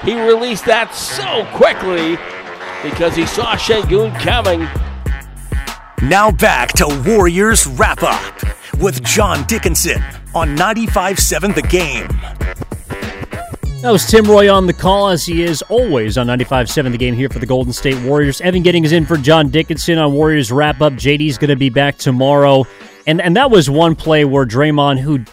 He 0.04 0.18
released 0.18 0.64
that 0.64 0.94
so 0.94 1.44
quickly 1.54 2.16
because 2.82 3.14
he 3.14 3.26
saw 3.26 3.56
Sengun 3.56 4.18
coming. 4.20 4.66
Now 6.08 6.30
back 6.30 6.72
to 6.78 7.02
Warriors 7.06 7.66
wrap 7.66 8.02
up 8.02 8.50
with 8.80 9.02
John 9.04 9.44
Dickinson 9.44 10.02
on 10.34 10.56
95.7 10.56 11.54
The 11.54 11.62
Game. 11.62 12.08
That 13.82 13.90
was 13.90 14.06
Tim 14.06 14.24
Roye 14.24 14.52
on 14.52 14.66
the 14.66 14.72
call, 14.72 15.08
as 15.08 15.24
he 15.24 15.42
is 15.42 15.62
always 15.62 16.18
on 16.18 16.26
95.7 16.26 16.92
The 16.92 16.98
Game 16.98 17.14
here 17.14 17.28
for 17.28 17.38
the 17.38 17.46
Golden 17.46 17.72
State 17.72 17.98
Warriors. 18.02 18.40
Evan 18.40 18.62
Giddings 18.62 18.92
in 18.92 19.06
for 19.06 19.16
John 19.16 19.48
Dickinson 19.48 19.98
on 19.98 20.12
Warriors 20.12 20.50
wrap 20.50 20.80
up. 20.80 20.94
JD's 20.94 21.38
going 21.38 21.50
to 21.50 21.56
be 21.56 21.70
back 21.70 21.96
tomorrow. 21.96 22.66
And, 23.06 23.20
and 23.20 23.36
that 23.36 23.50
was 23.50 23.68
one 23.68 23.96
play 23.96 24.24
where 24.24 24.46
Draymond, 24.46 24.98
who 24.98 25.24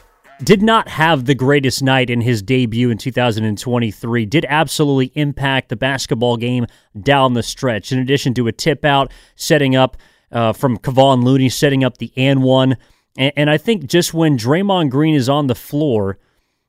did 0.44 0.62
not 0.62 0.88
have 0.88 1.26
the 1.26 1.36
greatest 1.36 1.82
night 1.82 2.10
in 2.10 2.22
his 2.22 2.42
debut 2.42 2.90
in 2.90 2.98
2023, 2.98 4.26
did 4.26 4.46
absolutely 4.48 5.12
impact 5.16 5.70
the 5.70 5.76
basketball 5.76 6.38
game 6.38 6.68
down 7.02 7.34
the 7.34 7.44
stretch. 7.44 7.92
In 7.92 8.00
addition 8.00 8.34
to 8.36 8.48
a 8.48 8.52
tip 8.52 8.86
out, 8.86 9.12
setting 9.36 9.76
up 9.76 9.98
uh, 10.32 10.54
from 10.54 10.78
Kevon 10.78 11.24
Looney, 11.24 11.50
setting 11.50 11.84
up 11.84 11.98
the 11.98 12.12
and 12.16 12.44
one. 12.44 12.78
And, 13.18 13.34
and 13.36 13.50
I 13.50 13.58
think 13.58 13.88
just 13.88 14.14
when 14.14 14.38
Draymond 14.38 14.90
Green 14.90 15.16
is 15.16 15.28
on 15.28 15.48
the 15.48 15.56
floor, 15.56 16.18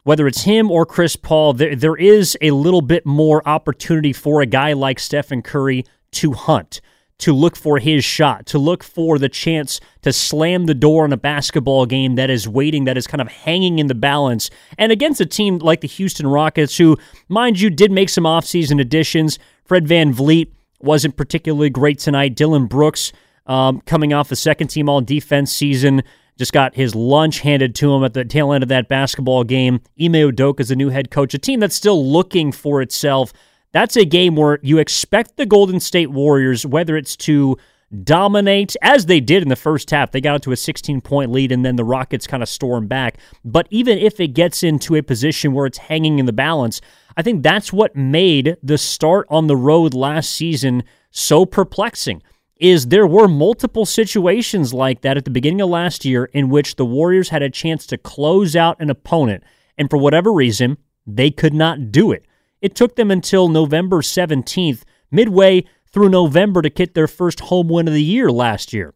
whether 0.05 0.27
it's 0.27 0.43
him 0.43 0.71
or 0.71 0.87
Chris 0.87 1.17
Paul, 1.17 1.53
there, 1.53 1.77
there 1.77 1.97
is 1.97 2.37
a 2.41 2.53
little 2.53 2.81
bit 2.81 3.05
more 3.05 3.47
opportunity 3.47 4.13
for 4.13 4.41
a 4.41 4.47
guy 4.47 4.73
like 4.73 4.99
Stephen 4.99 5.43
Curry 5.43 5.85
to 6.13 6.33
hunt, 6.33 6.81
to 7.19 7.35
look 7.35 7.57
for 7.57 7.79
his 7.79 8.05
shot, 8.05 8.47
to 8.47 8.59
look 8.59 8.83
for 8.83 9.19
the 9.19 9.29
chance 9.29 9.81
to 10.03 10.13
slam 10.13 10.67
the 10.67 10.75
door 10.75 11.05
in 11.05 11.13
a 11.13 11.17
basketball 11.19 11.85
game 11.85 12.15
that 12.15 12.31
is 12.31 12.49
waiting, 12.49 12.85
that 12.85 12.97
is 12.97 13.07
kind 13.07 13.21
of 13.21 13.29
hanging 13.29 13.79
in 13.79 13.89
the 13.89 13.95
balance. 13.95 14.49
And 14.79 14.90
against 14.92 15.21
a 15.21 15.27
team 15.27 15.59
like 15.59 15.83
the 15.83 15.88
Houston 15.88 16.27
Rockets, 16.27 16.79
who, 16.79 16.96
mind 17.29 17.61
you, 17.61 17.69
did 17.69 17.92
make 17.92 18.09
some 18.09 18.25
offseason 18.25 18.81
additions. 18.81 19.38
Fred 19.65 19.85
VanVleet 19.85 20.53
wasn't 20.81 21.17
particularly 21.17 21.71
great 21.71 21.99
tonight. 21.99 22.35
Dillon 22.35 22.67
Brooks, 22.67 23.13
um, 23.46 23.81
coming 23.83 24.15
off 24.15 24.29
the 24.29 24.37
second 24.37 24.69
team 24.69 24.88
all 24.88 25.01
defense 25.01 25.53
season, 25.53 26.03
just 26.39 26.53
got 26.53 26.77
his 26.77 26.95
lunch 26.95 27.41
handed 27.41 27.75
to 27.75 27.93
him 27.93 28.05
at 28.05 28.15
the 28.15 28.25
tail 28.25 28.53
end 28.53 28.63
of 28.63 28.69
that 28.69 28.89
basketball 28.89 29.45
game. 29.45 29.81
Ime 30.01 30.13
Udoka 30.13 30.61
is 30.61 30.69
the 30.69 30.77
new 30.77 30.89
head 30.89 31.11
coach, 31.11 31.35
a 31.35 31.39
team 31.39 31.61
that's 31.61 31.75
still 31.75 32.07
looking 32.07 32.53
for 32.53 32.81
itself. 32.81 33.33
That's 33.73 33.97
a 33.97 34.05
game 34.05 34.37
where 34.37 34.61
you 34.63 34.79
expect 34.79 35.37
the 35.37 35.45
Golden 35.45 35.81
State 35.81 36.11
Warriors, 36.11 36.65
whether 36.65 36.97
it's 36.97 37.17
to 37.17 37.59
dominate 38.05 38.77
as 38.83 39.07
they 39.07 39.19
did 39.21 39.43
in 39.43 39.49
the 39.49 39.57
first 39.57 39.91
half. 39.91 40.13
They 40.13 40.21
got 40.21 40.37
into 40.37 40.53
a 40.53 40.57
16 40.57 41.01
point 41.01 41.33
lead 41.33 41.53
and 41.53 41.65
then 41.65 41.77
the 41.77 41.85
Rockets 41.85 42.27
kind 42.27 42.43
of 42.43 42.49
stormed 42.49 42.89
back. 42.89 43.19
But 43.45 43.67
even 43.71 43.99
if 43.99 44.21
it 44.21 44.29
gets 44.29 44.63
into 44.63 44.95
a 44.95 45.03
position 45.03 45.53
where 45.53 45.67
it's 45.67 45.79
hanging 45.79 46.19
in 46.19 46.27
the 46.27 46.33
balance, 46.33 46.81
I 47.17 47.23
think 47.23 47.43
that's 47.43 47.73
what 47.73 47.97
made 47.97 48.57
the 48.63 48.79
start 48.79 49.27
on 49.29 49.49
the 49.49 49.57
road 49.57 49.95
last 49.95 50.31
season 50.31 50.85
so 51.11 51.45
perplexing. 51.45 52.23
Is 52.59 52.88
there 52.88 53.06
were 53.06 53.29
multiple 53.29 53.87
situations 53.87 54.75
like 54.75 55.02
that 55.02 55.17
at 55.17 55.25
the 55.25 55.31
beginning 55.31 55.61
of 55.61 55.69
last 55.69 56.04
year 56.04 56.25
in 56.33 56.48
which 56.48 56.75
the 56.75 56.85
Warriors 56.85 57.29
had 57.29 57.42
a 57.42 57.50
chance 57.50 57.87
to 57.87 57.98
close 57.98 58.56
out 58.56 58.81
an 58.81 58.90
opponent, 58.90 59.44
and 59.77 59.88
for 59.88 59.96
whatever 59.96 60.33
reason, 60.33 60.77
they 61.06 61.31
could 61.31 61.54
not 61.54 61.92
do 61.92 62.11
it. 62.11 62.25
It 62.61 62.75
took 62.75 62.96
them 62.96 63.13
until 63.13 63.48
November 63.48 64.02
17th, 64.02 64.83
midway 65.11 65.65
through 65.92 66.09
November 66.09 66.61
to 66.61 66.69
get 66.69 66.94
their 66.94 67.06
first 67.06 67.40
home 67.40 67.69
win 67.69 67.87
of 67.87 67.94
the 67.94 68.02
year 68.02 68.31
last 68.31 68.73
year. 68.73 68.94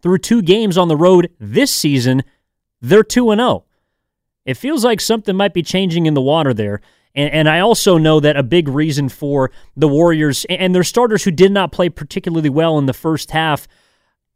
Through 0.00 0.18
two 0.18 0.40
games 0.40 0.78
on 0.78 0.88
the 0.88 0.96
road 0.96 1.30
this 1.38 1.72
season, 1.72 2.22
they're 2.80 3.04
2 3.04 3.34
0. 3.34 3.64
It 4.46 4.54
feels 4.54 4.84
like 4.84 5.00
something 5.00 5.36
might 5.36 5.54
be 5.54 5.62
changing 5.62 6.06
in 6.06 6.14
the 6.14 6.20
water 6.20 6.54
there. 6.54 6.80
And, 7.14 7.32
and, 7.32 7.48
I 7.48 7.60
also 7.60 7.96
know 7.96 8.18
that 8.20 8.36
a 8.36 8.42
big 8.42 8.68
reason 8.68 9.08
for 9.08 9.52
the 9.76 9.86
Warriors 9.86 10.44
and 10.50 10.74
their 10.74 10.82
starters 10.82 11.22
who 11.22 11.30
did 11.30 11.52
not 11.52 11.70
play 11.70 11.88
particularly 11.88 12.50
well 12.50 12.76
in 12.78 12.86
the 12.86 12.92
first 12.92 13.30
half, 13.30 13.68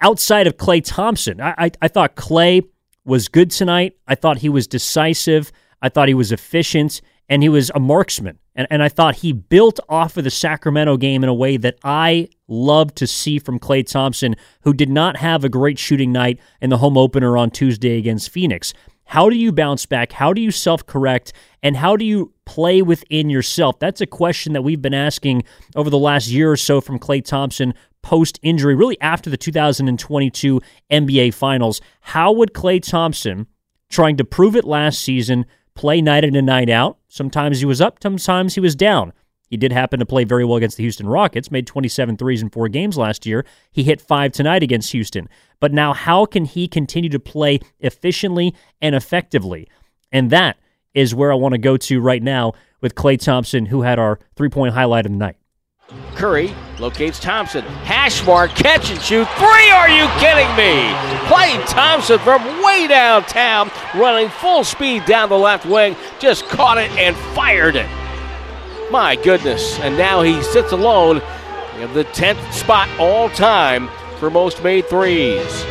outside 0.00 0.46
of 0.46 0.56
Klay 0.56 0.82
Thompson, 0.84 1.40
I, 1.40 1.54
I, 1.58 1.70
I 1.82 1.88
thought 1.88 2.14
Klay 2.14 2.62
was 3.04 3.28
good 3.28 3.50
tonight. 3.50 3.96
I 4.06 4.14
thought 4.14 4.38
he 4.38 4.48
was 4.48 4.66
decisive. 4.66 5.50
I 5.82 5.88
thought 5.88 6.08
he 6.08 6.14
was 6.14 6.30
efficient 6.30 7.00
and 7.28 7.42
he 7.42 7.48
was 7.48 7.70
a 7.74 7.80
marksman. 7.80 8.38
And, 8.54 8.66
and 8.70 8.82
I 8.82 8.88
thought 8.88 9.16
he 9.16 9.32
built 9.32 9.78
off 9.88 10.16
of 10.16 10.24
the 10.24 10.30
Sacramento 10.30 10.96
game 10.96 11.22
in 11.22 11.28
a 11.28 11.34
way 11.34 11.56
that 11.58 11.78
I 11.84 12.28
love 12.48 12.94
to 12.96 13.06
see 13.06 13.38
from 13.38 13.58
Klay 13.58 13.86
Thompson, 13.86 14.34
who 14.62 14.72
did 14.72 14.88
not 14.88 15.16
have 15.16 15.44
a 15.44 15.48
great 15.48 15.78
shooting 15.78 16.12
night 16.12 16.40
in 16.60 16.70
the 16.70 16.78
home 16.78 16.96
opener 16.96 17.36
on 17.36 17.50
Tuesday 17.50 17.98
against 17.98 18.30
Phoenix. 18.30 18.72
How 19.08 19.30
do 19.30 19.36
you 19.36 19.52
bounce 19.52 19.86
back? 19.86 20.12
How 20.12 20.34
do 20.34 20.40
you 20.42 20.50
self 20.50 20.84
correct? 20.84 21.32
And 21.62 21.78
how 21.78 21.96
do 21.96 22.04
you 22.04 22.34
play 22.44 22.82
within 22.82 23.30
yourself? 23.30 23.78
That's 23.78 24.02
a 24.02 24.06
question 24.06 24.52
that 24.52 24.60
we've 24.60 24.82
been 24.82 24.92
asking 24.92 25.44
over 25.74 25.88
the 25.88 25.98
last 25.98 26.28
year 26.28 26.52
or 26.52 26.56
so 26.56 26.82
from 26.82 26.98
Klay 26.98 27.24
Thompson 27.24 27.72
post 28.02 28.38
injury, 28.42 28.74
really 28.74 29.00
after 29.00 29.30
the 29.30 29.38
2022 29.38 30.60
NBA 30.90 31.32
Finals. 31.32 31.80
How 32.02 32.32
would 32.32 32.52
Klay 32.52 32.82
Thompson, 32.82 33.46
trying 33.88 34.18
to 34.18 34.24
prove 34.24 34.54
it 34.54 34.64
last 34.64 35.00
season, 35.00 35.46
play 35.74 36.02
night 36.02 36.24
in 36.24 36.36
and 36.36 36.46
night 36.46 36.68
out. 36.68 36.98
Sometimes 37.08 37.60
he 37.60 37.64
was 37.64 37.80
up, 37.80 38.02
sometimes 38.02 38.54
he 38.54 38.60
was 38.60 38.76
down. 38.76 39.14
He 39.48 39.56
did 39.56 39.72
happen 39.72 39.98
to 40.00 40.06
play 40.06 40.24
very 40.24 40.44
well 40.44 40.56
against 40.56 40.76
the 40.76 40.84
Houston 40.84 41.08
Rockets, 41.08 41.50
made 41.50 41.66
27 41.66 42.16
threes 42.16 42.42
in 42.42 42.50
four 42.50 42.68
games 42.68 42.96
last 42.96 43.26
year. 43.26 43.44
He 43.70 43.82
hit 43.82 44.00
five 44.00 44.32
tonight 44.32 44.62
against 44.62 44.92
Houston. 44.92 45.28
But 45.60 45.72
now, 45.72 45.94
how 45.94 46.26
can 46.26 46.44
he 46.44 46.68
continue 46.68 47.10
to 47.10 47.18
play 47.18 47.60
efficiently 47.80 48.54
and 48.80 48.94
effectively? 48.94 49.68
And 50.12 50.30
that 50.30 50.58
is 50.94 51.14
where 51.14 51.32
I 51.32 51.36
want 51.36 51.52
to 51.52 51.58
go 51.58 51.76
to 51.76 52.00
right 52.00 52.22
now 52.22 52.52
with 52.80 52.94
Klay 52.94 53.18
Thompson, 53.18 53.66
who 53.66 53.82
had 53.82 53.98
our 53.98 54.18
three 54.36 54.48
point 54.48 54.74
highlight 54.74 55.06
of 55.06 55.12
the 55.12 55.18
night. 55.18 55.36
Curry 56.14 56.54
locates 56.78 57.18
Thompson. 57.18 57.62
Hash 57.62 58.24
mark, 58.26 58.50
catch 58.50 58.90
and 58.90 59.00
shoot. 59.00 59.26
Three, 59.36 59.70
are 59.70 59.88
you 59.88 60.06
kidding 60.18 60.48
me? 60.56 60.92
Klay 61.28 61.64
Thompson 61.66 62.18
from 62.18 62.42
way 62.62 62.86
downtown, 62.86 63.70
running 63.94 64.28
full 64.28 64.64
speed 64.64 65.04
down 65.06 65.28
the 65.28 65.38
left 65.38 65.64
wing, 65.64 65.96
just 66.18 66.46
caught 66.46 66.76
it 66.76 66.90
and 66.92 67.16
fired 67.16 67.76
it. 67.76 67.88
My 68.90 69.16
goodness. 69.16 69.78
And 69.80 69.96
now 69.96 70.22
he 70.22 70.42
sits 70.42 70.72
alone 70.72 71.22
in 71.76 71.92
the 71.92 72.04
10th 72.04 72.52
spot 72.52 72.88
all 72.98 73.28
time 73.30 73.88
for 74.18 74.30
most 74.30 74.62
made 74.62 74.86
threes. 74.86 75.64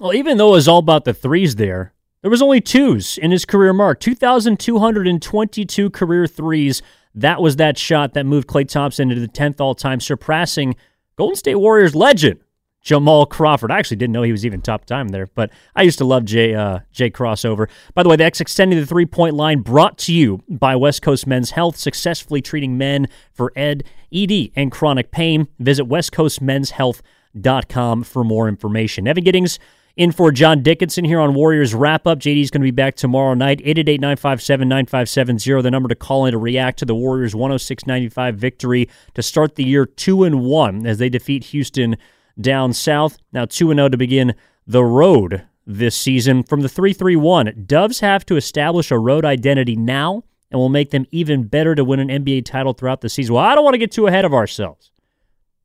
Well, 0.00 0.14
even 0.14 0.36
though 0.36 0.48
it 0.48 0.52
was 0.52 0.68
all 0.68 0.78
about 0.78 1.04
the 1.04 1.14
threes 1.14 1.56
there, 1.56 1.92
there 2.22 2.30
was 2.30 2.42
only 2.42 2.60
twos 2.60 3.18
in 3.18 3.30
his 3.30 3.44
career 3.44 3.72
mark 3.72 4.00
2,222 4.00 5.90
career 5.90 6.26
threes 6.26 6.82
that 7.14 7.40
was 7.42 7.56
that 7.56 7.78
shot 7.78 8.14
that 8.14 8.26
moved 8.26 8.48
Klay 8.48 8.66
Thompson 8.68 9.10
into 9.10 9.20
the 9.20 9.28
10th 9.28 9.60
all 9.60 9.74
time, 9.74 10.00
surpassing 10.00 10.74
Golden 11.16 11.36
State 11.36 11.56
Warriors 11.56 11.94
legend 11.94 12.40
Jamal 12.82 13.26
Crawford. 13.26 13.70
I 13.70 13.78
actually 13.78 13.98
didn't 13.98 14.12
know 14.12 14.22
he 14.22 14.32
was 14.32 14.44
even 14.44 14.60
top 14.60 14.84
time 14.84 15.08
there, 15.08 15.28
but 15.34 15.50
I 15.76 15.82
used 15.82 15.98
to 15.98 16.04
love 16.04 16.24
Jay 16.24 16.52
uh, 16.54 16.80
Jay 16.92 17.10
crossover. 17.10 17.68
By 17.94 18.02
the 18.02 18.08
way, 18.08 18.16
that's 18.16 18.40
extending 18.40 18.76
the 18.78 18.86
three 18.86 19.06
point 19.06 19.34
line 19.34 19.60
brought 19.60 19.98
to 19.98 20.12
you 20.12 20.42
by 20.48 20.74
West 20.76 21.02
Coast 21.02 21.26
Men's 21.26 21.52
Health, 21.52 21.76
successfully 21.76 22.42
treating 22.42 22.76
men 22.76 23.06
for 23.32 23.52
ED, 23.56 23.84
ED, 24.12 24.50
and 24.56 24.72
chronic 24.72 25.12
pain. 25.12 25.46
Visit 25.58 25.88
westcoastmenshealth.com 25.88 28.02
for 28.02 28.24
more 28.24 28.48
information. 28.48 29.06
Evan 29.06 29.24
Giddings 29.24 29.58
in 29.96 30.10
for 30.10 30.32
John 30.32 30.62
Dickinson 30.62 31.04
here 31.04 31.20
on 31.20 31.34
Warriors 31.34 31.74
Wrap 31.74 32.06
Up. 32.06 32.18
JD's 32.18 32.50
going 32.50 32.62
to 32.62 32.66
be 32.66 32.70
back 32.70 32.96
tomorrow 32.96 33.34
night. 33.34 33.60
888 33.60 34.00
957 34.00 34.68
9570, 34.68 35.62
the 35.62 35.70
number 35.70 35.88
to 35.88 35.94
call 35.94 36.26
in 36.26 36.32
to 36.32 36.38
react 36.38 36.80
to 36.80 36.84
the 36.84 36.94
Warriors' 36.94 37.34
106 37.34 37.86
95 37.86 38.36
victory 38.36 38.88
to 39.14 39.22
start 39.22 39.54
the 39.54 39.64
year 39.64 39.86
2 39.86 40.24
and 40.24 40.40
1 40.40 40.86
as 40.86 40.98
they 40.98 41.08
defeat 41.08 41.44
Houston 41.44 41.96
down 42.40 42.72
south. 42.72 43.18
Now 43.32 43.44
2 43.44 43.70
and 43.70 43.78
0 43.78 43.88
to 43.90 43.96
begin 43.96 44.34
the 44.66 44.84
road 44.84 45.46
this 45.66 45.96
season. 45.96 46.42
From 46.42 46.60
the 46.60 46.68
3 46.68 46.92
3 46.92 47.16
1, 47.16 47.64
Dubs 47.66 48.00
have 48.00 48.24
to 48.26 48.36
establish 48.36 48.90
a 48.90 48.98
road 48.98 49.24
identity 49.24 49.76
now 49.76 50.24
and 50.50 50.60
will 50.60 50.68
make 50.68 50.90
them 50.90 51.06
even 51.10 51.44
better 51.44 51.74
to 51.74 51.84
win 51.84 52.00
an 52.00 52.08
NBA 52.08 52.44
title 52.44 52.74
throughout 52.74 53.00
the 53.00 53.08
season. 53.08 53.34
Well, 53.34 53.44
I 53.44 53.54
don't 53.54 53.64
want 53.64 53.74
to 53.74 53.78
get 53.78 53.92
too 53.92 54.06
ahead 54.06 54.24
of 54.24 54.34
ourselves. 54.34 54.90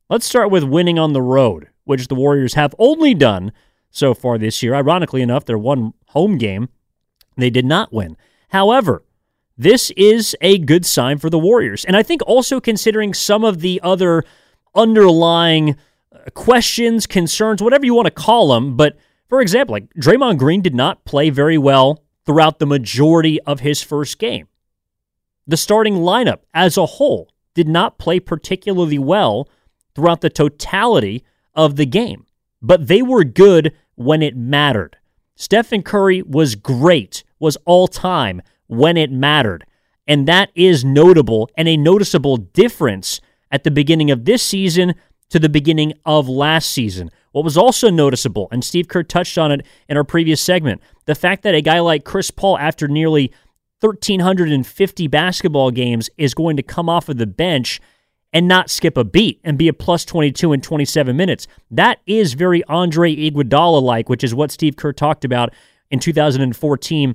Let's 0.08 0.26
start 0.26 0.50
with 0.50 0.64
winning 0.64 0.98
on 0.98 1.12
the 1.12 1.20
road, 1.20 1.68
which 1.84 2.08
the 2.08 2.14
Warriors 2.14 2.54
have 2.54 2.74
only 2.78 3.12
done 3.12 3.52
so 3.90 4.14
far 4.14 4.38
this 4.38 4.62
year. 4.62 4.74
Ironically 4.74 5.20
enough, 5.20 5.44
their 5.44 5.58
one 5.58 5.92
home 6.08 6.38
game, 6.38 6.70
they 7.36 7.50
did 7.50 7.66
not 7.66 7.92
win. 7.92 8.16
However, 8.48 9.02
this 9.58 9.90
is 9.96 10.34
a 10.40 10.56
good 10.58 10.86
sign 10.86 11.18
for 11.18 11.28
the 11.28 11.38
Warriors. 11.38 11.84
And 11.84 11.96
I 11.96 12.02
think 12.02 12.22
also 12.26 12.60
considering 12.60 13.12
some 13.12 13.44
of 13.44 13.60
the 13.60 13.80
other 13.82 14.24
underlying 14.74 15.76
questions, 16.30 17.06
concerns, 17.06 17.62
whatever 17.62 17.84
you 17.84 17.94
want 17.94 18.06
to 18.06 18.10
call 18.12 18.48
them. 18.48 18.76
But 18.76 18.96
for 19.28 19.40
example, 19.40 19.74
like 19.74 19.92
Draymond 19.94 20.38
Green 20.38 20.62
did 20.62 20.74
not 20.74 21.04
play 21.04 21.30
very 21.30 21.58
well 21.58 22.02
throughout 22.26 22.58
the 22.58 22.66
majority 22.66 23.40
of 23.42 23.60
his 23.60 23.82
first 23.82 24.18
game. 24.18 24.48
The 25.46 25.56
starting 25.56 25.94
lineup 25.94 26.40
as 26.52 26.76
a 26.76 26.86
whole 26.86 27.30
did 27.54 27.68
not 27.68 27.98
play 27.98 28.20
particularly 28.20 28.98
well 28.98 29.48
throughout 29.94 30.20
the 30.20 30.30
totality 30.30 31.24
of 31.54 31.76
the 31.76 31.86
game 31.86 32.26
but 32.60 32.88
they 32.88 33.02
were 33.02 33.24
good 33.24 33.74
when 33.94 34.22
it 34.22 34.36
mattered. 34.36 34.96
Stephen 35.36 35.82
Curry 35.82 36.22
was 36.22 36.54
great, 36.54 37.24
was 37.38 37.56
all 37.64 37.86
time 37.88 38.42
when 38.66 38.96
it 38.96 39.10
mattered. 39.10 39.64
And 40.06 40.26
that 40.26 40.50
is 40.54 40.84
notable 40.84 41.50
and 41.56 41.68
a 41.68 41.76
noticeable 41.76 42.36
difference 42.36 43.20
at 43.50 43.64
the 43.64 43.70
beginning 43.70 44.10
of 44.10 44.24
this 44.24 44.42
season 44.42 44.94
to 45.30 45.38
the 45.38 45.48
beginning 45.48 45.92
of 46.04 46.28
last 46.28 46.70
season. 46.70 47.10
What 47.32 47.44
was 47.44 47.56
also 47.56 47.90
noticeable, 47.90 48.48
and 48.50 48.64
Steve 48.64 48.88
Kerr 48.88 49.02
touched 49.02 49.38
on 49.38 49.52
it 49.52 49.66
in 49.88 49.96
our 49.96 50.04
previous 50.04 50.40
segment, 50.40 50.80
the 51.04 51.14
fact 51.14 51.42
that 51.42 51.54
a 51.54 51.60
guy 51.60 51.80
like 51.80 52.04
Chris 52.04 52.30
Paul, 52.30 52.58
after 52.58 52.88
nearly 52.88 53.32
1,350 53.80 55.06
basketball 55.06 55.70
games, 55.70 56.10
is 56.16 56.34
going 56.34 56.56
to 56.56 56.62
come 56.62 56.88
off 56.88 57.08
of 57.08 57.18
the 57.18 57.26
bench 57.26 57.80
and 58.32 58.48
not 58.48 58.70
skip 58.70 58.96
a 58.96 59.04
beat 59.04 59.40
and 59.44 59.56
be 59.56 59.68
a 59.68 59.72
plus 59.72 60.04
22 60.04 60.52
in 60.52 60.60
27 60.60 61.16
minutes. 61.16 61.46
That 61.70 62.00
is 62.06 62.34
very 62.34 62.64
Andre 62.64 63.14
Iguodala 63.14 63.80
like, 63.82 64.08
which 64.08 64.24
is 64.24 64.34
what 64.34 64.50
Steve 64.50 64.76
Kerr 64.76 64.92
talked 64.92 65.24
about 65.24 65.54
in 65.90 65.98
2014 65.98 67.14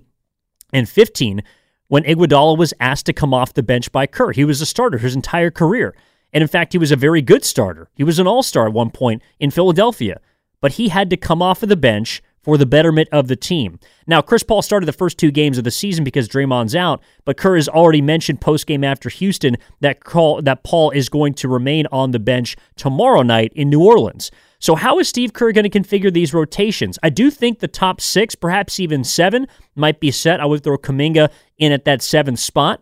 and 0.71 0.89
15 0.89 1.43
when 1.87 2.03
Iguodala 2.03 2.57
was 2.57 2.73
asked 2.79 3.05
to 3.05 3.13
come 3.13 3.33
off 3.33 3.53
the 3.53 3.61
bench 3.61 3.91
by 3.91 4.07
Kerr. 4.07 4.31
He 4.31 4.45
was 4.45 4.61
a 4.61 4.65
starter 4.65 4.97
his 4.97 5.15
entire 5.15 5.51
career. 5.51 5.93
And 6.33 6.41
in 6.41 6.47
fact, 6.47 6.73
he 6.73 6.79
was 6.79 6.91
a 6.91 6.95
very 6.95 7.21
good 7.21 7.45
starter. 7.45 7.89
He 7.95 8.03
was 8.03 8.19
an 8.19 8.27
all 8.27 8.43
star 8.43 8.67
at 8.67 8.73
one 8.73 8.89
point 8.89 9.21
in 9.39 9.51
Philadelphia, 9.51 10.19
but 10.61 10.73
he 10.73 10.89
had 10.89 11.09
to 11.11 11.17
come 11.17 11.41
off 11.41 11.63
of 11.63 11.69
the 11.69 11.75
bench 11.75 12.21
for 12.43 12.57
the 12.57 12.65
betterment 12.65 13.07
of 13.11 13.27
the 13.27 13.35
team. 13.35 13.79
Now, 14.05 14.21
Chris 14.21 14.43
Paul 14.43 14.61
started 14.61 14.85
the 14.85 14.91
first 14.91 15.17
two 15.17 15.31
games 15.31 15.57
of 15.57 15.63
the 15.63 15.71
season 15.71 16.03
because 16.03 16.27
Draymond's 16.27 16.75
out, 16.75 17.01
but 17.23 17.37
Kerr 17.37 17.55
has 17.55 17.69
already 17.69 18.01
mentioned 18.01 18.41
post 18.41 18.67
game 18.67 18.83
after 18.83 19.07
Houston 19.09 19.55
that 19.79 20.03
call, 20.03 20.41
that 20.41 20.63
Paul 20.63 20.91
is 20.91 21.07
going 21.07 21.35
to 21.35 21.47
remain 21.47 21.87
on 21.91 22.11
the 22.11 22.19
bench 22.19 22.57
tomorrow 22.75 23.21
night 23.21 23.53
in 23.55 23.69
New 23.69 23.81
Orleans. 23.81 24.29
So, 24.59 24.75
how 24.75 24.99
is 24.99 25.07
Steve 25.07 25.33
Kerr 25.33 25.51
going 25.51 25.69
to 25.69 25.79
configure 25.79 26.13
these 26.13 26.33
rotations? 26.33 26.99
I 27.01 27.09
do 27.09 27.31
think 27.31 27.59
the 27.59 27.67
top 27.67 28.01
six, 28.01 28.35
perhaps 28.35 28.79
even 28.79 29.03
seven, 29.03 29.47
might 29.75 29.99
be 29.99 30.11
set. 30.11 30.41
I 30.41 30.45
would 30.45 30.63
throw 30.63 30.77
Kuminga 30.77 31.29
in 31.57 31.71
at 31.71 31.85
that 31.85 32.01
seventh 32.01 32.39
spot. 32.39 32.81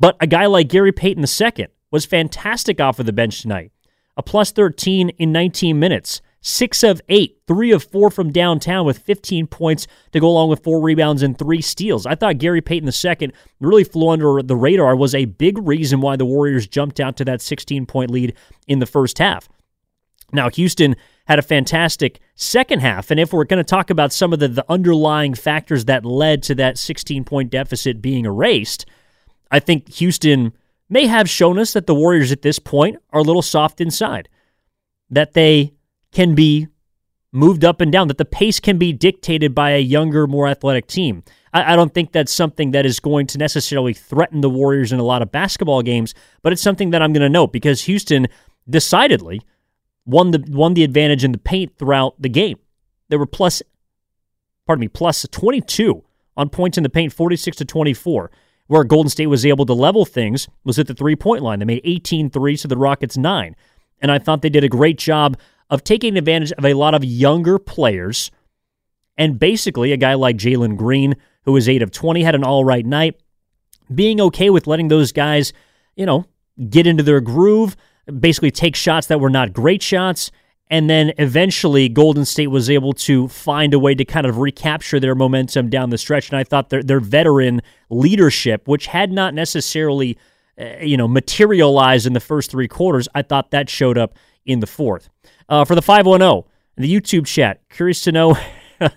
But 0.00 0.16
a 0.20 0.26
guy 0.28 0.46
like 0.46 0.68
Gary 0.68 0.92
Payton 0.92 1.24
II 1.24 1.66
was 1.90 2.04
fantastic 2.04 2.80
off 2.80 2.98
of 2.98 3.06
the 3.06 3.12
bench 3.12 3.42
tonight. 3.42 3.72
A 4.16 4.22
plus 4.22 4.50
13 4.50 5.10
in 5.10 5.32
19 5.32 5.78
minutes 5.78 6.20
six 6.40 6.82
of 6.82 7.00
eight, 7.08 7.38
three 7.46 7.72
of 7.72 7.82
four 7.82 8.10
from 8.10 8.30
downtown 8.30 8.86
with 8.86 8.98
15 8.98 9.46
points 9.46 9.86
to 10.12 10.20
go 10.20 10.28
along 10.28 10.48
with 10.48 10.62
four 10.62 10.80
rebounds 10.80 11.22
and 11.22 11.38
three 11.38 11.60
steals. 11.60 12.06
I 12.06 12.14
thought 12.14 12.38
Gary 12.38 12.60
Payton 12.60 12.88
II 12.88 13.32
really 13.60 13.84
flew 13.84 14.08
under 14.08 14.42
the 14.42 14.56
radar, 14.56 14.96
was 14.96 15.14
a 15.14 15.26
big 15.26 15.58
reason 15.58 16.00
why 16.00 16.16
the 16.16 16.24
Warriors 16.24 16.66
jumped 16.66 17.00
out 17.00 17.16
to 17.16 17.24
that 17.26 17.40
16 17.40 17.86
point 17.86 18.10
lead 18.10 18.34
in 18.66 18.78
the 18.78 18.86
first 18.86 19.18
half. 19.18 19.48
Now, 20.32 20.50
Houston 20.50 20.94
had 21.26 21.38
a 21.38 21.42
fantastic 21.42 22.20
second 22.34 22.80
half. 22.80 23.10
And 23.10 23.18
if 23.18 23.32
we're 23.32 23.44
going 23.44 23.62
to 23.62 23.64
talk 23.64 23.90
about 23.90 24.12
some 24.12 24.32
of 24.32 24.38
the, 24.38 24.48
the 24.48 24.64
underlying 24.68 25.34
factors 25.34 25.86
that 25.86 26.04
led 26.04 26.42
to 26.44 26.54
that 26.56 26.78
16 26.78 27.24
point 27.24 27.50
deficit 27.50 28.02
being 28.02 28.24
erased, 28.24 28.86
I 29.50 29.58
think 29.58 29.88
Houston 29.94 30.52
may 30.88 31.06
have 31.06 31.28
shown 31.28 31.58
us 31.58 31.72
that 31.72 31.86
the 31.86 31.94
Warriors 31.94 32.32
at 32.32 32.42
this 32.42 32.58
point 32.58 32.96
are 33.12 33.20
a 33.20 33.24
little 33.24 33.42
soft 33.42 33.80
inside, 33.80 34.28
that 35.10 35.34
they 35.34 35.74
can 36.12 36.34
be 36.34 36.68
moved 37.32 37.64
up 37.64 37.80
and 37.80 37.92
down, 37.92 38.08
that 38.08 38.18
the 38.18 38.24
pace 38.24 38.58
can 38.58 38.78
be 38.78 38.92
dictated 38.92 39.54
by 39.54 39.70
a 39.70 39.80
younger, 39.80 40.26
more 40.26 40.48
athletic 40.48 40.86
team. 40.86 41.22
I, 41.52 41.72
I, 41.72 41.76
don't 41.76 41.92
think 41.92 42.12
that's 42.12 42.32
something 42.32 42.70
that 42.70 42.86
is 42.86 43.00
going 43.00 43.26
to 43.28 43.38
necessarily 43.38 43.92
threaten 43.92 44.40
the 44.40 44.50
Warriors 44.50 44.92
in 44.92 44.98
a 44.98 45.04
lot 45.04 45.22
of 45.22 45.30
basketball 45.30 45.82
games, 45.82 46.14
but 46.42 46.52
it's 46.52 46.62
something 46.62 46.90
that 46.90 47.02
I'm 47.02 47.12
going 47.12 47.22
to 47.22 47.28
note 47.28 47.52
because 47.52 47.82
Houston 47.82 48.28
decidedly 48.68 49.42
won 50.06 50.30
the 50.30 50.42
won 50.48 50.74
the 50.74 50.84
advantage 50.84 51.24
in 51.24 51.32
the 51.32 51.38
paint 51.38 51.76
throughout 51.78 52.20
the 52.20 52.28
game. 52.28 52.58
They 53.08 53.16
were 53.16 53.26
plus, 53.26 53.62
pardon 54.66 54.80
me, 54.80 54.88
plus 54.88 55.26
22 55.30 56.02
on 56.36 56.48
points 56.48 56.78
in 56.78 56.82
the 56.82 56.88
paint, 56.88 57.12
46 57.12 57.58
to 57.58 57.64
24. 57.64 58.30
Where 58.68 58.84
Golden 58.84 59.10
State 59.10 59.26
was 59.26 59.44
able 59.44 59.66
to 59.66 59.72
level 59.72 60.04
things 60.04 60.48
was 60.64 60.78
at 60.78 60.86
the 60.86 60.94
three 60.94 61.16
point 61.16 61.42
line. 61.42 61.58
They 61.58 61.64
made 61.64 61.80
18 61.84 62.30
threes 62.30 62.62
to 62.62 62.68
the 62.68 62.76
Rockets 62.76 63.16
nine. 63.16 63.56
And 64.00 64.12
I 64.12 64.18
thought 64.18 64.42
they 64.42 64.48
did 64.48 64.64
a 64.64 64.68
great 64.68 64.98
job 64.98 65.36
of 65.70 65.84
taking 65.84 66.16
advantage 66.16 66.52
of 66.52 66.64
a 66.64 66.74
lot 66.74 66.94
of 66.94 67.04
younger 67.04 67.58
players. 67.58 68.30
And 69.16 69.38
basically, 69.38 69.92
a 69.92 69.96
guy 69.96 70.14
like 70.14 70.36
Jalen 70.36 70.76
Green, 70.76 71.16
who 71.44 71.52
was 71.52 71.68
8 71.68 71.82
of 71.82 71.90
20, 71.90 72.22
had 72.22 72.34
an 72.34 72.44
all 72.44 72.64
right 72.64 72.86
night, 72.86 73.20
being 73.92 74.20
okay 74.20 74.50
with 74.50 74.66
letting 74.66 74.88
those 74.88 75.12
guys, 75.12 75.52
you 75.96 76.06
know, 76.06 76.24
get 76.70 76.86
into 76.86 77.02
their 77.02 77.20
groove, 77.20 77.76
basically 78.20 78.50
take 78.50 78.76
shots 78.76 79.08
that 79.08 79.20
were 79.20 79.30
not 79.30 79.52
great 79.52 79.82
shots. 79.82 80.30
And 80.70 80.88
then 80.90 81.12
eventually, 81.18 81.88
Golden 81.88 82.24
State 82.24 82.48
was 82.48 82.68
able 82.68 82.92
to 82.94 83.28
find 83.28 83.72
a 83.72 83.78
way 83.78 83.94
to 83.94 84.04
kind 84.04 84.26
of 84.26 84.38
recapture 84.38 85.00
their 85.00 85.14
momentum 85.14 85.70
down 85.70 85.90
the 85.90 85.98
stretch. 85.98 86.28
And 86.28 86.38
I 86.38 86.44
thought 86.44 86.68
their, 86.68 86.82
their 86.82 87.00
veteran 87.00 87.62
leadership, 87.88 88.68
which 88.68 88.86
had 88.86 89.10
not 89.10 89.32
necessarily, 89.32 90.18
uh, 90.60 90.76
you 90.82 90.96
know, 90.96 91.08
materialized 91.08 92.06
in 92.06 92.12
the 92.12 92.20
first 92.20 92.50
three 92.50 92.68
quarters, 92.68 93.08
I 93.14 93.22
thought 93.22 93.50
that 93.52 93.70
showed 93.70 93.96
up 93.96 94.18
in 94.44 94.60
the 94.60 94.66
fourth. 94.66 95.08
Uh, 95.48 95.64
for 95.64 95.74
the 95.74 95.82
510, 95.82 96.50
the 96.76 96.92
YouTube 96.92 97.26
chat, 97.26 97.62
curious 97.70 98.02
to 98.02 98.12
know 98.12 98.36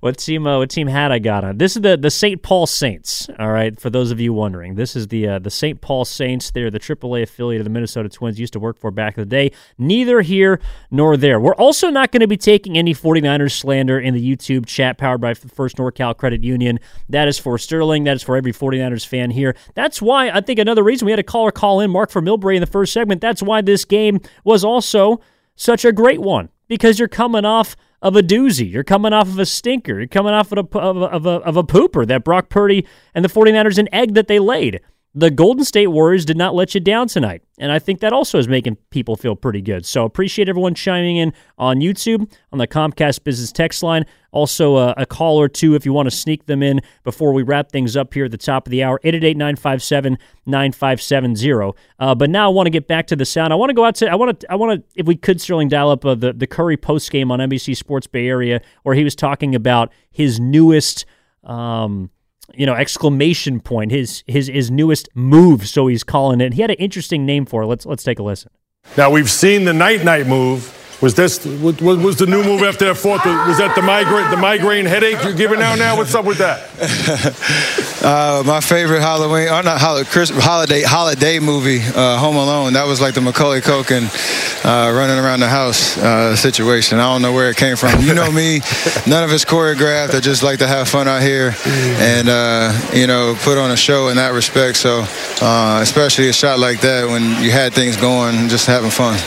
what 0.00 0.18
team 0.18 0.46
uh, 0.46 0.58
what 0.58 0.70
team 0.70 0.86
hat 0.86 1.12
I 1.12 1.18
got 1.18 1.44
on. 1.44 1.58
This 1.58 1.76
is 1.76 1.82
the 1.82 1.96
the 1.96 2.10
St. 2.10 2.42
Paul 2.42 2.66
Saints. 2.66 3.28
All 3.38 3.50
right, 3.50 3.78
for 3.78 3.90
those 3.90 4.10
of 4.10 4.20
you 4.20 4.32
wondering, 4.32 4.74
this 4.74 4.96
is 4.96 5.08
the 5.08 5.28
uh, 5.28 5.38
the 5.38 5.50
St. 5.50 5.80
Paul 5.80 6.04
Saints. 6.04 6.50
They're 6.50 6.70
the 6.70 6.80
AAA 6.80 7.22
affiliate 7.22 7.60
of 7.60 7.64
the 7.64 7.70
Minnesota 7.70 8.08
Twins. 8.08 8.38
Used 8.38 8.52
to 8.54 8.60
work 8.60 8.78
for 8.78 8.90
back 8.90 9.16
in 9.16 9.22
the 9.22 9.26
day. 9.26 9.52
Neither 9.78 10.20
here 10.20 10.60
nor 10.90 11.16
there. 11.16 11.40
We're 11.40 11.54
also 11.54 11.90
not 11.90 12.12
going 12.12 12.20
to 12.20 12.26
be 12.26 12.36
taking 12.36 12.76
any 12.76 12.94
49ers 12.94 13.52
slander 13.52 13.98
in 13.98 14.14
the 14.14 14.36
YouTube 14.36 14.66
chat 14.66 14.98
powered 14.98 15.20
by 15.20 15.34
First 15.34 15.76
NorCal 15.76 16.16
Credit 16.16 16.42
Union. 16.42 16.78
That 17.08 17.28
is 17.28 17.38
for 17.38 17.58
Sterling. 17.58 18.04
That 18.04 18.16
is 18.16 18.22
for 18.22 18.36
every 18.36 18.52
49ers 18.52 19.06
fan 19.06 19.30
here. 19.30 19.56
That's 19.74 20.00
why 20.02 20.30
I 20.30 20.40
think 20.40 20.58
another 20.58 20.82
reason 20.82 21.06
we 21.06 21.12
had 21.12 21.18
a 21.18 21.24
caller 21.24 21.50
call 21.50 21.80
in 21.80 21.90
Mark 21.90 22.10
for 22.10 22.22
Millbrae 22.22 22.56
in 22.56 22.60
the 22.60 22.66
first 22.66 22.92
segment. 22.92 23.20
That's 23.20 23.42
why 23.42 23.60
this 23.60 23.84
game 23.84 24.20
was 24.44 24.64
also 24.64 25.20
such 25.56 25.84
a 25.84 25.92
great 25.92 26.20
one 26.20 26.50
because 26.68 26.98
you're 26.98 27.08
coming 27.08 27.44
off 27.44 27.76
of 28.02 28.16
a 28.16 28.22
doozy. 28.22 28.70
You're 28.70 28.84
coming 28.84 29.12
off 29.12 29.28
of 29.28 29.38
a 29.38 29.46
stinker. 29.46 29.98
You're 29.98 30.08
coming 30.08 30.32
off 30.32 30.52
of 30.52 30.58
a, 30.58 30.78
of 30.78 30.96
a, 30.96 31.04
of 31.06 31.26
a, 31.26 31.30
of 31.30 31.56
a 31.56 31.64
pooper 31.64 32.06
that 32.06 32.24
Brock 32.24 32.48
Purdy 32.48 32.86
and 33.14 33.24
the 33.24 33.28
49ers 33.28 33.78
an 33.78 33.88
egg 33.92 34.14
that 34.14 34.28
they 34.28 34.38
laid 34.38 34.80
the 35.18 35.30
Golden 35.30 35.64
State 35.64 35.86
Warriors 35.86 36.26
did 36.26 36.36
not 36.36 36.54
let 36.54 36.74
you 36.74 36.80
down 36.80 37.08
tonight. 37.08 37.42
And 37.58 37.72
I 37.72 37.78
think 37.78 38.00
that 38.00 38.12
also 38.12 38.38
is 38.38 38.48
making 38.48 38.76
people 38.90 39.16
feel 39.16 39.34
pretty 39.34 39.62
good. 39.62 39.86
So 39.86 40.04
appreciate 40.04 40.46
everyone 40.46 40.74
chiming 40.74 41.16
in 41.16 41.32
on 41.56 41.78
YouTube, 41.78 42.30
on 42.52 42.58
the 42.58 42.66
Comcast 42.66 43.24
Business 43.24 43.50
text 43.50 43.82
line. 43.82 44.04
Also, 44.30 44.74
uh, 44.74 44.92
a 44.98 45.06
call 45.06 45.40
or 45.40 45.48
two 45.48 45.74
if 45.74 45.86
you 45.86 45.94
want 45.94 46.06
to 46.06 46.14
sneak 46.14 46.44
them 46.44 46.62
in 46.62 46.82
before 47.02 47.32
we 47.32 47.42
wrap 47.42 47.72
things 47.72 47.96
up 47.96 48.12
here 48.12 48.26
at 48.26 48.30
the 48.30 48.36
top 48.36 48.66
of 48.66 48.70
the 48.70 48.82
hour, 48.84 49.00
888 49.02 49.38
957 49.38 50.18
9570. 50.44 51.72
Uh, 51.98 52.14
but 52.14 52.28
now 52.28 52.44
I 52.44 52.52
want 52.52 52.66
to 52.66 52.70
get 52.70 52.86
back 52.86 53.06
to 53.06 53.16
the 53.16 53.24
sound. 53.24 53.54
I 53.54 53.56
want 53.56 53.70
to 53.70 53.74
go 53.74 53.86
out 53.86 53.94
to, 53.96 54.10
I 54.10 54.16
want 54.16 54.38
to, 54.40 54.52
I 54.52 54.56
want 54.56 54.78
to, 54.78 55.00
if 55.00 55.06
we 55.06 55.16
could, 55.16 55.40
Sterling, 55.40 55.70
dial 55.70 55.88
up 55.88 56.04
uh, 56.04 56.14
the, 56.14 56.34
the 56.34 56.46
Curry 56.46 56.76
post 56.76 57.10
game 57.10 57.30
on 57.30 57.38
NBC 57.38 57.74
Sports 57.74 58.06
Bay 58.06 58.28
Area 58.28 58.60
where 58.82 58.94
he 58.94 59.02
was 59.02 59.14
talking 59.14 59.54
about 59.54 59.90
his 60.10 60.38
newest. 60.38 61.06
Um, 61.42 62.10
you 62.54 62.66
know, 62.66 62.74
exclamation 62.74 63.60
point, 63.60 63.90
his 63.90 64.22
his 64.26 64.46
his 64.48 64.70
newest 64.70 65.08
move, 65.14 65.68
so 65.68 65.86
he's 65.86 66.04
calling 66.04 66.40
it. 66.40 66.54
He 66.54 66.62
had 66.62 66.70
an 66.70 66.76
interesting 66.76 67.26
name 67.26 67.46
for 67.46 67.62
it. 67.62 67.66
Let's 67.66 67.86
let's 67.86 68.02
take 68.02 68.18
a 68.18 68.22
listen. 68.22 68.50
Now 68.96 69.10
we've 69.10 69.30
seen 69.30 69.64
the 69.64 69.72
night 69.72 70.04
night 70.04 70.26
move. 70.26 70.72
Was 71.02 71.12
this 71.12 71.44
what 71.44 71.78
was 71.82 72.16
the 72.16 72.24
new 72.24 72.42
move 72.42 72.62
after 72.62 72.86
that 72.86 72.94
fourth? 72.94 73.22
Was 73.26 73.58
that 73.58 73.74
the 73.74 73.82
migraine 73.82 74.30
the 74.30 74.36
migraine 74.38 74.86
headache 74.86 75.22
you're 75.22 75.34
giving 75.34 75.60
out 75.60 75.78
now? 75.78 75.94
What's 75.94 76.14
up 76.14 76.24
with 76.24 76.38
that? 76.38 76.70
uh, 78.02 78.42
my 78.46 78.60
favorite 78.60 79.00
Halloween, 79.00 79.48
or 79.48 79.62
not 79.62 79.78
holiday, 79.78 80.08
Christmas, 80.08 80.42
holiday 80.42 80.80
holiday 80.80 81.38
movie, 81.38 81.80
uh, 81.94 82.16
Home 82.16 82.36
Alone. 82.36 82.72
That 82.72 82.86
was 82.86 82.98
like 82.98 83.12
the 83.12 83.20
Macaulay 83.20 83.60
Culkin 83.60 84.08
uh, 84.64 84.90
running 84.90 85.18
around 85.22 85.40
the 85.40 85.48
house 85.48 85.98
uh, 85.98 86.34
situation. 86.34 86.98
I 86.98 87.12
don't 87.12 87.20
know 87.20 87.34
where 87.34 87.50
it 87.50 87.58
came 87.58 87.76
from. 87.76 88.00
You 88.00 88.14
know 88.14 88.32
me, 88.32 88.60
none 89.06 89.22
of 89.22 89.30
it's 89.32 89.44
choreographed. 89.44 90.14
I 90.14 90.20
just 90.20 90.42
like 90.42 90.60
to 90.60 90.66
have 90.66 90.88
fun 90.88 91.08
out 91.08 91.20
here 91.20 91.54
and 91.66 92.26
uh, 92.30 92.72
you 92.94 93.06
know 93.06 93.36
put 93.40 93.58
on 93.58 93.70
a 93.70 93.76
show 93.76 94.08
in 94.08 94.16
that 94.16 94.32
respect. 94.32 94.78
So 94.78 95.04
uh, 95.42 95.80
especially 95.82 96.30
a 96.30 96.32
shot 96.32 96.58
like 96.58 96.80
that 96.80 97.06
when 97.06 97.42
you 97.44 97.50
had 97.50 97.74
things 97.74 97.98
going, 97.98 98.48
just 98.48 98.64
having 98.64 98.90
fun. 98.90 99.18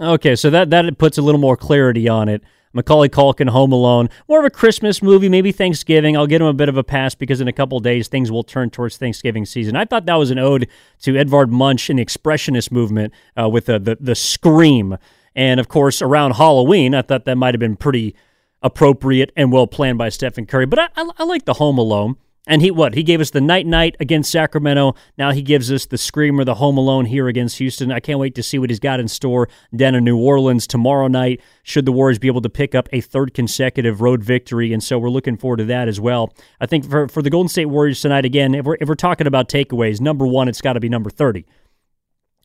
Okay, 0.00 0.36
so 0.36 0.50
that 0.50 0.70
that 0.70 0.98
puts 0.98 1.16
a 1.16 1.22
little 1.22 1.40
more 1.40 1.56
clarity 1.56 2.08
on 2.08 2.28
it. 2.28 2.42
Macaulay 2.74 3.08
Culkin, 3.08 3.48
Home 3.48 3.72
Alone, 3.72 4.10
more 4.28 4.40
of 4.40 4.44
a 4.44 4.50
Christmas 4.50 5.02
movie, 5.02 5.30
maybe 5.30 5.50
Thanksgiving. 5.50 6.14
I'll 6.14 6.26
give 6.26 6.42
him 6.42 6.46
a 6.48 6.52
bit 6.52 6.68
of 6.68 6.76
a 6.76 6.84
pass 6.84 7.14
because 7.14 7.40
in 7.40 7.48
a 7.48 7.52
couple 7.52 7.80
days 7.80 8.06
things 8.06 8.30
will 8.30 8.44
turn 8.44 8.68
towards 8.68 8.98
Thanksgiving 8.98 9.46
season. 9.46 9.76
I 9.76 9.86
thought 9.86 10.04
that 10.04 10.16
was 10.16 10.30
an 10.30 10.38
ode 10.38 10.68
to 11.00 11.16
Edvard 11.16 11.50
Munch 11.50 11.88
and 11.88 11.98
the 11.98 12.04
Expressionist 12.04 12.70
movement 12.70 13.14
uh, 13.40 13.48
with 13.48 13.66
the, 13.66 13.78
the 13.78 13.96
the 13.98 14.14
scream, 14.14 14.98
and 15.34 15.58
of 15.58 15.68
course 15.68 16.02
around 16.02 16.32
Halloween, 16.32 16.94
I 16.94 17.00
thought 17.00 17.24
that 17.24 17.36
might 17.36 17.54
have 17.54 17.60
been 17.60 17.76
pretty 17.76 18.14
appropriate 18.62 19.32
and 19.34 19.50
well 19.50 19.66
planned 19.66 19.96
by 19.96 20.10
Stephen 20.10 20.44
Curry. 20.44 20.66
But 20.66 20.78
I, 20.78 20.88
I, 20.96 21.08
I 21.18 21.24
like 21.24 21.46
the 21.46 21.54
Home 21.54 21.78
Alone. 21.78 22.16
And 22.48 22.62
he 22.62 22.70
what? 22.70 22.94
He 22.94 23.02
gave 23.02 23.20
us 23.20 23.30
the 23.30 23.40
night 23.40 23.66
night 23.66 23.96
against 23.98 24.30
Sacramento. 24.30 24.94
Now 25.18 25.32
he 25.32 25.42
gives 25.42 25.72
us 25.72 25.86
the 25.86 25.98
screamer, 25.98 26.44
the 26.44 26.54
home 26.54 26.78
alone 26.78 27.06
here 27.06 27.26
against 27.26 27.58
Houston. 27.58 27.90
I 27.90 27.98
can't 27.98 28.20
wait 28.20 28.36
to 28.36 28.42
see 28.42 28.58
what 28.58 28.70
he's 28.70 28.78
got 28.78 29.00
in 29.00 29.08
store 29.08 29.48
down 29.74 29.96
in 29.96 30.04
New 30.04 30.16
Orleans 30.16 30.68
tomorrow 30.68 31.08
night. 31.08 31.40
Should 31.64 31.86
the 31.86 31.92
Warriors 31.92 32.20
be 32.20 32.28
able 32.28 32.42
to 32.42 32.48
pick 32.48 32.76
up 32.76 32.88
a 32.92 33.00
third 33.00 33.34
consecutive 33.34 34.00
road 34.00 34.22
victory, 34.22 34.72
and 34.72 34.82
so 34.82 34.96
we're 34.96 35.10
looking 35.10 35.36
forward 35.36 35.56
to 35.56 35.64
that 35.64 35.88
as 35.88 36.00
well. 36.00 36.32
I 36.60 36.66
think 36.66 36.88
for 36.88 37.08
for 37.08 37.20
the 37.20 37.30
Golden 37.30 37.48
State 37.48 37.66
Warriors 37.66 38.00
tonight, 38.00 38.24
again, 38.24 38.54
if 38.54 38.64
we're 38.64 38.76
if 38.80 38.88
we're 38.88 38.94
talking 38.94 39.26
about 39.26 39.48
takeaways, 39.48 40.00
number 40.00 40.26
one, 40.26 40.46
it's 40.46 40.60
got 40.60 40.74
to 40.74 40.80
be 40.80 40.88
number 40.88 41.10
thirty. 41.10 41.46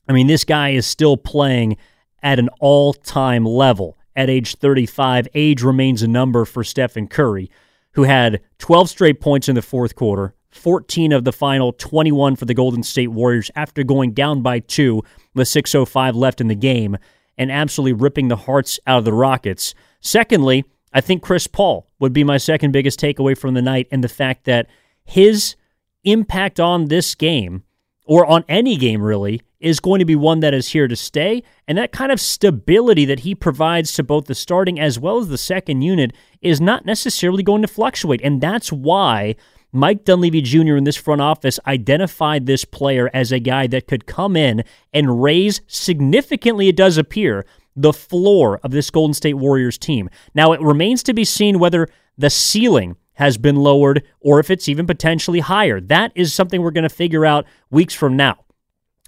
I 0.10 0.14
mean, 0.14 0.26
this 0.26 0.44
guy 0.44 0.70
is 0.70 0.88
still 0.88 1.16
playing 1.16 1.78
at 2.24 2.40
an 2.40 2.50
all 2.60 2.94
time 2.94 3.46
level 3.46 3.98
at 4.16 4.30
age 4.30 4.56
35. 4.56 5.28
Age 5.36 5.62
remains 5.62 6.02
a 6.02 6.08
number 6.08 6.44
for 6.44 6.64
Stephen 6.64 7.08
Curry 7.08 7.52
who 7.94 8.04
had 8.04 8.42
12 8.60 8.90
straight 8.90 9.20
points 9.20 9.50
in 9.50 9.56
the 9.56 9.62
fourth 9.62 9.96
quarter, 9.96 10.34
14 10.52 11.12
of 11.12 11.24
the 11.24 11.32
final 11.32 11.74
21 11.74 12.36
for 12.36 12.46
the 12.46 12.54
Golden 12.54 12.84
State 12.84 13.08
Warriors 13.10 13.52
after 13.56 13.84
going 13.84 14.14
down 14.14 14.42
by 14.42 14.60
two 14.60 15.04
with 15.34 15.48
6.05 15.48 16.14
left 16.16 16.42
in 16.42 16.48
the 16.48 16.56
game 16.56 16.98
and 17.38 17.52
absolutely 17.52 17.94
ripping 17.94 18.28
the 18.28 18.36
hearts 18.36 18.80
out 18.86 19.00
of 19.00 19.06
the 19.06 19.14
Rockets. 19.14 19.74
Secondly, 20.02 20.66
I 20.94 21.02
think 21.02 21.22
Chris 21.22 21.48
Paul 21.48 21.88
would 22.00 22.14
be 22.14 22.24
my 22.24 22.38
second 22.38 22.72
biggest 22.72 23.00
takeaway 23.00 23.38
from 23.38 23.54
the 23.54 23.62
night, 23.62 23.88
and 23.92 24.04
the 24.04 24.10
fact 24.10 24.44
that 24.46 24.68
his 25.06 25.56
impact 26.04 26.60
on 26.60 26.86
this 26.86 27.16
game, 27.16 27.64
or 28.06 28.26
on 28.26 28.44
any 28.50 28.76
game 28.76 29.02
really, 29.02 29.42
is 29.62 29.80
going 29.80 30.00
to 30.00 30.06
be 30.06 30.16
one 30.16 30.40
that 30.42 30.54
is 30.54 30.70
here 30.70 30.88
to 30.88 30.96
stay. 30.96 31.44
And 31.68 31.78
that 31.78 31.92
kind 31.92 32.12
of 32.12 32.20
stability 32.20 33.06
that 33.06 33.22
he 33.22 33.36
provides 33.36 33.94
to 33.94 34.04
both 34.04 34.26
the 34.26 34.36
starting 34.36 34.80
as 34.80 35.00
well 35.00 35.20
as 35.20 35.30
the 35.30 35.38
second 35.38 35.82
unit 35.82 36.12
is 36.42 36.60
not 36.60 36.86
necessarily 36.86 37.44
going 37.44 37.62
to 37.62 37.68
fluctuate. 37.68 38.22
And 38.24 38.42
that's 38.42 38.72
why 38.72 39.36
Mike 39.72 40.04
Dunleavy 40.04 40.42
Jr. 40.42 40.76
in 40.76 40.84
this 40.84 40.98
front 40.98 41.22
office 41.22 41.60
identified 41.66 42.46
this 42.46 42.66
player 42.66 43.10
as 43.14 43.32
a 43.32 43.40
guy 43.40 43.68
that 43.68 43.88
could 43.88 44.06
come 44.06 44.36
in 44.36 44.64
and 44.94 45.22
raise 45.22 45.62
significantly, 45.68 46.68
it 46.68 46.76
does 46.76 46.98
appear, 46.98 47.46
the 47.76 47.94
floor 47.94 48.60
of 48.64 48.72
this 48.72 48.90
Golden 48.90 49.14
State 49.14 49.36
Warriors 49.36 49.78
team. 49.78 50.10
Now, 50.36 50.52
it 50.52 50.62
remains 50.62 51.04
to 51.04 51.14
be 51.14 51.24
seen 51.24 51.58
whether 51.58 51.88
the 52.18 52.30
ceiling 52.30 52.98
has 53.14 53.38
been 53.38 53.56
lowered 53.56 54.04
or 54.20 54.40
if 54.40 54.50
it's 54.50 54.68
even 54.68 54.88
potentially 54.88 55.40
higher. 55.40 55.80
That 55.80 56.12
is 56.16 56.34
something 56.34 56.62
we're 56.62 56.72
going 56.72 56.84
to 56.84 56.90
figure 56.90 57.26
out 57.26 57.46
weeks 57.70 57.94
from 57.94 58.18
now. 58.18 58.44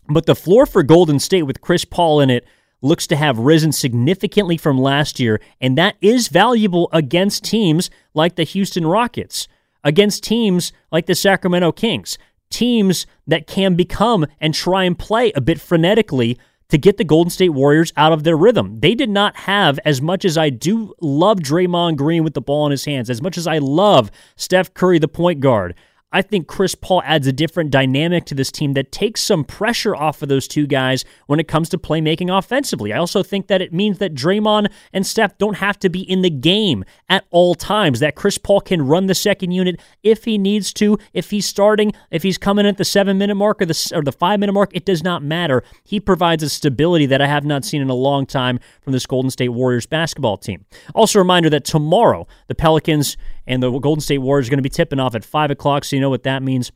But 0.08 0.26
the 0.26 0.36
floor 0.36 0.66
for 0.66 0.84
Golden 0.84 1.20
State 1.20 1.44
with 1.44 1.62
Chris 1.62 1.86
Paul 1.86 2.20
in 2.20 2.30
it 2.30 2.46
looks 2.82 3.08
to 3.08 3.16
have 3.16 3.40
risen 3.40 3.72
significantly 3.72 4.58
from 4.58 4.78
last 4.78 5.20
year, 5.20 5.40
and 5.62 5.78
that 5.78 5.96
is 6.02 6.28
valuable 6.28 6.90
against 6.92 7.46
teams 7.46 7.90
like 8.14 8.36
the 8.36 8.44
Houston 8.44 8.86
Rockets, 8.86 9.48
against 9.84 10.24
teams 10.24 10.74
like 10.92 11.06
the 11.06 11.16
Sacramento 11.16 11.72
Kings, 11.72 12.18
teams 12.50 13.08
that 13.26 13.48
can 13.48 13.76
become 13.76 14.26
and 14.42 14.54
try 14.54 14.84
and 14.84 15.00
play 15.00 15.32
a 15.34 15.42
bit 15.42 15.58
frenetically 15.58 16.38
to 16.70 16.78
get 16.78 16.98
the 16.98 17.04
Golden 17.04 17.30
State 17.30 17.50
Warriors 17.50 17.94
out 17.96 18.12
of 18.12 18.24
their 18.24 18.36
rhythm. 18.36 18.80
They 18.80 18.96
did 18.96 19.10
not 19.10 19.36
have, 19.38 19.80
as 19.86 20.02
much 20.02 20.26
as 20.26 20.38
I 20.38 20.50
do 20.50 20.94
love 21.00 21.40
Draymond 21.40 21.98
Green 21.98 22.24
with 22.24 22.34
the 22.34 22.42
ball 22.42 22.66
in 22.66 22.72
his 22.72 22.86
hands, 22.86 23.10
as 23.10 23.22
much 23.22 23.38
as 23.38 23.48
I 23.48 23.60
love 23.60 24.12
Steph 24.36 24.74
Curry, 24.74 25.00
the 25.00 25.08
point 25.08 25.40
guard, 25.40 25.76
I 26.14 26.22
think 26.22 26.48
Chris 26.48 26.76
Paul 26.76 27.02
adds 27.04 27.26
a 27.26 27.34
different 27.34 27.72
dynamic 27.72 28.26
to 28.26 28.36
this 28.36 28.52
team 28.52 28.74
that 28.74 28.92
takes 28.92 29.22
some 29.22 29.44
pressure 29.44 29.96
off 29.96 30.22
of 30.22 30.30
those 30.30 30.48
two 30.48 30.68
guys 30.68 31.04
when 31.26 31.40
it 31.40 31.48
comes 31.48 31.70
to 31.70 31.78
playmaking 31.80 32.36
offensively. 32.36 32.94
I 32.94 33.00
also 33.00 33.24
think 33.24 33.48
that 33.48 33.62
it 33.62 33.74
means 33.74 33.98
that 33.98 34.14
Draymond 34.14 34.68
and 34.94 35.06
Steph 35.06 35.38
don't 35.40 35.58
have 35.58 35.80
to 35.80 35.90
be 35.90 36.02
in 36.02 36.22
the 36.22 36.30
game 36.30 36.86
at 37.10 37.26
all 37.32 37.56
times, 37.56 38.00
that 38.00 38.16
Chris 38.16 38.38
Paul 38.38 38.62
can 38.62 38.84
run 38.84 39.08
the 39.08 39.16
second 39.16 39.52
unit 39.52 39.82
if 40.04 40.26
he 40.26 40.38
needs 40.38 40.72
to, 40.74 41.00
if 41.14 41.32
he's 41.32 41.48
starting, 41.48 41.92
if 42.12 42.22
he's 42.22 42.38
coming 42.38 42.68
at 42.68 42.78
the 42.78 42.86
seven 42.86 43.18
minute 43.18 43.36
mark 43.36 43.62
or 43.62 43.66
the, 43.66 43.92
or 43.96 44.04
the 44.04 44.12
five 44.12 44.40
minute 44.40 44.54
mark, 44.54 44.70
it 44.74 44.86
does 44.86 45.04
not 45.04 45.24
matter. 45.24 45.64
He 45.84 46.00
provides 46.00 46.44
a 46.44 46.50
stability 46.50 47.08
that 47.08 47.22
I 47.22 47.28
have 47.28 47.44
not 47.44 47.66
seen 47.66 47.82
in 47.82 47.90
a 47.90 47.96
long 47.96 48.28
time 48.28 48.60
from 48.82 48.94
this 48.94 49.08
Golden 49.08 49.32
State 49.32 49.50
Warriors 49.50 49.88
basketball 49.88 50.38
team. 50.38 50.66
Also, 50.94 51.18
a 51.18 51.22
reminder 51.22 51.50
that 51.50 51.66
tomorrow, 51.66 52.28
the 52.48 52.56
Pelicans 52.56 53.18
and 53.48 53.62
the 53.62 53.72
Golden 53.80 54.02
State 54.02 54.20
Warriors 54.20 54.48
are 54.48 54.52
going 54.52 54.60
to 54.60 54.64
be 54.64 54.70
tipping 54.70 55.00
off 55.00 55.16
at 55.16 55.26
5 55.26 55.52
o'clock, 55.52 55.84
so 55.84 55.96
you 55.96 56.02
know 56.02 56.10
what 56.10 56.24
that 56.24 56.44
means. 56.44 56.72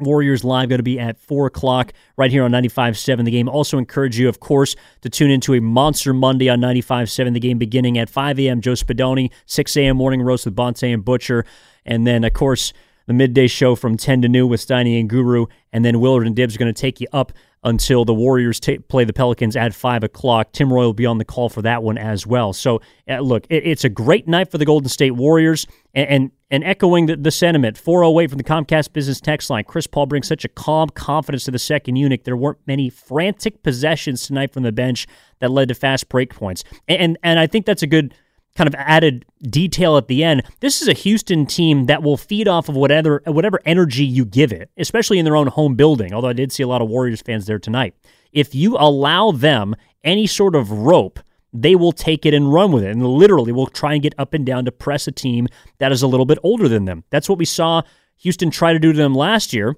Warriors 0.00 0.44
Live 0.44 0.68
going 0.68 0.78
to 0.78 0.82
be 0.82 0.98
at 0.98 1.18
4 1.18 1.46
o'clock 1.46 1.92
right 2.16 2.30
here 2.30 2.42
on 2.44 2.50
95.7 2.50 3.24
The 3.24 3.30
Game. 3.30 3.48
Also 3.48 3.78
encourage 3.78 4.18
you, 4.18 4.28
of 4.28 4.40
course, 4.40 4.74
to 5.02 5.08
tune 5.08 5.30
into 5.30 5.54
a 5.54 5.60
Monster 5.60 6.12
Monday 6.12 6.48
on 6.48 6.60
95.7 6.60 7.32
The 7.32 7.40
Game 7.40 7.58
beginning 7.58 7.98
at 7.98 8.10
5 8.10 8.38
a.m. 8.40 8.60
Joe 8.60 8.72
Spadoni, 8.72 9.30
6 9.46 9.76
a.m. 9.76 9.96
Morning 9.96 10.22
Roast 10.22 10.46
with 10.46 10.56
Bonta 10.56 10.92
and 10.92 11.04
Butcher. 11.04 11.44
And 11.86 12.06
then, 12.06 12.24
of 12.24 12.32
course, 12.32 12.72
the 13.06 13.12
midday 13.12 13.46
show 13.46 13.74
from 13.74 13.96
10 13.96 14.22
to 14.22 14.28
noon 14.28 14.48
with 14.48 14.66
Steiny 14.66 14.98
and 14.98 15.08
Guru. 15.08 15.46
And 15.72 15.84
then 15.84 16.00
Willard 16.00 16.26
and 16.26 16.34
Dibbs 16.34 16.56
are 16.56 16.58
going 16.58 16.72
to 16.72 16.80
take 16.80 17.00
you 17.00 17.06
up 17.12 17.32
until 17.64 18.04
the 18.04 18.14
Warriors 18.14 18.60
t- 18.60 18.78
play 18.78 19.04
the 19.04 19.12
Pelicans 19.12 19.56
at 19.56 19.74
5 19.74 20.04
o'clock. 20.04 20.52
Tim 20.52 20.72
Roye 20.72 20.84
will 20.84 20.92
be 20.92 21.06
on 21.06 21.18
the 21.18 21.24
call 21.24 21.48
for 21.48 21.62
that 21.62 21.82
one 21.82 21.96
as 21.96 22.26
well. 22.26 22.52
So, 22.52 22.80
uh, 23.08 23.20
look, 23.20 23.46
it, 23.48 23.66
it's 23.66 23.84
a 23.84 23.88
great 23.88 24.28
night 24.28 24.50
for 24.50 24.58
the 24.58 24.66
Golden 24.66 24.88
State 24.88 25.12
Warriors. 25.12 25.66
And, 25.94 26.08
and, 26.08 26.30
and 26.50 26.64
echoing 26.64 27.06
the, 27.06 27.16
the, 27.16 27.30
sentiment, 27.30 27.78
408 27.78 28.30
from 28.30 28.38
the 28.38 28.44
Comcast 28.44 28.92
Business 28.92 29.20
text 29.20 29.48
line, 29.48 29.64
Chris 29.64 29.86
Paul 29.86 30.06
brings 30.06 30.28
such 30.28 30.44
a 30.44 30.48
calm 30.48 30.90
confidence 30.90 31.44
to 31.44 31.50
the 31.50 31.58
second 31.58 31.96
unit. 31.96 32.24
There 32.24 32.36
weren't 32.36 32.58
many 32.66 32.90
frantic 32.90 33.62
possessions 33.62 34.26
tonight 34.26 34.52
from 34.52 34.62
the 34.62 34.72
bench 34.72 35.06
that 35.40 35.50
led 35.50 35.68
to 35.68 35.74
fast 35.74 36.08
break 36.08 36.34
points. 36.34 36.64
And, 36.86 37.00
and, 37.00 37.18
and 37.22 37.38
I 37.38 37.46
think 37.46 37.64
that's 37.64 37.82
a 37.82 37.86
good 37.86 38.14
kind 38.56 38.68
of 38.68 38.74
added 38.76 39.24
detail 39.42 39.96
at 39.96 40.08
the 40.08 40.22
end. 40.22 40.42
This 40.60 40.80
is 40.80 40.88
a 40.88 40.92
Houston 40.92 41.46
team 41.46 41.86
that 41.86 42.02
will 42.02 42.16
feed 42.16 42.46
off 42.48 42.68
of 42.68 42.76
whatever 42.76 43.22
whatever 43.26 43.60
energy 43.64 44.04
you 44.04 44.24
give 44.24 44.52
it, 44.52 44.70
especially 44.76 45.18
in 45.18 45.24
their 45.24 45.36
own 45.36 45.48
home 45.48 45.74
building. 45.74 46.14
Although 46.14 46.28
I 46.28 46.34
did 46.34 46.52
see 46.52 46.62
a 46.62 46.68
lot 46.68 46.82
of 46.82 46.88
Warriors 46.88 47.22
fans 47.22 47.46
there 47.46 47.58
tonight. 47.58 47.94
If 48.32 48.54
you 48.54 48.76
allow 48.78 49.32
them 49.32 49.74
any 50.02 50.26
sort 50.26 50.54
of 50.54 50.70
rope, 50.70 51.20
they 51.52 51.76
will 51.76 51.92
take 51.92 52.26
it 52.26 52.34
and 52.34 52.52
run 52.52 52.72
with 52.72 52.82
it, 52.82 52.90
and 52.90 53.06
literally 53.06 53.52
will 53.52 53.66
try 53.66 53.94
and 53.94 54.02
get 54.02 54.14
up 54.18 54.34
and 54.34 54.44
down 54.44 54.64
to 54.64 54.72
press 54.72 55.06
a 55.06 55.12
team 55.12 55.46
that 55.78 55.92
is 55.92 56.02
a 56.02 56.06
little 56.06 56.26
bit 56.26 56.38
older 56.42 56.68
than 56.68 56.84
them. 56.84 57.04
That's 57.10 57.28
what 57.28 57.38
we 57.38 57.44
saw 57.44 57.82
Houston 58.16 58.50
try 58.50 58.72
to 58.72 58.78
do 58.78 58.92
to 58.92 58.98
them 58.98 59.14
last 59.14 59.52
year. 59.52 59.76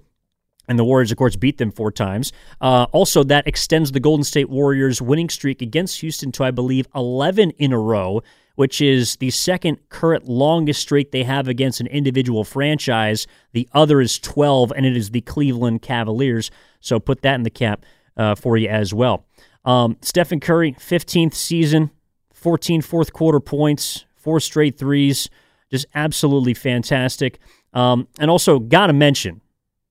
And 0.69 0.79
the 0.79 0.85
Warriors, 0.85 1.13
of 1.13 1.19
course, 1.19 1.37
beat 1.37 1.59
them 1.59 1.71
four 1.71 1.93
times. 1.93 2.33
Uh, 2.61 2.87
also, 2.91 3.23
that 3.25 3.47
extends 3.47 3.93
the 3.93 4.01
Golden 4.01 4.25
State 4.25 4.49
Warriors' 4.49 5.01
winning 5.01 5.29
streak 5.29 5.63
against 5.63 6.01
Houston 6.01 6.33
to, 6.33 6.45
I 6.45 6.51
believe, 6.51 6.89
11 6.93 7.51
in 7.53 7.73
a 7.73 7.79
row 7.79 8.23
which 8.57 8.81
is 8.81 9.17
the 9.17 9.31
second 9.31 9.79
current 9.91 10.27
longest 10.27 10.81
streak 10.81 11.13
they 11.13 11.23
have 11.23 11.47
against 11.47 11.81
an 11.81 11.87
individual 11.87 12.43
franchise. 12.43 13.27
The 13.53 13.69
other 13.73 14.01
is 14.01 14.19
12, 14.19 14.73
and 14.75 14.85
it 14.85 14.97
is 14.97 15.11
the 15.11 15.21
Cleveland 15.21 15.83
Cavaliers. 15.83 16.51
So 16.81 16.99
put 16.99 17.23
that 17.23 17.35
in 17.35 17.43
the 17.43 17.51
cap 17.51 17.85
uh, 18.17 18.35
for 18.35 18.57
you 18.57 18.69
as 18.69 18.93
well. 18.93 19.27
Um, 19.65 19.99
Stephen 20.01 20.41
Curry, 20.41 20.73
15th 20.73 21.35
season, 21.35 21.91
14 22.33 22.81
fourth 22.81 23.13
quarter 23.13 23.41
points, 23.41 24.05
four 24.15 24.41
straight 24.41 24.79
threes. 24.79 25.29
Just 25.71 25.87
absolutely 25.95 26.55
fantastic. 26.55 27.39
Um, 27.73 28.09
and 28.19 28.31
also, 28.31 28.59
got 28.59 28.87
to 28.87 28.93
mention, 28.93 29.43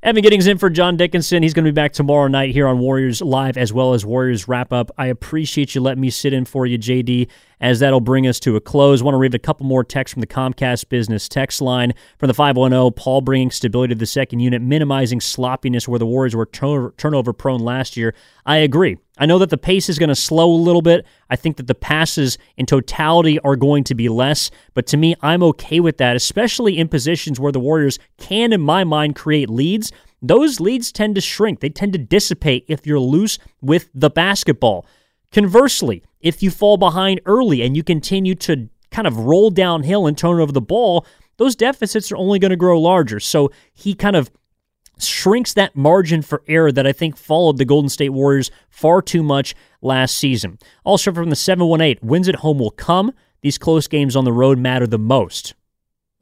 Evan 0.02 0.22
Giddings 0.22 0.48
in 0.48 0.58
for 0.58 0.68
John 0.68 0.96
Dickinson. 0.96 1.44
He's 1.44 1.54
going 1.54 1.64
to 1.64 1.70
be 1.70 1.74
back 1.74 1.92
tomorrow 1.92 2.26
night 2.26 2.50
here 2.50 2.66
on 2.66 2.80
Warriors 2.80 3.22
Live 3.22 3.56
as 3.56 3.72
well 3.72 3.94
as 3.94 4.04
Warriors 4.04 4.48
Wrap 4.48 4.72
Up. 4.72 4.90
I 4.98 5.06
appreciate 5.06 5.76
you 5.76 5.80
letting 5.80 6.00
me 6.00 6.10
sit 6.10 6.32
in 6.32 6.44
for 6.44 6.66
you, 6.66 6.76
JD, 6.80 7.28
as 7.60 7.78
that'll 7.78 8.00
bring 8.00 8.26
us 8.26 8.40
to 8.40 8.56
a 8.56 8.60
close. 8.60 9.00
I 9.00 9.04
Want 9.04 9.14
to 9.14 9.18
read 9.18 9.36
a 9.36 9.38
couple 9.38 9.66
more 9.66 9.84
texts 9.84 10.14
from 10.14 10.20
the 10.20 10.26
Comcast 10.26 10.88
Business 10.88 11.28
text 11.28 11.62
line 11.62 11.94
from 12.18 12.26
the 12.26 12.34
510. 12.34 12.92
Paul 12.94 13.20
bringing 13.20 13.52
stability 13.52 13.94
to 13.94 13.98
the 14.00 14.04
second 14.04 14.40
unit, 14.40 14.60
minimizing 14.60 15.20
sloppiness 15.20 15.86
where 15.86 16.00
the 16.00 16.06
Warriors 16.06 16.34
were 16.34 16.46
turnover 16.46 17.32
prone 17.32 17.60
last 17.60 17.96
year. 17.96 18.16
I 18.44 18.56
agree. 18.56 18.98
I 19.22 19.26
know 19.26 19.38
that 19.38 19.50
the 19.50 19.56
pace 19.56 19.88
is 19.88 20.00
going 20.00 20.08
to 20.08 20.16
slow 20.16 20.50
a 20.50 20.56
little 20.56 20.82
bit. 20.82 21.06
I 21.30 21.36
think 21.36 21.56
that 21.58 21.68
the 21.68 21.76
passes 21.76 22.38
in 22.56 22.66
totality 22.66 23.38
are 23.38 23.54
going 23.54 23.84
to 23.84 23.94
be 23.94 24.08
less, 24.08 24.50
but 24.74 24.84
to 24.88 24.96
me, 24.96 25.14
I'm 25.22 25.44
okay 25.44 25.78
with 25.78 25.98
that, 25.98 26.16
especially 26.16 26.76
in 26.76 26.88
positions 26.88 27.38
where 27.38 27.52
the 27.52 27.60
Warriors 27.60 28.00
can, 28.18 28.52
in 28.52 28.60
my 28.60 28.82
mind, 28.82 29.14
create 29.14 29.48
leads. 29.48 29.92
Those 30.22 30.58
leads 30.58 30.90
tend 30.90 31.14
to 31.14 31.20
shrink, 31.20 31.60
they 31.60 31.68
tend 31.68 31.92
to 31.92 32.00
dissipate 32.00 32.64
if 32.66 32.84
you're 32.84 32.98
loose 32.98 33.38
with 33.60 33.90
the 33.94 34.10
basketball. 34.10 34.86
Conversely, 35.30 36.02
if 36.20 36.42
you 36.42 36.50
fall 36.50 36.76
behind 36.76 37.20
early 37.24 37.62
and 37.62 37.76
you 37.76 37.84
continue 37.84 38.34
to 38.34 38.68
kind 38.90 39.06
of 39.06 39.20
roll 39.20 39.50
downhill 39.50 40.08
and 40.08 40.18
turn 40.18 40.40
over 40.40 40.50
the 40.50 40.60
ball, 40.60 41.06
those 41.36 41.54
deficits 41.54 42.10
are 42.10 42.16
only 42.16 42.40
going 42.40 42.50
to 42.50 42.56
grow 42.56 42.80
larger. 42.80 43.20
So 43.20 43.52
he 43.72 43.94
kind 43.94 44.16
of 44.16 44.32
shrinks 45.04 45.52
that 45.54 45.76
margin 45.76 46.22
for 46.22 46.42
error 46.46 46.72
that 46.72 46.86
I 46.86 46.92
think 46.92 47.16
followed 47.16 47.58
the 47.58 47.64
Golden 47.64 47.88
State 47.88 48.10
Warriors 48.10 48.50
far 48.70 49.02
too 49.02 49.22
much 49.22 49.54
last 49.80 50.16
season. 50.16 50.58
Also 50.84 51.12
from 51.12 51.30
the 51.30 51.36
718, 51.36 52.06
wins 52.06 52.28
at 52.28 52.36
home 52.36 52.58
will 52.58 52.70
come. 52.70 53.12
These 53.42 53.58
close 53.58 53.88
games 53.88 54.14
on 54.14 54.24
the 54.24 54.32
road 54.32 54.58
matter 54.58 54.86
the 54.86 54.98
most. 54.98 55.54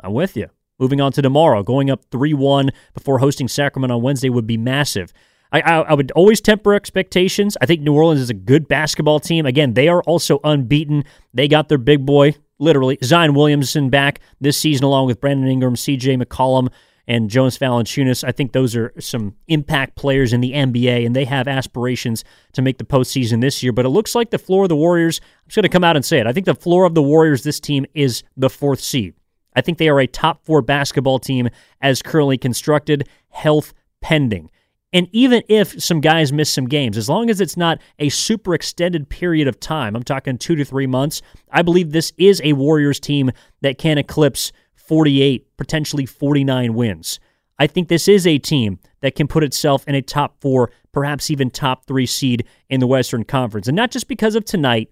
I'm 0.01 0.12
with 0.12 0.37
you. 0.37 0.49
Moving 0.78 1.01
on 1.01 1.12
to 1.12 1.22
tomorrow, 1.22 1.62
going 1.62 1.91
up 1.91 2.05
3 2.11 2.33
1 2.33 2.70
before 2.95 3.18
hosting 3.18 3.49
Sacramento 3.49 3.97
on 3.97 4.03
Wednesday 4.03 4.31
would 4.31 4.47
be 4.47 4.57
massive. 4.57 5.12
I, 5.53 5.61
I, 5.61 5.74
I, 5.81 5.95
would 5.95 6.11
always 6.12 6.41
temper 6.41 6.74
expectations. 6.74 7.57
I 7.61 7.66
think 7.66 7.83
New 7.83 7.93
Orleans 7.93 8.20
is 8.20 8.31
a 8.31 8.35
good 8.35 8.68
basketball 8.68 9.20
team. 9.20 9.47
Again, 9.47 9.74
they 9.74 9.89
are 9.89 10.03
also 10.05 10.41
unbeaten. 10.45 11.05
They 11.35 11.49
got 11.49 11.68
their 11.68 11.78
big 11.78 12.07
boy, 12.07 12.35
literally, 12.59 12.99
Zion 13.03 13.35
Williamson 13.35 13.91
back 13.91 14.20
this 14.41 14.57
season, 14.57 14.85
along 14.85 15.07
with 15.07 15.20
Brandon 15.20 15.49
Ingram, 15.49 15.74
CJ 15.74 16.22
McCollum 16.22 16.68
and 17.11 17.29
Jonas 17.29 17.59
Valanciunas. 17.59 18.23
I 18.23 18.31
think 18.31 18.53
those 18.53 18.77
are 18.77 18.93
some 19.01 19.35
impact 19.49 19.97
players 19.97 20.33
in 20.33 20.41
the 20.41 20.53
NBA, 20.53 21.05
and 21.05 21.17
they 21.17 21.25
have 21.25 21.49
aspirations 21.49 22.23
to 22.53 22.63
make 22.63 22.79
the 22.79 22.85
postseason 22.85 23.41
this 23.41 23.65
year. 23.65 23.73
But 23.73 23.85
it 23.85 23.89
looks 23.89 24.15
like 24.15 24.31
the 24.31 24.39
floor 24.39 24.63
of 24.63 24.69
the 24.69 24.77
Warriors, 24.77 25.21
I'm 25.21 25.49
just 25.49 25.57
going 25.57 25.65
to 25.65 25.69
come 25.69 25.83
out 25.83 25.97
and 25.97 26.05
say 26.05 26.21
it. 26.21 26.29
I 26.29 26.33
think 26.33 26.47
the 26.47 26.55
floor 26.55 26.85
of 26.85 26.95
the 26.95 27.03
Warriors, 27.03 27.43
this 27.43 27.59
team, 27.59 27.85
is 27.95 28.23
the 28.37 28.49
fourth 28.49 28.79
seed. 28.79 29.15
I 29.57 29.61
think 29.61 29.79
they 29.79 29.89
are 29.89 29.99
a 29.99 30.07
top 30.07 30.45
four 30.45 30.63
basketball 30.63 31.19
team 31.19 31.49
as 31.81 32.01
currently 32.01 32.39
constructed, 32.39 33.09
health 33.31 33.75
pending. 34.01 34.49
And 34.93 35.09
even 35.11 35.43
if 35.49 35.83
some 35.83 36.01
guys 36.01 36.33
miss 36.33 36.49
some 36.49 36.67
games, 36.67 36.97
as 36.97 37.09
long 37.09 37.29
as 37.29 37.41
it's 37.41 37.57
not 37.57 37.81
a 37.99 38.09
super 38.09 38.55
extended 38.55 39.09
period 39.09 39.49
of 39.49 39.59
time, 39.59 39.97
I'm 39.97 40.05
talking 40.05 40.39
two 40.39 40.55
to 40.55 40.65
three 40.65 40.87
months, 40.87 41.23
I 41.51 41.63
believe 41.63 41.91
this 41.91 42.13
is 42.19 42.41
a 42.45 42.53
Warriors 42.53 43.01
team 43.01 43.33
that 43.63 43.79
can 43.79 43.99
eclipse 43.99 44.53
48, 44.91 45.57
potentially 45.57 46.05
49 46.05 46.74
wins. 46.74 47.20
I 47.61 47.68
think 47.68 47.86
this 47.86 48.09
is 48.09 48.26
a 48.26 48.38
team 48.38 48.80
that 49.03 49.14
can 49.14 49.28
put 49.28 49.45
itself 49.45 49.86
in 49.86 49.95
a 49.95 50.03
top 50.03 50.41
four, 50.41 50.72
perhaps 50.91 51.30
even 51.30 51.49
top 51.49 51.86
three 51.86 52.07
seed 52.07 52.45
in 52.68 52.80
the 52.80 52.88
Western 52.88 53.22
Conference. 53.22 53.68
And 53.68 53.76
not 53.76 53.93
just 53.93 54.09
because 54.09 54.34
of 54.34 54.45
tonight, 54.45 54.91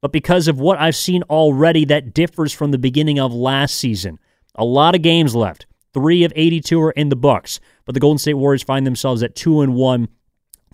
but 0.00 0.10
because 0.10 0.48
of 0.48 0.58
what 0.58 0.80
I've 0.80 0.96
seen 0.96 1.22
already 1.30 1.84
that 1.84 2.12
differs 2.12 2.52
from 2.52 2.72
the 2.72 2.78
beginning 2.78 3.20
of 3.20 3.32
last 3.32 3.76
season. 3.76 4.18
A 4.56 4.64
lot 4.64 4.96
of 4.96 5.02
games 5.02 5.36
left. 5.36 5.66
Three 5.94 6.24
of 6.24 6.32
82 6.34 6.82
are 6.82 6.90
in 6.90 7.08
the 7.08 7.14
books, 7.14 7.60
but 7.84 7.94
the 7.94 8.00
Golden 8.00 8.18
State 8.18 8.34
Warriors 8.34 8.64
find 8.64 8.84
themselves 8.84 9.22
at 9.22 9.36
two 9.36 9.60
and 9.60 9.76
one 9.76 10.08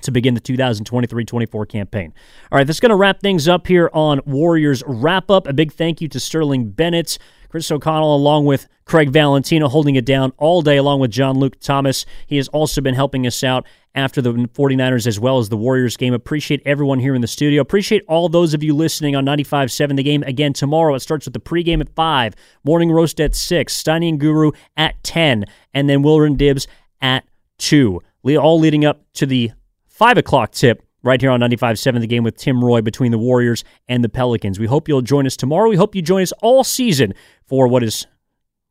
to 0.07 0.11
begin 0.11 0.35
the 0.35 0.41
2023-24 0.41 1.69
campaign. 1.69 2.15
All 2.51 2.59
right, 2.59 2.67
that's 2.67 2.81
going 2.81 2.91
to 2.91 2.97
wrap 2.97 3.21
things 3.21 3.47
up 3.47 3.67
here 3.67 3.91
on 3.93 4.21
Warriors 4.25 4.83
Wrap 4.87 5.31
Up. 5.31 5.47
A 5.47 5.53
big 5.53 5.73
thank 5.73 6.01
you 6.01 6.09
to 6.09 6.19
Sterling 6.19 6.71
Bennett, 6.71 7.19
Chris 7.49 7.71
O'Connell, 7.71 8.17
along 8.17 8.47
with 8.47 8.67
Craig 8.85 9.11
Valentino, 9.11 9.69
holding 9.69 9.95
it 9.97 10.05
down 10.05 10.33
all 10.37 10.63
day, 10.63 10.77
along 10.77 11.01
with 11.01 11.11
John 11.11 11.39
Luke 11.39 11.61
Thomas. 11.61 12.07
He 12.27 12.37
has 12.39 12.49
also 12.49 12.81
been 12.81 12.95
helping 12.95 13.27
us 13.27 13.45
out 13.45 13.67
after 13.95 14.21
the 14.21 14.33
49ers 14.33 15.07
as 15.07 15.19
well 15.19 15.39
as 15.39 15.49
the 15.49 15.57
Warriors 15.57 15.97
game. 15.97 16.13
Appreciate 16.13 16.61
everyone 16.67 16.99
here 16.99 17.15
in 17.15 17.23
the 17.23 17.27
studio. 17.27 17.63
Appreciate 17.63 18.03
all 18.09 18.29
those 18.29 18.53
of 18.53 18.63
you 18.63 18.75
listening 18.75 19.17
on 19.17 19.25
95.7 19.25 19.97
The 19.97 20.03
Game. 20.03 20.23
Again, 20.25 20.53
tomorrow 20.53 20.95
it 20.95 21.01
starts 21.01 21.25
with 21.27 21.33
the 21.33 21.41
pregame 21.41 21.81
at 21.81 21.89
5, 21.95 22.35
morning 22.63 22.93
roast 22.93 23.21
at 23.21 23.35
6, 23.35 23.83
Steiny 23.83 24.11
and 24.11 24.21
Guru 24.21 24.53
at 24.77 25.03
10, 25.03 25.47
and 25.73 25.89
then 25.89 26.03
Wilder 26.03 26.27
and 26.27 26.39
Dibs 26.39 26.69
at 27.01 27.25
2. 27.59 28.03
All 28.39 28.59
leading 28.59 28.85
up 28.85 29.03
to 29.15 29.25
the 29.25 29.53
5 29.97 30.19
o'clock 30.19 30.53
tip 30.53 30.87
right 31.03 31.19
here 31.19 31.31
on 31.31 31.41
95.7 31.41 32.01
The 32.01 32.07
Game 32.07 32.23
with 32.23 32.37
Tim 32.37 32.63
Roye 32.63 32.83
between 32.83 33.13
the 33.13 33.19
Warriors 33.19 33.65
and 33.89 34.05
the 34.05 34.11
Pelicans. 34.11 34.59
We 34.59 34.67
hope 34.67 34.89
you'll 34.89 35.01
join 35.01 35.27
us 35.27 35.39
tomorrow. 35.39 35.71
We 35.71 35.77
hope 35.77 35.95
you 35.95 36.03
join 36.03 36.21
us 36.21 36.33
all 36.43 36.65
season 36.65 37.15
for 37.47 37.67
what 37.67 37.83
is 37.83 38.07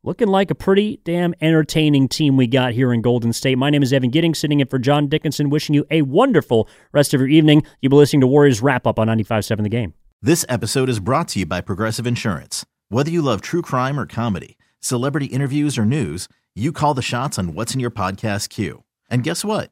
looking 0.04 0.28
like 0.28 0.52
a 0.52 0.56
pretty 0.56 1.00
damn 1.04 1.34
entertaining 1.42 2.10
team 2.10 2.38
we 2.38 2.46
got 2.46 2.74
here 2.74 2.94
in 2.94 3.02
Golden 3.02 3.34
State. 3.34 3.58
My 3.58 3.72
name 3.72 3.82
is 3.82 3.92
Evan 3.92 4.12
Giddings, 4.12 4.38
sitting 4.38 4.60
in 4.60 4.68
for 4.68 4.78
John 4.78 5.08
Dickinson, 5.08 5.50
wishing 5.50 5.74
you 5.74 5.84
a 5.90 6.04
wonderful 6.04 6.70
rest 6.92 7.16
of 7.16 7.22
your 7.22 7.30
evening. 7.30 7.64
You'll 7.82 7.90
be 7.90 7.96
listening 7.96 8.22
to 8.22 8.28
Warriors 8.28 8.62
Wrap 8.62 8.86
Up 8.86 9.00
on 9.00 9.08
95.7 9.08 9.64
The 9.64 9.70
Game. 9.70 9.96
This 10.22 10.46
episode 10.48 10.90
is 10.90 11.00
brought 11.00 11.30
to 11.30 11.40
you 11.40 11.48
by 11.48 11.60
Progressive 11.60 12.06
Insurance. 12.06 12.68
Whether 12.90 13.10
you 13.10 13.24
love 13.24 13.42
true 13.42 13.64
crime 13.64 14.00
or 14.00 14.06
comedy, 14.06 14.60
celebrity 14.80 15.26
interviews 15.26 15.76
or 15.76 15.86
news, 15.86 16.30
you 16.54 16.72
call 16.72 16.94
the 16.94 17.02
shots 17.02 17.40
on 17.40 17.56
what's 17.56 17.74
in 17.74 17.80
your 17.80 17.90
podcast 17.90 18.50
queue. 18.50 18.84
And 19.10 19.24
guess 19.24 19.44
what? 19.44 19.72